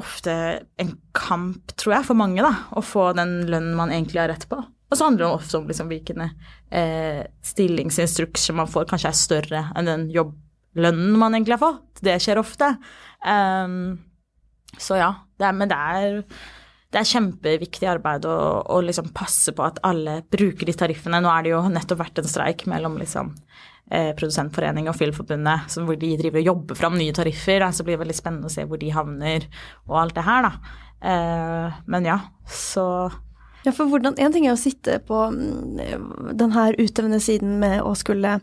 ofte 0.00 0.34
en 0.82 0.96
kamp, 1.14 1.74
tror 1.78 1.98
jeg, 1.98 2.08
for 2.08 2.18
mange, 2.18 2.42
da, 2.42 2.66
å 2.74 2.82
få 2.82 3.12
den 3.16 3.40
lønnen 3.46 3.76
man 3.78 3.94
egentlig 3.94 4.24
har 4.24 4.32
rett 4.32 4.48
på. 4.50 4.58
Og 4.88 4.96
så 4.96 5.04
handler 5.04 5.26
det 5.26 5.36
ofte 5.36 5.58
om 5.60 5.68
liksom 5.68 5.90
hvilke 5.92 6.16
eh, 6.26 7.22
stillingsinstrukser 7.44 8.56
man 8.56 8.70
får, 8.70 8.88
kanskje 8.90 9.12
er 9.12 9.18
større 9.20 9.62
enn 9.76 9.90
den 9.90 10.06
jobblønnen 10.14 11.18
man 11.20 11.36
egentlig 11.36 11.58
har 11.58 11.62
fått. 11.62 12.02
Det 12.02 12.16
skjer 12.24 12.40
ofte. 12.40 12.72
Um, 13.22 13.98
så 14.78 14.98
ja, 14.98 15.12
det 15.38 15.46
er, 15.46 15.58
men 15.60 15.70
det 15.70 15.78
er 15.78 16.18
det 16.88 17.00
er 17.02 17.08
kjempeviktig 17.10 17.88
arbeid 17.90 18.24
å, 18.24 18.36
å 18.64 18.78
liksom 18.80 19.10
passe 19.16 19.52
på 19.52 19.64
at 19.66 19.80
alle 19.84 20.22
bruker 20.32 20.68
de 20.68 20.74
tariffene. 20.76 21.20
Nå 21.20 21.28
er 21.32 21.44
det 21.44 21.52
jo 21.52 21.60
nettopp 21.68 22.00
vært 22.00 22.22
en 22.22 22.30
streik 22.30 22.64
mellom 22.70 22.96
liksom, 23.00 23.34
eh, 23.92 24.14
Produsentforening 24.16 24.88
og 24.88 24.96
Filmforbundet 24.96 25.76
hvor 25.84 26.00
de 26.00 26.14
driver 26.20 26.40
og 26.40 26.50
jobber 26.52 26.80
fram 26.80 26.96
nye 26.96 27.12
tariffer. 27.16 27.66
Så 27.76 27.84
blir 27.84 27.98
det 27.98 28.06
veldig 28.06 28.16
spennende 28.16 28.48
å 28.48 28.54
se 28.54 28.64
hvor 28.64 28.80
de 28.80 28.92
havner 28.94 29.44
og 29.84 29.98
alt 30.00 30.16
det 30.16 30.24
her, 30.30 30.48
da. 30.48 30.78
Eh, 31.12 31.80
men 31.92 32.08
ja, 32.08 32.18
så 32.48 32.86
ja, 33.66 33.72
for 33.74 33.90
hvordan, 33.90 34.14
En 34.22 34.34
ting 34.34 34.46
er 34.46 34.54
å 34.54 34.60
sitte 34.60 34.98
på 35.04 35.24
denne 35.34 36.36
den 36.38 36.54
her 36.54 36.76
utøvende 36.78 37.18
siden 37.22 37.56
med 37.60 37.80
å 37.82 37.94
skulle 37.98 38.38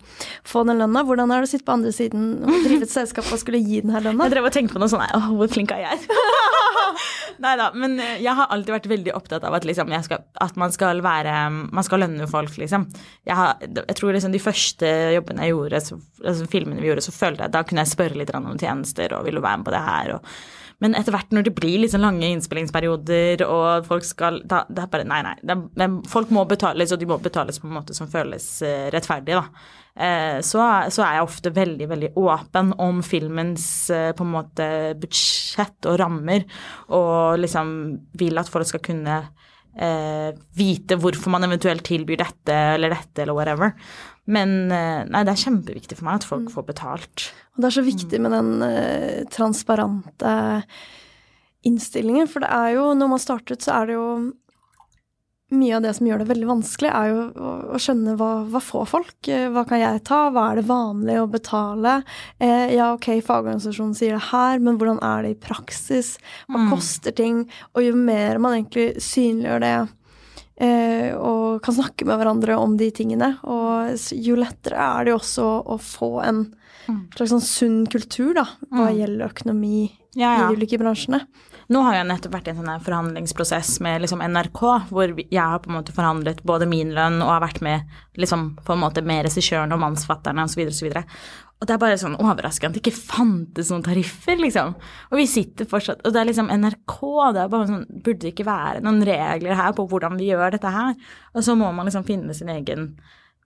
få 0.48 0.66
den 0.68 0.82
lønna. 0.82 1.06
Hvordan 1.08 1.32
er 1.32 1.42
det 1.42 1.50
å 1.50 1.52
sitte 1.54 1.68
på 1.68 1.76
andre 1.78 1.94
siden 1.96 2.44
og 2.44 2.66
drive 2.66 2.86
et 2.86 2.94
selskap 3.00 3.30
og 3.32 3.40
skulle 3.42 3.62
gi 3.64 3.82
den 3.86 3.94
her 3.96 4.04
lønna? 4.04 4.28
Jeg 4.28 4.36
drev 4.36 4.50
og 4.50 4.56
tenkte 4.56 4.76
på 4.76 4.82
noe 4.84 4.92
sånn 4.92 5.06
Åh, 5.06 5.30
hvor 5.38 5.52
flink 5.52 5.72
er 5.76 5.86
jeg? 5.86 6.04
Nei 7.44 7.54
da, 7.60 7.70
men 7.76 7.98
eh, 8.00 8.20
jeg 8.24 8.36
har 8.38 8.52
alltid 8.54 8.76
vært 8.76 8.90
veldig 8.92 9.16
opptatt 9.18 9.48
av 9.48 9.56
at, 9.58 9.66
liksom, 9.68 9.92
skal, 10.06 10.24
at 10.44 10.60
man 10.60 10.74
skal 10.76 11.02
være 11.04 11.34
Man 11.52 11.88
skal 11.88 12.04
lønne 12.06 12.28
folk, 12.32 12.54
liksom. 12.62 12.88
Jeg, 13.28 13.36
har, 13.36 13.56
jeg 13.64 13.98
tror 14.00 14.16
liksom 14.16 14.36
de 14.36 14.44
første 14.44 14.92
jobbene 15.16 15.48
jeg 15.48 15.56
gjorde, 15.56 15.82
så, 15.84 16.00
altså 16.24 16.52
filmene 16.52 16.84
vi 16.84 16.92
gjorde, 16.92 17.06
så 17.06 17.16
følte 17.16 17.44
jeg 17.44 17.52
at 17.52 17.58
da 17.58 17.64
kunne 17.68 17.84
jeg 17.84 17.96
spørre 17.96 18.20
litt 18.20 18.36
om 18.36 18.54
tjenester 18.60 19.18
og 19.18 19.26
ville 19.28 19.44
være 19.44 19.62
med 19.62 19.68
på 19.68 19.76
det 19.76 19.84
her. 19.88 20.16
og 20.18 20.32
men 20.84 20.96
etter 20.98 21.16
hvert 21.16 21.32
når 21.32 21.48
det 21.48 21.54
blir 21.56 21.80
liksom 21.84 22.04
lange 22.04 22.28
innspillingsperioder, 22.28 23.46
og 23.48 23.88
folk 23.88 24.06
skal 24.08 24.42
da, 24.48 24.66
Det 24.68 24.84
er 24.84 24.92
bare 24.92 25.08
Nei, 25.08 25.22
nei. 25.24 25.36
Det, 25.46 25.88
folk 26.12 26.34
må 26.36 26.44
betales, 26.50 26.92
og 26.92 27.00
de 27.00 27.08
må 27.10 27.18
betales 27.24 27.62
på 27.62 27.70
en 27.70 27.78
måte 27.78 27.96
som 27.96 28.10
føles 28.12 28.46
uh, 28.66 28.88
rettferdig, 28.94 29.38
da. 29.38 29.46
Uh, 29.96 30.38
så, 30.44 30.60
så, 30.92 31.06
er 31.06 31.18
jeg 31.18 31.28
ofte 31.30 31.54
veldig, 31.56 31.88
veldig 31.94 32.12
åpen 32.20 32.74
om 32.84 33.00
filmens 33.06 33.68
uh, 33.94 34.12
på 34.18 34.26
en 34.26 34.34
måte 34.36 34.70
budsjett 35.00 35.88
og 35.92 36.00
rammer, 36.04 36.48
og 36.92 37.40
liksom 37.44 37.70
vil 38.20 38.42
at 38.42 38.52
folk 38.52 38.68
skal 38.72 38.84
kunne 38.86 39.24
vite 40.56 40.96
hvorfor 40.96 41.34
man 41.34 41.44
eventuelt 41.44 41.84
tilbyr 41.84 42.22
dette 42.22 42.54
eller 42.78 42.94
dette 42.94 43.26
eller 43.26 43.36
whatever. 43.36 43.74
Men 44.26 44.56
nei, 44.68 45.22
det 45.22 45.36
er 45.36 45.42
kjempeviktig 45.44 46.00
for 46.00 46.08
meg 46.08 46.18
at 46.18 46.26
folk 46.26 46.48
mm. 46.48 46.54
får 46.56 46.64
betalt. 46.66 47.26
Og 47.54 47.62
det 47.62 47.68
er 47.70 47.76
så 47.76 47.84
viktig 47.86 48.20
med 48.26 48.34
den 48.34 48.64
uh, 48.66 49.20
transparente 49.30 50.32
innstillingen, 51.66 52.30
for 52.30 52.46
det 52.46 52.50
er 52.54 52.74
jo, 52.76 52.90
når 52.98 53.12
man 53.14 53.22
starter 53.22 53.58
ut, 53.58 53.66
så 53.66 53.76
er 53.80 53.90
det 53.90 53.96
jo 53.98 54.08
mye 55.54 55.76
av 55.78 55.84
det 55.86 55.94
som 55.94 56.08
gjør 56.08 56.24
det 56.24 56.30
veldig 56.30 56.48
vanskelig, 56.50 56.90
er 56.90 57.12
jo 57.12 57.20
å, 57.38 57.52
å 57.76 57.82
skjønne 57.82 58.16
hva, 58.18 58.30
hva, 58.50 58.62
får 58.64 58.88
folk? 58.90 59.18
Eh, 59.30 59.48
hva 59.54 59.66
kan 59.70 59.82
jeg 59.82 60.02
ta? 60.08 60.24
Hva 60.34 60.48
er 60.52 60.60
det 60.60 60.66
vanlig 60.70 61.20
å 61.22 61.28
betale? 61.30 62.00
Eh, 62.42 62.74
ja, 62.74 62.92
ok, 62.96 63.12
fagorganisasjonen 63.26 63.94
sier 63.98 64.18
det 64.18 64.24
her, 64.32 64.62
men 64.64 64.80
hvordan 64.82 65.02
er 65.06 65.26
det 65.26 65.36
i 65.36 65.40
praksis? 65.46 66.16
Hva 66.50 66.64
mm. 66.64 66.72
koster 66.74 67.16
ting? 67.16 67.44
Og 67.76 67.86
jo 67.86 67.94
mer 67.98 68.42
man 68.42 68.58
egentlig 68.58 69.04
synliggjør 69.06 69.66
det, 69.66 69.76
eh, 69.84 69.94
og 70.56 71.58
kan 71.64 71.76
snakke 71.76 72.06
med 72.08 72.16
hverandre 72.22 72.56
om 72.56 72.78
de 72.80 72.88
tingene, 72.96 73.34
og 73.44 73.96
jo 74.16 74.38
lettere 74.40 74.80
er 74.80 75.04
det 75.04 75.12
jo 75.12 75.18
også 75.20 75.48
å 75.68 75.76
få 75.82 76.12
en 76.24 76.46
mm. 76.88 77.02
slags 77.18 77.34
sånn 77.34 77.44
sunn 77.44 77.82
kultur 77.92 78.32
da, 78.38 78.46
hva 78.70 78.88
mm. 78.88 78.96
gjelder 79.02 79.28
økonomi 79.28 79.82
ja, 80.16 80.32
ja. 80.32 80.38
i 80.38 80.40
de 80.48 80.62
ulike 80.62 80.80
bransjene. 80.80 81.26
Nå 81.74 81.82
har 81.82 81.96
jeg 81.98 82.06
nettopp 82.06 82.36
vært 82.36 82.48
i 82.50 82.52
en 82.54 82.60
sånn 82.60 82.84
forhandlingsprosess 82.86 83.80
med 83.82 84.04
liksom 84.04 84.22
NRK, 84.22 84.62
hvor 84.92 85.14
jeg 85.18 85.42
har 85.42 85.64
på 85.64 85.72
en 85.72 85.78
måte 85.80 85.96
forhandlet 85.96 86.44
både 86.46 86.68
min 86.70 86.92
lønn 86.94 87.18
og 87.26 87.32
har 87.32 87.42
vært 87.42 87.62
med 87.66 87.96
liksom, 88.22 88.52
med 88.70 89.26
regissøren 89.26 89.74
og 89.74 89.82
mannsfatterne 89.82 90.46
osv. 90.46 90.62
Og, 90.62 90.76
så 90.78 90.86
videre, 90.86 91.04
og, 91.08 91.10
så 91.10 91.45
Og 91.56 91.68
det 91.68 91.76
er 91.76 91.82
bare 91.82 92.00
sånn 92.00 92.18
overraskende 92.20 92.74
at 92.74 92.78
det 92.78 92.82
ikke 92.84 93.00
fantes 93.00 93.70
noen 93.72 93.84
tariffer, 93.86 94.36
liksom. 94.42 94.74
Og 95.12 95.20
vi 95.22 95.28
sitter 95.30 95.68
fortsatt 95.70 96.02
Og 96.04 96.12
det 96.12 96.20
er 96.22 96.28
liksom 96.28 96.50
NRK, 96.52 96.96
det 97.36 97.44
er 97.46 97.52
bare 97.54 97.70
sånn 97.70 97.86
Burde 97.90 98.22
det 98.26 98.34
ikke 98.34 98.48
være 98.48 98.82
noen 98.84 99.00
regler 99.08 99.56
her 99.56 99.76
på 99.78 99.86
hvordan 99.92 100.20
vi 100.20 100.34
gjør 100.34 100.58
dette 100.58 100.74
her? 100.76 100.98
Og 101.34 101.46
så 101.48 101.56
må 101.56 101.72
man 101.72 101.88
liksom 101.88 102.08
finne 102.08 102.36
sin 102.36 102.52
egen 102.52 102.90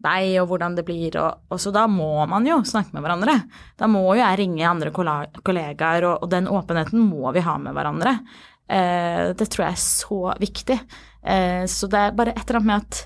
vei 0.04 0.40
og 0.40 0.48
hvordan 0.48 0.78
det 0.78 0.86
blir, 0.88 1.16
og, 1.20 1.50
og 1.52 1.60
så 1.60 1.74
da 1.76 1.84
må 1.92 2.24
man 2.32 2.46
jo 2.48 2.62
snakke 2.68 2.96
med 2.96 3.04
hverandre. 3.04 3.36
Da 3.80 3.90
må 3.92 4.06
jo 4.08 4.22
jeg 4.22 4.38
ringe 4.40 4.64
andre 4.68 4.94
kollegaer, 4.96 6.08
og, 6.08 6.24
og 6.24 6.32
den 6.32 6.48
åpenheten 6.48 7.04
må 7.04 7.34
vi 7.36 7.44
ha 7.44 7.58
med 7.60 7.76
hverandre. 7.76 8.16
Eh, 8.70 9.34
det 9.36 9.50
tror 9.50 9.66
jeg 9.66 9.76
er 9.76 9.84
så 9.84 10.22
viktig. 10.40 10.80
Eh, 11.20 11.64
så 11.68 11.92
det 11.92 12.00
er 12.00 12.16
bare 12.16 12.36
et 12.36 12.46
eller 12.46 12.62
annet 12.62 12.70
med 12.70 12.86
at 12.86 13.02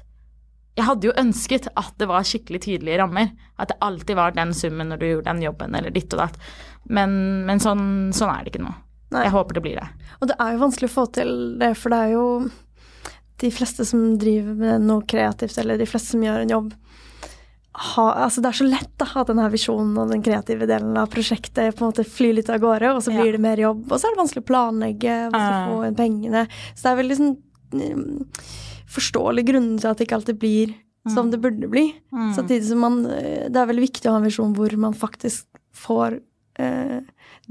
jeg 0.74 0.88
hadde 0.88 1.10
jo 1.10 1.16
ønsket 1.22 1.68
at 1.78 1.94
det 2.02 2.08
var 2.10 2.26
skikkelig 2.26 2.64
tydelige 2.66 2.98
rammer. 3.02 3.30
At 3.62 3.70
det 3.70 3.80
alltid 3.86 4.18
var 4.18 4.34
den 4.34 4.54
summen 4.58 4.90
når 4.90 5.02
du 5.02 5.08
gjorde 5.10 5.30
den 5.30 5.44
jobben, 5.46 5.76
eller 5.78 5.94
ditt 5.94 6.14
og 6.16 6.24
datt. 6.24 6.40
Men, 6.90 7.14
men 7.48 7.62
sånn, 7.64 7.86
sånn, 8.16 8.34
er 8.34 8.44
det 8.44 8.54
ikke 8.54 8.66
nå. 8.66 8.74
Nei. 9.14 9.28
Jeg 9.28 9.36
håper 9.36 9.60
det 9.60 9.64
blir 9.66 9.78
det. 9.78 9.88
Og 10.20 10.30
det 10.32 10.38
er 10.42 10.56
jo 10.56 10.64
vanskelig 10.64 10.90
å 10.90 10.96
få 10.96 11.06
til 11.14 11.34
det, 11.62 11.74
for 11.78 11.94
det 11.94 12.00
er 12.02 12.16
jo 12.16 12.26
de 13.44 13.52
fleste 13.54 13.86
som 13.86 14.16
driver 14.18 14.58
med 14.58 14.88
noe 14.88 15.06
kreativt, 15.10 15.60
eller 15.62 15.78
de 15.78 15.90
fleste 15.90 16.16
som 16.16 16.26
gjør 16.26 16.42
en 16.42 16.56
jobb, 16.56 16.74
ha, 17.74 18.04
altså 18.28 18.42
det 18.44 18.52
er 18.52 18.58
så 18.60 18.66
lett 18.68 18.92
da, 19.02 19.08
at 19.18 19.30
denne 19.32 19.48
visjonen 19.50 19.96
og 19.98 20.12
den 20.12 20.22
kreative 20.26 20.68
delen 20.70 20.94
av 21.00 21.08
prosjektet 21.10 21.74
på 21.74 21.82
en 21.82 21.90
måte 21.90 22.06
flyr 22.06 22.36
litt 22.38 22.52
av 22.54 22.62
gårde, 22.62 22.92
og 22.94 23.02
så 23.02 23.14
blir 23.14 23.32
ja. 23.32 23.38
det 23.38 23.42
mer 23.42 23.62
jobb. 23.62 23.88
Og 23.90 23.98
så 23.98 24.08
er 24.08 24.14
det 24.14 24.22
vanskelig 24.22 24.44
å 24.44 24.50
planlegge, 24.50 25.16
vanskelig 25.34 25.64
å 25.64 25.72
få 25.72 25.88
inn 25.88 25.98
pengene. 25.98 26.44
Så 26.74 26.84
det 26.84 26.92
er 26.92 27.00
veldig 27.02 27.18
sånn 27.18 27.34
mm, 28.94 28.96
forståelig 28.96 29.46
grunnen 29.50 29.78
til 29.82 29.90
at 29.90 30.00
det 30.00 30.08
ikke 30.08 30.20
alltid 30.22 30.40
blir 30.42 30.74
som 31.10 31.26
mm. 31.26 31.32
det 31.32 31.38
burde 31.44 31.68
bli. 31.68 32.02
Mm. 32.14 32.34
Samtidig 32.34 32.68
som 32.68 32.80
man 32.80 33.06
eh, 33.06 33.50
Det 33.52 33.60
er 33.60 33.68
veldig 33.68 33.84
viktig 33.84 34.08
å 34.08 34.16
ha 34.16 34.22
en 34.22 34.28
visjon 34.28 34.56
hvor 34.56 34.76
man 34.80 34.96
faktisk 34.96 35.48
får 35.76 36.20
eh, 36.62 37.00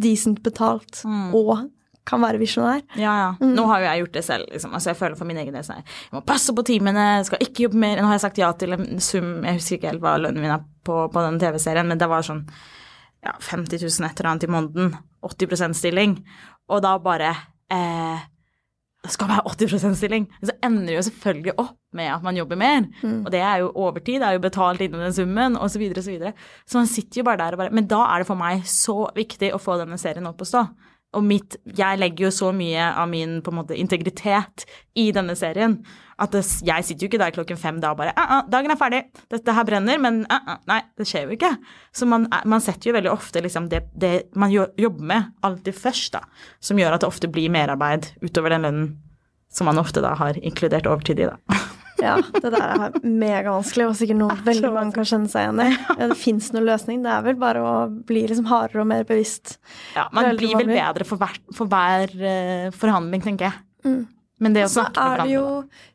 decent 0.01 0.40
betalt 0.45 1.03
mm. 1.05 1.34
og 1.36 1.68
kan 2.09 2.22
være 2.22 2.40
visjonær. 2.40 2.80
Ja, 2.99 3.12
ja. 3.20 3.28
Mm. 3.38 3.53
Nå 3.55 3.64
har 3.70 3.82
jo 3.82 3.86
jeg 3.86 4.03
gjort 4.03 4.16
det 4.16 4.24
selv. 4.26 4.49
Liksom. 4.51 4.72
Altså, 4.74 4.90
jeg 4.90 4.99
føler 4.99 5.18
for 5.18 5.28
min 5.28 5.38
egen 5.38 5.55
del 5.55 5.68
Jeg 5.68 6.16
må 6.16 6.22
passe 6.26 6.55
på 6.55 6.64
timene, 6.66 7.22
skal 7.28 7.45
ikke 7.45 7.68
jobbe 7.68 7.78
mer. 7.78 8.01
Nå 8.01 8.09
har 8.11 8.18
jeg 8.18 8.24
sagt 8.24 8.40
ja 8.43 8.51
til 8.59 8.74
en 8.74 8.99
sum, 8.99 9.28
jeg 9.47 9.61
husker 9.61 9.78
ikke 9.78 9.93
helt 9.93 10.03
hva 10.03 10.16
lønnen 10.18 10.43
min 10.43 10.55
er 10.55 10.64
på, 10.82 10.97
på 11.12 11.26
den 11.28 11.38
TV-serien, 11.38 11.86
men 11.86 12.01
det 12.01 12.09
var 12.11 12.26
sånn 12.26 12.43
ja, 13.22 13.36
50 13.38 13.84
000 13.84 14.09
et 14.09 14.18
eller 14.18 14.30
annet 14.32 14.49
i 14.49 14.51
måneden. 14.51 14.97
80% 15.22 15.78
stilling. 15.78 16.16
Og 16.72 16.82
da 16.82 16.97
bare 17.03 17.30
eh, 17.70 18.26
det 19.03 19.11
skal 19.11 19.31
være 19.33 19.43
80% 19.51 19.97
stilling. 19.99 20.29
Så 20.43 20.55
ender 20.63 20.87
det 20.87 20.95
jo 20.95 21.07
selvfølgelig 21.09 21.55
opp 21.59 21.75
med 21.99 22.13
at 22.13 22.23
man 22.23 22.37
jobber 22.39 22.59
mer. 22.61 22.87
Mm. 23.03 23.25
Og 23.27 23.33
det 23.35 23.41
er 23.43 23.57
jo 23.65 23.73
overtid, 23.75 24.21
det 24.23 24.29
er 24.29 24.37
jo 24.39 24.45
betalt 24.45 24.85
innen 24.85 25.03
den 25.03 25.17
summen, 25.17 25.59
osv., 25.59 25.83
så, 25.99 26.11
videre, 26.11 26.33
så, 26.33 26.71
så 26.71 26.79
man 26.79 26.91
sitter 26.91 27.21
jo 27.21 27.27
bare 27.27 27.43
der 27.43 27.57
og 27.57 27.65
bare 27.65 27.75
Men 27.75 27.91
da 27.91 28.05
er 28.07 28.23
det 28.23 28.31
for 28.31 28.39
meg 28.39 28.63
så 28.69 29.11
viktig 29.17 29.51
å 29.53 29.61
få 29.61 29.77
denne 29.81 29.99
serien 30.01 30.31
opp 30.31 30.43
å 30.45 30.49
stå 30.49 30.67
og 31.13 31.25
mitt 31.27 31.59
Jeg 31.79 32.01
legger 32.01 32.29
jo 32.29 32.33
så 32.35 32.53
mye 32.57 32.87
av 32.97 33.11
min 33.11 33.41
på 33.45 33.53
en 33.53 33.61
måte 33.61 33.79
integritet 33.79 34.67
i 34.99 35.11
denne 35.15 35.37
serien 35.39 35.79
at 36.23 36.35
det, 36.35 36.43
jeg 36.66 36.87
sitter 36.87 37.05
jo 37.05 37.11
ikke 37.11 37.23
der 37.23 37.35
klokken 37.35 37.61
fem 37.61 37.81
da 37.83 37.93
og 37.93 38.01
bare 38.01 38.14
uh, 38.16 38.39
uh, 38.39 38.43
'Dagen 38.51 38.75
er 38.75 38.81
ferdig. 38.81 39.03
Dette 39.33 39.57
her 39.57 39.66
brenner.' 39.68 40.01
Men 40.03 40.23
uh, 40.31 40.57
nei, 40.70 40.81
det 40.99 41.09
skjer 41.09 41.27
jo 41.27 41.37
ikke. 41.37 41.55
Så 41.95 42.09
man, 42.09 42.29
man 42.49 42.64
setter 42.64 42.91
jo 42.91 42.97
veldig 42.97 43.12
ofte 43.12 43.43
liksom 43.45 43.68
det, 43.73 43.85
det, 43.99 44.14
man 44.39 44.53
jobber 44.55 45.09
med, 45.12 45.33
alltid 45.43 45.77
først, 45.77 46.16
da. 46.16 46.25
Som 46.62 46.81
gjør 46.81 46.97
at 46.97 47.05
det 47.05 47.11
ofte 47.11 47.31
blir 47.33 47.53
merarbeid 47.53 48.14
utover 48.23 48.55
den 48.55 48.68
lønnen 48.68 48.93
som 49.53 49.68
man 49.68 49.79
ofte 49.79 50.01
da 50.01 50.14
har 50.16 50.39
inkludert 50.41 50.89
overtid 50.89 51.20
i, 51.20 51.29
da. 51.29 51.61
Ja, 52.03 52.16
det 52.18 52.51
der 52.51 52.62
er 52.64 52.95
megavanskelig, 53.07 53.85
og 53.87 53.93
sikkert 53.95 54.18
noe 54.18 54.35
veldig 54.43 54.73
mange 54.75 54.95
kan 54.97 55.07
kjenne 55.07 55.31
seg 55.31 55.45
igjen 55.45 55.61
i. 55.62 55.68
Ja, 56.01 56.09
det 56.11 56.16
fins 56.18 56.49
noen 56.51 56.66
løsning, 56.66 57.05
det 57.05 57.12
er 57.14 57.23
vel 57.29 57.37
bare 57.39 57.62
å 57.62 57.75
bli 58.09 58.25
liksom 58.27 58.49
hardere 58.51 58.83
og 58.83 58.89
mer 58.91 59.05
bevisst. 59.07 59.61
Ja, 59.95 60.09
man 60.11 60.33
blir 60.41 60.57
vel 60.59 60.73
bedre 60.73 61.07
for 61.07 61.20
hver, 61.20 61.39
for 61.55 61.70
hver 61.70 62.11
uh, 62.16 62.73
forhandling, 62.75 63.23
tenker 63.23 63.51
jeg. 63.51 63.62
Mm. 63.87 64.01
Men 64.43 64.57
det 64.57 64.64
å 64.66 64.70
snakke 64.72 64.99
med 64.99 65.12
hverandre 65.12 65.34
jo, 65.36 65.47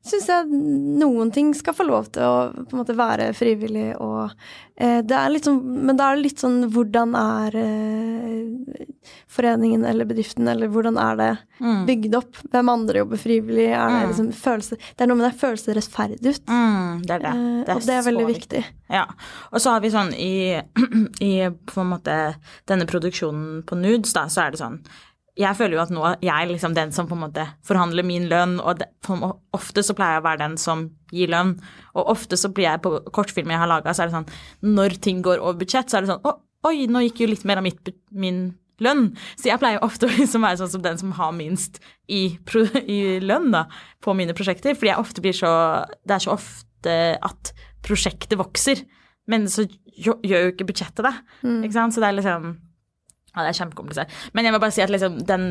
Syns 0.07 0.27
jeg 0.31 0.59
noen 1.01 1.31
ting 1.35 1.51
skal 1.57 1.75
få 1.75 1.83
lov 1.87 2.07
til 2.15 2.23
å 2.23 2.35
på 2.55 2.75
en 2.75 2.79
måte 2.79 2.95
være 2.97 3.31
frivillig 3.35 3.89
og 4.03 4.31
eh, 4.79 5.01
det 5.03 5.17
er 5.17 5.33
litt 5.33 5.47
sånn 5.49 5.59
Men 5.87 5.99
da 5.99 6.09
er 6.09 6.19
det 6.19 6.25
litt 6.29 6.43
sånn 6.43 6.61
hvordan 6.71 7.15
er 7.19 7.57
eh, 7.59 8.85
foreningen 9.31 9.83
eller 9.87 10.07
bedriften, 10.07 10.47
eller 10.51 10.71
hvordan 10.71 10.99
er 11.01 11.19
det 11.19 11.29
mm. 11.59 11.81
bygd 11.89 12.15
opp? 12.19 12.39
Hvem 12.53 12.71
andre 12.71 13.03
jobber 13.03 13.21
frivillig? 13.21 13.67
Er 13.71 13.91
det 13.91 13.99
mm. 13.99 14.13
liksom 14.13 14.31
følelse 14.39 14.79
Det 14.79 15.03
er 15.03 15.11
noe 15.11 15.19
med 15.19 15.27
det 15.27 15.41
føles 15.41 15.67
det 15.67 15.77
rettferdig 15.77 16.21
ut. 16.23 16.47
Mm, 16.47 17.03
det 17.03 17.17
er 17.17 17.25
det. 17.25 17.33
Eh, 17.33 17.59
det 17.67 17.73
er 17.73 17.81
og 17.81 17.89
det 17.89 17.97
er 17.97 18.07
veldig 18.07 18.29
viktig. 18.31 18.63
Ja. 18.93 19.03
Og 19.51 19.63
så 19.63 19.75
har 19.75 19.83
vi 19.83 19.91
sånn 19.93 20.13
i, 20.15 20.37
i 21.29 21.33
på 21.67 21.83
en 21.83 21.91
måte 21.91 22.17
denne 22.69 22.87
produksjonen 22.89 23.61
på 23.67 23.79
Nudes, 23.79 24.15
da, 24.15 24.27
så 24.31 24.45
er 24.45 24.55
det 24.55 24.63
sånn 24.63 24.81
jeg 25.37 25.57
føler 25.57 25.77
jo 25.77 25.83
at 25.83 25.91
nå 25.93 26.03
jeg 26.23 26.33
er 26.33 26.49
liksom 26.49 26.75
den 26.75 26.91
som 26.95 27.07
på 27.09 27.15
en 27.17 27.23
måte 27.27 27.45
forhandler 27.67 28.05
min 28.07 28.27
lønn, 28.31 28.57
og 28.59 28.79
det, 28.81 28.89
ofte 29.55 29.83
så 29.85 29.95
pleier 29.97 30.17
jeg 30.17 30.23
å 30.23 30.27
være 30.27 30.41
den 30.43 30.57
som 30.61 30.87
gir 31.13 31.31
lønn. 31.31 31.55
Og 31.95 32.13
ofte 32.15 32.39
så 32.39 32.51
blir 32.53 32.69
jeg 32.69 32.83
på 32.85 32.95
kortfilmer 33.15 33.55
jeg 33.55 33.63
har 33.63 33.71
laga, 33.71 33.93
så 33.93 34.05
er 34.05 34.09
det 34.09 34.17
sånn 34.17 34.75
Når 34.77 34.97
ting 35.03 35.21
går 35.25 35.41
over 35.41 35.61
budsjett, 35.61 35.89
så 35.89 35.99
er 35.99 36.05
det 36.05 36.11
sånn 36.11 36.25
Å, 36.25 36.33
oi, 36.69 36.87
nå 36.91 37.05
gikk 37.05 37.23
jo 37.23 37.29
litt 37.31 37.45
mer 37.47 37.61
av 37.61 37.67
mitt, 37.67 37.93
min 38.11 38.41
lønn. 38.83 39.09
Så 39.37 39.49
jeg 39.51 39.61
pleier 39.61 39.83
ofte 39.85 40.05
å 40.09 40.13
liksom 40.13 40.45
være 40.45 40.61
sånn 40.61 40.73
som 40.75 40.85
den 40.85 41.01
som 41.01 41.15
har 41.17 41.33
minst 41.37 41.81
i, 42.05 42.37
i 42.83 42.99
lønn 43.23 43.51
da, 43.55 43.67
på 44.03 44.17
mine 44.17 44.35
prosjekter. 44.37 44.77
Fordi 44.77 44.93
jeg 44.93 45.05
ofte 45.05 45.25
blir 45.25 45.37
så 45.37 45.51
Det 46.03 46.17
er 46.17 46.27
så 46.27 46.35
ofte 46.37 46.99
at 47.25 47.53
prosjektet 47.85 48.37
vokser, 48.39 48.83
men 49.31 49.47
så 49.51 49.65
gjør 49.97 50.21
jo 50.23 50.53
ikke 50.53 50.67
budsjettet 50.69 51.05
det. 51.05 51.13
Mm. 51.43 51.61
Ikke 51.65 51.75
sant? 51.75 51.95
Så 51.95 52.03
det 52.03 52.09
er 52.09 52.17
liksom 52.19 52.55
ja, 53.37 53.43
det 53.45 53.51
er 53.51 53.59
kjempekomplisert. 53.59 54.13
Men 54.33 54.47
jeg 54.47 54.55
vil 54.55 54.61
bare 54.63 54.73
si 54.73 54.81
at 54.81 54.93
liksom 54.93 55.19
den 55.29 55.49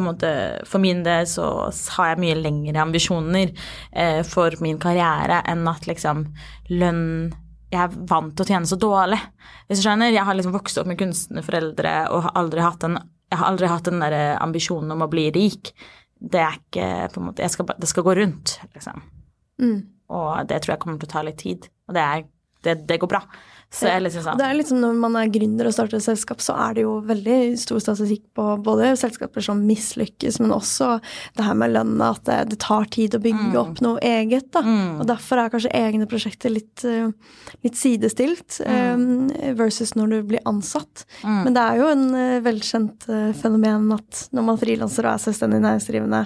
måte 0.00 0.30
For 0.68 0.80
min 0.82 1.02
del 1.04 1.26
så 1.28 1.68
har 1.96 2.12
jeg 2.12 2.22
mye 2.22 2.36
lengre 2.38 2.82
ambisjoner 2.82 3.52
eh, 3.92 4.22
for 4.26 4.56
min 4.64 4.80
karriere 4.80 5.42
enn 5.48 5.66
at 5.68 5.88
liksom 5.88 6.26
lønn 6.72 7.04
Jeg 7.72 7.82
er 7.82 7.98
vant 8.08 8.32
til 8.36 8.46
å 8.46 8.48
tjene 8.48 8.70
så 8.70 8.78
dårlig. 8.80 9.18
Hvis 9.66 9.82
du 9.82 9.88
skjønner? 9.88 10.14
Jeg 10.14 10.24
har 10.24 10.38
liksom 10.38 10.54
vokst 10.54 10.78
opp 10.80 10.88
med 10.88 11.00
kunstnerforeldre 11.00 11.94
og 12.14 12.28
har 12.28 12.36
aldri 12.40 12.64
hatt 12.64 12.88
en 12.88 13.00
jeg 13.26 13.40
har 13.40 13.50
aldri 13.50 13.66
hatt 13.66 13.88
den 13.88 13.98
der 13.98 14.36
ambisjonen 14.38 14.92
om 14.94 15.02
å 15.02 15.10
bli 15.10 15.24
rik. 15.34 15.72
Det 16.16 16.38
er 16.38 16.60
ikke 16.60 16.86
på 17.10 17.20
en 17.20 17.26
måte 17.26 17.48
skal, 17.50 17.66
Det 17.74 17.88
skal 17.90 18.06
gå 18.06 18.14
rundt, 18.14 18.60
liksom. 18.74 19.02
Mm. 19.58 19.80
Og 20.14 20.46
det 20.46 20.60
tror 20.62 20.76
jeg 20.76 20.82
kommer 20.84 21.00
til 21.02 21.10
å 21.10 21.12
ta 21.12 21.22
litt 21.26 21.40
tid. 21.42 21.66
Og 21.88 21.96
det, 21.96 22.04
er, 22.04 22.26
det, 22.62 22.76
det 22.86 23.00
går 23.02 23.10
bra. 23.10 23.24
Så 23.76 23.90
jeg 23.90 24.04
liksom 24.06 24.24
sånn. 24.24 24.38
Det 24.40 24.46
er 24.46 24.56
litt 24.56 24.70
sånn 24.70 24.80
når 24.80 24.94
man 25.02 25.16
er 25.20 25.30
gründer 25.32 25.68
og 25.68 25.74
starter 25.76 25.98
et 25.98 26.06
selskap, 26.06 26.40
så 26.44 26.54
er 26.64 26.76
det 26.78 26.84
jo 26.86 26.94
veldig 27.04 27.38
stor 27.60 27.82
statistikk 27.82 28.24
på 28.36 28.46
både 28.64 28.94
selskaper 28.96 29.44
som 29.44 29.60
mislykkes, 29.68 30.38
men 30.40 30.54
også 30.56 30.94
det 31.36 31.44
her 31.44 31.58
med 31.60 31.74
lønna, 31.74 32.10
at 32.16 32.24
det, 32.28 32.38
det, 32.54 32.60
tar 32.64 32.88
tid 32.96 33.18
å 33.18 33.20
bygge 33.22 33.50
mm. 33.50 33.58
opp 33.60 33.82
noe 33.84 34.00
eget. 34.00 34.48
da. 34.56 34.64
Mm. 34.64 35.02
Og 35.02 35.04
derfor 35.10 35.42
er 35.42 35.52
kanskje 35.52 35.74
egne 35.76 36.08
prosjekter 36.08 36.54
litt, 36.54 36.86
uh, 36.88 37.12
litt 37.66 37.76
sidestilt 37.76 38.62
mm. 38.64 39.04
um, 39.04 39.54
versus 39.60 39.92
når 39.98 40.14
du 40.14 40.18
blir 40.32 40.48
ansatt. 40.48 41.04
Mm. 41.20 41.40
Men 41.44 41.58
det 41.58 41.66
er 41.66 41.82
jo 41.82 41.92
en 41.92 42.06
uh, 42.16 42.40
velkjent 42.46 43.08
fenomen 43.36 43.92
at 43.96 44.26
når 44.32 44.50
man 44.50 44.60
frilanser 44.60 45.06
og 45.06 45.14
er 45.16 45.24
selvstendig 45.26 45.60
næringsdrivende, 45.64 46.24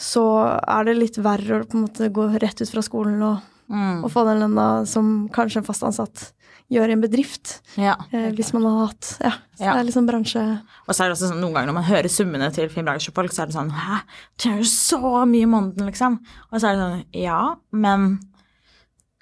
så 0.00 0.24
er 0.56 0.88
det 0.88 0.96
litt 0.96 1.20
verre 1.20 1.60
å 1.60 1.68
på 1.68 1.76
en 1.76 1.84
måte 1.84 2.08
gå 2.14 2.30
rett 2.40 2.62
ut 2.62 2.70
fra 2.72 2.82
skolen 2.84 3.20
og 3.20 3.44
Mm. 3.70 4.04
Og 4.04 4.10
få 4.12 4.26
den 4.26 4.42
lønna 4.42 4.68
som 4.88 5.28
kanskje 5.34 5.62
en 5.62 5.66
fast 5.68 5.84
ansatt 5.86 6.30
gjør 6.70 6.90
i 6.90 6.94
en 6.94 7.02
bedrift. 7.02 7.56
Ja, 7.80 7.96
eh, 8.14 8.30
hvis 8.36 8.52
man 8.54 8.66
har 8.68 8.86
hatt 8.86 9.12
Ja, 9.18 9.32
så 9.58 9.66
ja. 9.66 9.74
det 9.74 9.80
er 9.80 9.86
liksom 9.88 10.06
bransje 10.06 10.42
Og 10.86 10.94
så 10.94 11.02
er 11.02 11.10
det 11.10 11.16
også 11.16 11.30
sånn 11.32 11.40
noen 11.42 11.56
ganger 11.56 11.70
når 11.70 11.78
man 11.80 11.88
hører 11.88 12.12
summene 12.12 12.50
til 12.54 12.70
filmbransjefolk, 12.70 13.34
så 13.34 13.44
er 13.44 13.50
det 13.50 13.56
sånn 13.58 13.72
Hæ, 13.74 14.00
tjener 14.38 14.62
du 14.62 14.70
så 14.70 15.00
mye 15.26 15.46
i 15.46 15.50
måneden, 15.50 15.90
liksom? 15.90 16.18
Og 16.50 16.58
så 16.58 16.70
er 16.70 16.76
det 16.76 16.84
sånn 16.84 17.22
Ja, 17.24 17.40
men 17.74 18.10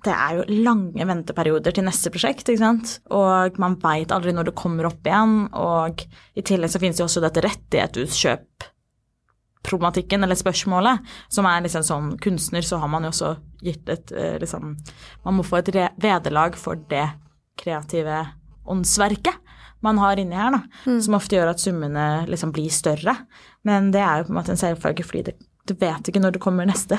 det 0.07 0.15
er 0.15 0.39
jo 0.39 0.61
lange 0.63 1.05
venteperioder 1.09 1.75
til 1.75 1.85
neste 1.89 2.13
prosjekt, 2.15 2.47
ikke 2.47 2.61
sant. 2.61 2.93
Og 3.11 3.57
man 3.59 3.75
veit 3.83 4.13
aldri 4.15 4.31
når 4.33 4.47
det 4.49 4.59
kommer 4.61 4.87
opp 4.87 5.03
igjen. 5.03 5.49
Og 5.59 6.05
i 6.39 6.45
tillegg 6.47 6.71
så 6.71 6.79
finnes 6.79 7.01
det 7.01 7.03
jo 7.03 7.09
også 7.09 7.25
dette 7.25 7.43
rettighetsutkjøp 7.43 8.69
problematikken 9.67 10.25
eller 10.25 10.39
spørsmålet, 10.39 11.05
som 11.29 11.47
er 11.51 11.65
liksom 11.65 11.85
som 11.87 12.11
kunstner, 12.23 12.63
så 12.63 12.79
har 12.83 12.91
man 12.91 13.07
jo 13.07 13.13
også 13.13 13.35
gitt 13.65 13.89
et 13.91 14.13
eh, 14.13 14.39
liksom 14.39 14.77
Man 15.25 15.39
må 15.39 15.47
få 15.47 15.59
et 15.59 15.73
vederlag 15.99 16.57
for 16.57 16.79
det 16.91 17.07
kreative 17.59 18.25
åndsverket 18.69 19.35
man 19.81 19.99
har 19.99 20.19
inni 20.19 20.35
her, 20.37 20.51
da. 20.51 20.61
Mm. 20.87 21.01
Som 21.03 21.15
ofte 21.19 21.37
gjør 21.37 21.53
at 21.53 21.63
summene 21.63 22.07
liksom 22.27 22.53
blir 22.55 22.71
større. 22.75 23.15
Men 23.67 23.93
det 23.95 24.03
er 24.03 24.21
jo 24.21 24.29
på 24.29 24.33
en 24.33 24.39
måte 24.41 24.55
en 24.55 24.61
selvfølge, 24.61 25.07
fordi 25.07 25.23
det, 25.29 25.37
du 25.71 25.75
vet 25.79 26.11
ikke 26.11 26.23
når 26.23 26.35
det 26.35 26.43
kommer 26.43 26.67
neste. 26.67 26.99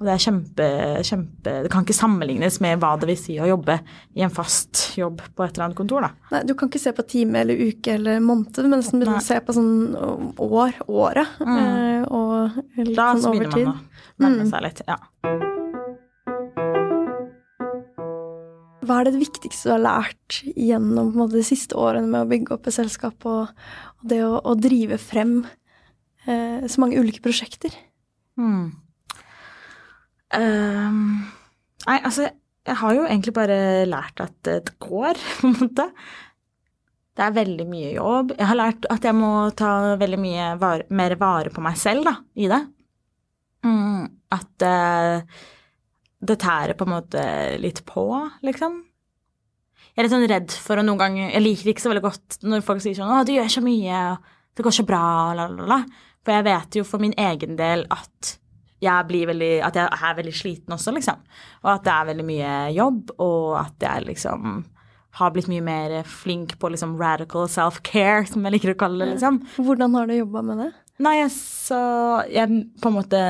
Og 0.00 0.06
det 0.08 0.14
er 0.14 0.22
kjempe, 0.24 0.66
kjempe 1.04 1.52
Det 1.66 1.70
kan 1.72 1.84
ikke 1.84 1.92
sammenlignes 1.92 2.56
med 2.64 2.80
hva 2.80 2.94
det 2.96 3.10
vil 3.10 3.18
si 3.20 3.34
å 3.36 3.50
jobbe 3.50 3.76
i 4.16 4.24
en 4.24 4.32
fast 4.32 4.94
jobb 4.96 5.20
på 5.36 5.44
et 5.44 5.52
eller 5.52 5.66
annet 5.66 5.76
kontor, 5.76 6.06
da. 6.06 6.30
Nei, 6.32 6.40
du 6.48 6.54
kan 6.56 6.72
ikke 6.72 6.80
se 6.80 6.94
på 6.96 7.04
time 7.10 7.44
eller 7.44 7.60
uke 7.60 7.98
eller 7.98 8.22
måned, 8.24 8.62
men 8.64 8.80
begynne 8.80 9.20
å 9.20 9.26
se 9.26 9.36
på 9.44 9.56
sånn 9.56 9.92
år, 10.40 10.80
året. 10.88 11.36
Mm. 11.44 11.60
Eh, 11.60 12.08
og 12.08 12.60
litt 12.80 12.96
da 12.96 13.12
sånn 13.12 13.34
over 13.34 13.52
tid. 13.52 13.68
Da 13.68 13.76
begynner 13.76 13.76
man 13.76 13.84
å 13.84 14.24
nærme 14.24 14.48
mm. 14.48 14.52
seg 14.54 14.68
litt, 14.70 14.84
ja. 14.88 15.00
hva 18.90 18.98
er 19.00 19.06
det 19.06 19.20
viktigste 19.20 19.68
du 19.68 19.74
har 19.76 19.84
lært 19.84 20.40
gjennom 20.58 21.12
måte, 21.14 21.38
de 21.38 21.46
siste 21.46 21.78
årene 21.78 22.10
med 22.10 22.24
å 22.24 22.30
bygge 22.30 22.56
opp 22.56 22.66
et 22.66 22.74
selskap 22.74 23.26
og, 23.28 23.52
og 24.00 24.10
det 24.10 24.20
å, 24.26 24.34
å, 24.42 24.56
drive 24.58 24.98
frem 24.98 25.44
eh, 26.26 26.66
så 26.66 26.82
mange 26.82 26.98
ulike 26.98 27.22
prosjekter? 27.22 27.76
Hmm. 28.40 28.72
Um, 30.36 31.30
nei, 31.86 31.98
altså, 31.98 32.28
jeg 32.66 32.78
har 32.82 32.96
jo 32.96 33.06
egentlig 33.06 33.34
bare 33.34 33.60
lært 33.88 34.22
at 34.22 34.34
det 34.46 34.74
går, 34.82 35.20
på 35.40 35.48
en 35.48 35.56
måte. 35.58 35.86
Det 37.16 37.24
er 37.26 37.36
veldig 37.36 37.66
mye 37.68 37.94
jobb. 37.96 38.34
Jeg 38.38 38.48
har 38.48 38.58
lært 38.58 38.86
at 38.92 39.04
jeg 39.04 39.16
må 39.18 39.30
ta 39.58 39.96
veldig 40.00 40.20
mye 40.20 40.50
var 40.60 40.84
mer 40.94 41.16
vare 41.20 41.52
på 41.52 41.64
meg 41.64 41.78
selv 41.80 42.06
da, 42.06 42.14
i 42.38 42.46
det. 42.50 42.60
Mm, 43.66 44.06
at 44.32 44.64
uh, 44.64 45.42
det 46.20 46.38
tærer 46.40 46.76
på 46.78 46.86
en 46.86 46.94
måte 46.94 47.24
litt 47.60 47.82
på, 47.88 48.06
liksom. 48.46 48.78
Jeg 49.90 49.98
er 49.98 50.06
litt 50.06 50.14
sånn 50.14 50.28
redd 50.30 50.54
for 50.54 50.78
å 50.78 50.84
noen 50.86 51.00
ganger 51.00 51.32
Jeg 51.32 51.42
liker 51.42 51.66
det 51.66 51.72
ikke 51.74 51.82
så 51.82 51.90
veldig 51.90 52.04
godt 52.04 52.36
når 52.46 52.62
folk 52.64 52.80
sier 52.80 52.94
sånn 52.94 53.10
'Å, 53.10 53.24
du 53.26 53.32
gjør 53.34 53.48
så 53.52 53.62
mye, 53.64 54.02
det 54.56 54.64
går 54.64 54.76
så 54.76 54.84
bra', 54.86 55.34
la, 55.36 55.48
la, 55.50 55.66
la. 55.66 55.80
For 56.24 56.36
jeg 56.36 56.46
vet 56.46 56.78
jo 56.78 56.84
for 56.86 57.02
min 57.02 57.16
egen 57.18 57.58
del 57.58 57.82
at 57.90 58.36
jeg, 58.80 59.06
blir 59.08 59.30
veldig, 59.30 59.52
at 59.66 59.76
jeg 59.76 60.00
er 60.08 60.18
veldig 60.18 60.34
sliten 60.36 60.76
også, 60.76 60.94
liksom. 60.96 61.24
Og 61.64 61.72
at 61.74 61.86
det 61.86 61.94
er 61.94 62.10
veldig 62.12 62.28
mye 62.28 62.52
jobb, 62.76 63.14
og 63.20 63.58
at 63.60 63.86
jeg 63.86 64.06
liksom 64.08 64.62
har 65.18 65.32
blitt 65.34 65.50
mye 65.50 65.64
mer 65.66 65.96
flink 66.06 66.54
på 66.62 66.70
liksom 66.70 66.94
radical 67.00 67.48
self-care, 67.50 68.28
som 68.30 68.44
jeg 68.46 68.56
liker 68.56 68.74
å 68.74 68.78
kalle 68.78 69.04
det, 69.04 69.16
liksom. 69.16 69.40
Hvordan 69.58 69.98
har 69.98 70.06
du 70.06 70.14
jobba 70.16 70.44
med 70.46 70.64
det? 70.64 70.70
Nei, 71.00 71.16
så 71.32 71.78
jeg 72.28 72.64
på 72.82 72.90
en 72.90 72.96
måte 72.96 73.20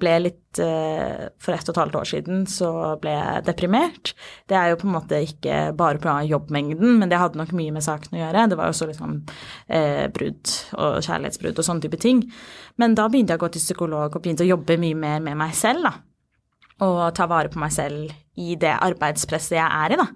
ble 0.00 0.14
litt 0.24 0.58
uh, 0.58 1.28
For 1.42 1.54
ett 1.54 1.68
og 1.68 1.74
et 1.76 1.80
halvt 1.80 1.98
år 2.00 2.08
siden 2.10 2.42
så 2.50 2.70
ble 3.02 3.12
jeg 3.14 3.44
deprimert. 3.46 4.12
Det 4.50 4.58
er 4.58 4.72
jo 4.72 4.80
på 4.80 4.88
en 4.88 4.96
måte 4.96 5.20
ikke 5.22 5.60
bare 5.78 6.02
pga. 6.02 6.16
jobbmengden, 6.26 6.98
men 6.98 7.12
det 7.12 7.20
hadde 7.22 7.38
nok 7.38 7.54
mye 7.54 7.74
med 7.74 7.86
saken 7.86 8.18
å 8.18 8.22
gjøre. 8.24 8.46
Det 8.50 8.58
var 8.58 8.68
jo 8.68 8.74
også 8.74 8.90
liksom 8.90 9.16
eh, 9.68 10.06
brudd 10.14 10.54
og 10.74 10.98
kjærlighetsbrudd 11.06 11.62
og 11.62 11.68
sånne 11.68 11.86
type 11.86 12.02
ting. 12.02 12.24
Men 12.82 12.98
da 12.98 13.06
begynte 13.06 13.36
jeg 13.36 13.42
å 13.42 13.44
gå 13.46 13.52
til 13.54 13.66
psykolog 13.68 14.10
og 14.10 14.22
begynte 14.22 14.46
å 14.46 14.52
jobbe 14.52 14.80
mye 14.82 14.98
mer 14.98 15.22
med 15.22 15.38
meg 15.38 15.54
selv, 15.54 15.86
da. 15.86 15.94
Og 16.82 17.04
ta 17.14 17.28
vare 17.30 17.52
på 17.52 17.62
meg 17.62 17.70
selv 17.70 18.10
i 18.42 18.56
det 18.58 18.72
arbeidspresset 18.82 19.60
jeg 19.60 19.68
er 19.68 19.94
i, 19.94 20.00
da. 20.02 20.08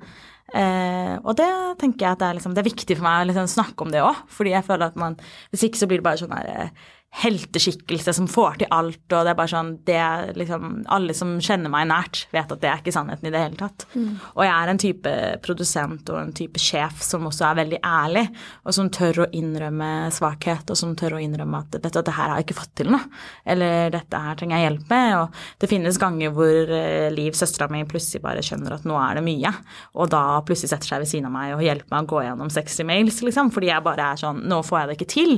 Eh, 0.55 1.15
og 1.27 1.35
det 1.41 1.49
tenker 1.81 2.05
jeg 2.05 2.15
at 2.15 2.21
det 2.21 2.27
er, 2.29 2.37
liksom, 2.39 2.53
det 2.55 2.63
er 2.63 2.69
viktig 2.69 2.95
for 2.95 3.05
meg 3.07 3.25
å 3.25 3.29
liksom 3.33 3.49
snakke 3.51 3.83
om 3.83 3.91
det 3.93 4.03
òg. 4.05 4.21
Fordi 4.33 4.55
jeg 4.55 4.67
føler 4.67 4.87
at 4.87 5.01
man 5.01 5.17
Hvis 5.51 5.67
ikke 5.67 5.81
så 5.81 5.89
blir 5.91 6.01
det 6.01 6.07
bare 6.07 6.21
sånn 6.21 6.35
her 6.37 6.51
eh, 6.53 6.85
helteskikkelse 7.17 8.13
som 8.13 8.27
får 8.29 8.59
til 8.61 8.73
alt, 8.75 9.05
og 9.09 9.25
det 9.25 9.31
er 9.31 9.37
bare 9.39 9.49
sånn 9.49 9.71
det 9.89 9.97
er 9.97 10.33
liksom, 10.37 10.83
Alle 10.93 11.15
som 11.17 11.37
kjenner 11.41 11.73
meg 11.73 11.87
nært, 11.89 12.27
vet 12.35 12.51
at 12.53 12.61
det 12.61 12.69
er 12.69 12.83
ikke 12.83 12.93
sannheten 12.93 13.29
i 13.29 13.33
det 13.33 13.41
hele 13.41 13.57
tatt. 13.57 13.87
Mm. 13.95 14.11
Og 14.35 14.43
jeg 14.45 14.53
er 14.53 14.73
en 14.73 14.81
type 14.83 15.13
produsent 15.45 16.11
og 16.13 16.19
en 16.21 16.35
type 16.37 16.61
sjef 16.61 17.01
som 17.05 17.25
også 17.29 17.47
er 17.49 17.61
veldig 17.63 17.81
ærlig, 17.81 18.27
og 18.65 18.77
som 18.77 18.91
tør 18.93 19.23
å 19.25 19.29
innrømme 19.37 19.91
svakhet, 20.13 20.69
og 20.69 20.77
som 20.79 20.93
tør 20.99 21.17
å 21.17 21.23
innrømme 21.25 21.63
at 21.65 21.79
vet 21.79 21.97
du, 21.97 22.03
det 22.05 22.17
her 22.19 22.33
har 22.33 22.41
jeg 22.43 22.49
ikke 22.49 22.59
fått 22.59 22.75
til 22.83 22.93
noe, 22.93 23.09
eller 23.49 23.95
dette 23.95 24.21
her 24.27 24.37
trenger 24.37 24.61
jeg 24.61 24.69
hjelp 24.69 24.93
med. 24.93 25.15
Og 25.23 25.63
det 25.63 25.71
finnes 25.73 26.01
ganger 26.03 26.35
hvor 26.37 26.75
eh, 26.81 27.09
Liv, 27.17 27.33
søstera 27.39 27.71
mi, 27.73 27.81
plutselig 27.89 28.21
bare 28.25 28.45
skjønner 28.45 28.77
at 28.77 28.85
nå 28.89 28.99
er 29.01 29.17
det 29.17 29.25
mye, 29.25 29.55
og 29.97 30.13
da 30.13 30.25
plutselig 30.45 30.75
setter 30.75 30.93
seg 30.93 31.07
ved 31.07 31.13
siden 31.15 31.31
av 31.31 31.37
meg 31.39 31.57
og 31.57 31.65
hjelper 31.65 31.97
meg 31.97 32.05
å 32.05 32.13
gå 32.13 32.27
gjennom 32.27 32.53
60 32.53 32.91
mails, 32.93 33.23
liksom, 33.25 33.55
fordi 33.55 33.73
jeg 33.73 33.87
bare 33.87 34.13
er 34.13 34.21
sånn 34.21 34.45
Nå 34.47 34.61
får 34.67 34.79
jeg 34.79 34.89
det 34.89 34.95
ikke 34.99 35.13
til 35.15 35.33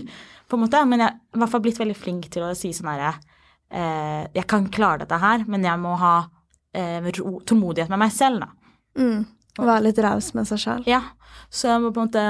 på 0.48 0.56
en 0.56 0.64
måte. 0.64 0.84
Men 0.88 1.04
jeg 1.04 1.12
har 1.12 1.38
i 1.38 1.42
hvert 1.42 1.54
fall 1.54 1.64
blitt 1.64 1.80
veldig 1.80 1.96
flink 1.98 2.28
til 2.32 2.46
å 2.46 2.54
si 2.56 2.72
sånn 2.76 2.90
herre 2.92 3.14
eh, 3.70 4.28
Jeg 4.36 4.46
kan 4.50 4.68
klare 4.72 5.04
dette 5.04 5.20
her, 5.22 5.44
men 5.46 5.66
jeg 5.66 5.80
må 5.82 5.96
ha 6.00 6.14
eh, 6.76 7.10
tålmodighet 7.12 7.92
med 7.92 8.02
meg 8.06 8.14
selv, 8.14 8.46
da. 8.46 8.72
Mm. 8.98 9.26
Være 9.58 9.84
litt 9.88 10.00
raus 10.02 10.32
med 10.38 10.48
seg 10.48 10.62
sjøl. 10.62 10.88
Ja. 10.88 11.02
Så 11.50 11.70
jeg 11.70 11.82
må 11.82 11.92
på 11.92 12.02
en 12.02 12.10
måte 12.10 12.24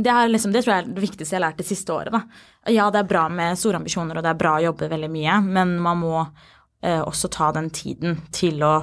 det, 0.00 0.28
liksom, 0.28 0.52
det, 0.52 0.62
tror 0.62 0.74
jeg 0.74 0.84
er 0.84 0.94
det 0.94 1.02
viktigste 1.02 1.34
jeg 1.34 1.40
har 1.40 1.48
lært 1.48 1.60
det 1.60 1.68
siste 1.68 1.92
året. 1.92 2.14
Da. 2.14 2.46
Ja, 2.72 2.86
det 2.92 3.02
er 3.02 3.10
bra 3.10 3.26
med 3.32 3.58
store 3.58 3.80
ambisjoner, 3.80 4.16
og 4.16 4.24
det 4.24 4.32
er 4.32 4.38
bra 4.40 4.54
å 4.56 4.64
jobbe 4.64 4.88
veldig 4.92 5.10
mye, 5.12 5.40
men 5.44 5.74
man 5.82 6.00
må 6.00 6.14
eh, 6.22 7.02
også 7.02 7.28
ta 7.32 7.50
den 7.56 7.68
tiden 7.74 8.20
til 8.32 8.62
å 8.64 8.74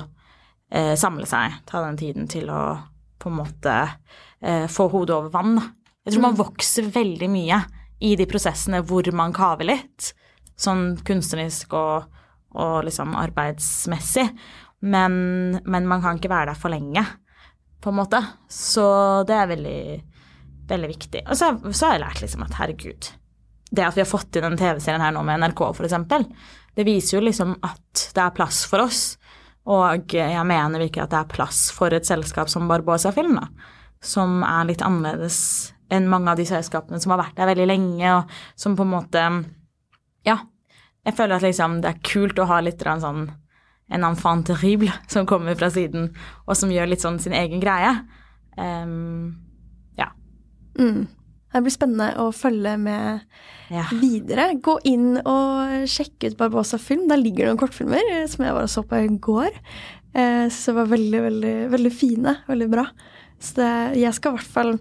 eh, 0.70 0.94
samle 1.00 1.26
seg. 1.30 1.62
Ta 1.70 1.82
den 1.86 1.98
tiden 2.00 2.30
til 2.30 2.52
å 2.54 2.62
på 3.18 3.32
en 3.32 3.40
måte 3.40 3.74
eh, 4.42 4.68
få 4.70 4.90
hodet 4.94 5.16
over 5.16 5.34
vann. 5.34 5.58
Da. 5.58 5.66
Jeg 6.06 6.14
tror 6.16 6.28
man 6.28 6.38
mm. 6.38 6.42
vokser 6.44 6.92
veldig 6.94 7.32
mye 7.34 7.62
i 8.00 8.16
de 8.18 8.28
prosessene 8.30 8.82
hvor 8.86 9.08
man 9.16 9.34
kaver 9.36 9.72
litt, 9.72 10.12
sånn 10.58 10.98
kunstnerisk 11.06 11.74
og, 11.78 12.08
og 12.58 12.76
liksom 12.88 13.16
arbeidsmessig. 13.18 14.28
Men, 14.86 15.14
men, 15.66 15.88
man 15.90 16.04
kan 16.04 16.20
ikke 16.20 16.32
være 16.32 16.52
der 16.52 16.60
for 16.60 16.74
lenge, 16.74 17.04
på 17.82 17.90
en 17.90 17.98
måte. 17.98 18.22
Så 18.50 18.86
det 19.30 19.38
er 19.38 19.50
veldig, 19.54 19.82
veldig 20.70 20.92
viktig. 20.92 21.24
Og 21.26 21.38
så, 21.38 21.54
så 21.72 21.88
har 21.88 21.98
jeg 21.98 22.06
lært 22.06 22.22
liksom 22.26 22.46
at 22.46 22.60
herregud, 22.60 23.10
det 23.70 23.86
at 23.86 23.98
vi 23.98 24.04
har 24.04 24.10
fått 24.10 24.38
inn 24.38 24.46
den 24.46 24.60
TV-serien 24.60 25.04
her 25.04 25.16
nå 25.16 25.24
med 25.26 25.42
NRK, 25.44 25.66
f.eks., 25.74 26.46
det 26.78 26.86
viser 26.86 27.18
jo 27.18 27.24
liksom 27.26 27.56
at 27.66 28.04
det 28.14 28.22
er 28.22 28.36
plass 28.38 28.62
for 28.70 28.86
oss. 28.86 29.16
Og 29.68 30.14
jeg 30.14 30.46
mener 30.48 30.80
virkelig 30.80 31.08
at 31.08 31.16
det 31.16 31.24
er 31.24 31.32
plass 31.32 31.64
for 31.74 31.92
et 31.92 32.06
selskap 32.08 32.52
som 32.52 32.70
Barbosa 32.70 33.10
Film, 33.16 33.40
da, 33.40 33.48
som 34.04 34.44
er 34.46 34.70
litt 34.70 34.84
annerledes 34.86 35.40
enn 35.94 36.10
mange 36.12 36.32
av 36.32 36.40
de 36.40 36.46
selskapene 36.48 37.00
som 37.02 37.14
har 37.14 37.22
vært 37.22 37.38
der 37.40 37.52
veldig 37.52 37.68
lenge, 37.70 38.14
og 38.18 38.60
som 38.60 38.78
på 38.78 38.88
en 38.88 38.96
måte 38.96 39.26
Ja. 40.28 40.42
Jeg 41.08 41.16
føler 41.16 41.38
at 41.38 41.46
liksom 41.46 41.78
det 41.82 41.90
er 41.90 42.00
kult 42.04 42.40
å 42.40 42.50
ha 42.50 42.60
litt 42.60 42.82
sånn 42.84 43.30
en 43.88 44.04
enfant 44.04 44.46
terrible 44.48 44.92
som 45.08 45.26
kommer 45.26 45.56
fra 45.56 45.70
siden, 45.72 46.10
og 46.46 46.58
som 46.60 46.72
gjør 46.72 46.90
litt 46.92 47.04
sånn 47.06 47.20
sin 47.20 47.36
egen 47.38 47.62
greie. 47.64 47.94
Um, 48.58 49.38
ja. 49.96 50.10
Mm. 50.80 51.08
Det 51.54 51.62
blir 51.64 51.74
spennende 51.74 52.10
å 52.20 52.28
følge 52.36 52.76
med 52.78 53.22
ja. 53.72 53.86
videre. 53.96 54.50
Gå 54.62 54.78
inn 54.90 55.16
og 55.22 55.88
sjekke 55.90 56.34
ut 56.34 56.40
Barbosa 56.40 56.78
film. 56.82 57.06
Der 57.10 57.22
ligger 57.22 57.46
det 57.46 57.54
noen 57.54 57.62
kortfilmer 57.62 58.12
eh, 58.12 58.26
som 58.30 58.44
jeg 58.44 58.58
bare 58.58 58.70
så 58.70 58.84
på 58.86 59.00
i 59.00 59.08
går. 59.24 59.56
Eh, 60.12 60.46
så 60.52 60.74
det 60.74 60.78
var 60.82 60.92
veldig, 60.92 61.22
veldig, 61.24 61.56
veldig 61.72 61.94
fine. 61.96 62.36
Veldig 62.50 62.68
bra. 62.74 62.84
Så 63.40 63.62
det, 63.62 63.72
jeg 64.02 64.18
skal 64.18 64.36
i 64.36 64.38
hvert 64.42 64.54
fall 64.58 64.74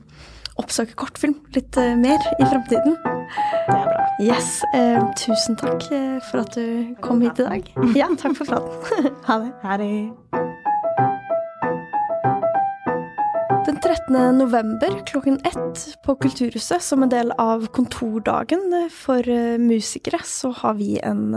oppsøke 0.61 0.97
kortfilm 0.99 1.37
litt 1.57 1.77
uh, 1.81 1.95
mer 1.99 2.21
i 2.39 2.47
fremtiden. 2.49 2.97
Det 2.97 3.77
er 3.77 3.89
bra. 3.91 4.07
Yes. 4.23 4.61
Uh, 4.73 5.03
tusen 5.19 5.59
takk 5.61 5.85
uh, 5.93 6.17
for 6.31 6.45
at 6.45 6.57
du 6.57 6.97
kom 7.05 7.23
hit 7.25 7.43
i 7.43 7.49
dag. 7.49 7.73
Ja, 7.99 8.11
takk 8.17 8.39
for 8.39 8.49
praten. 8.49 9.11
ha 9.29 9.41
det. 9.43 9.53
Ha 9.65 9.79
det. 9.83 9.93
Den 13.67 13.81
13. 13.83 14.39
november 14.39 14.95
klokken 15.11 15.41
ett 15.45 15.81
på 16.07 16.15
Kulturhuset, 16.23 16.85
som 16.87 17.03
en 17.03 17.11
del 17.11 17.33
av 17.43 17.67
kontordagen 17.75 18.63
for 18.95 19.27
musikere, 19.59 20.21
så 20.23 20.53
har 20.63 20.79
vi 20.79 21.01
en, 21.03 21.35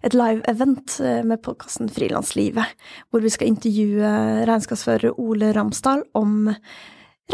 et 0.00 0.16
live-event 0.16 0.96
med 1.28 1.42
podkasten 1.44 1.92
Frilanslivet, 1.92 2.72
hvor 3.12 3.20
vi 3.20 3.34
skal 3.36 3.52
intervjue 3.52 4.14
regnskapsfører 4.48 5.20
Ole 5.20 5.52
Ramsdal 5.52 6.06
om 6.16 6.48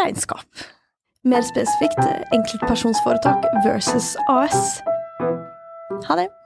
regnskap. 0.03 0.67
Mer 1.27 1.43
spesifikt 1.43 1.99
enkeltpersonsforetak 2.33 3.45
versus 3.65 4.17
AS. 4.29 4.83
Ha 6.09 6.17
det. 6.17 6.44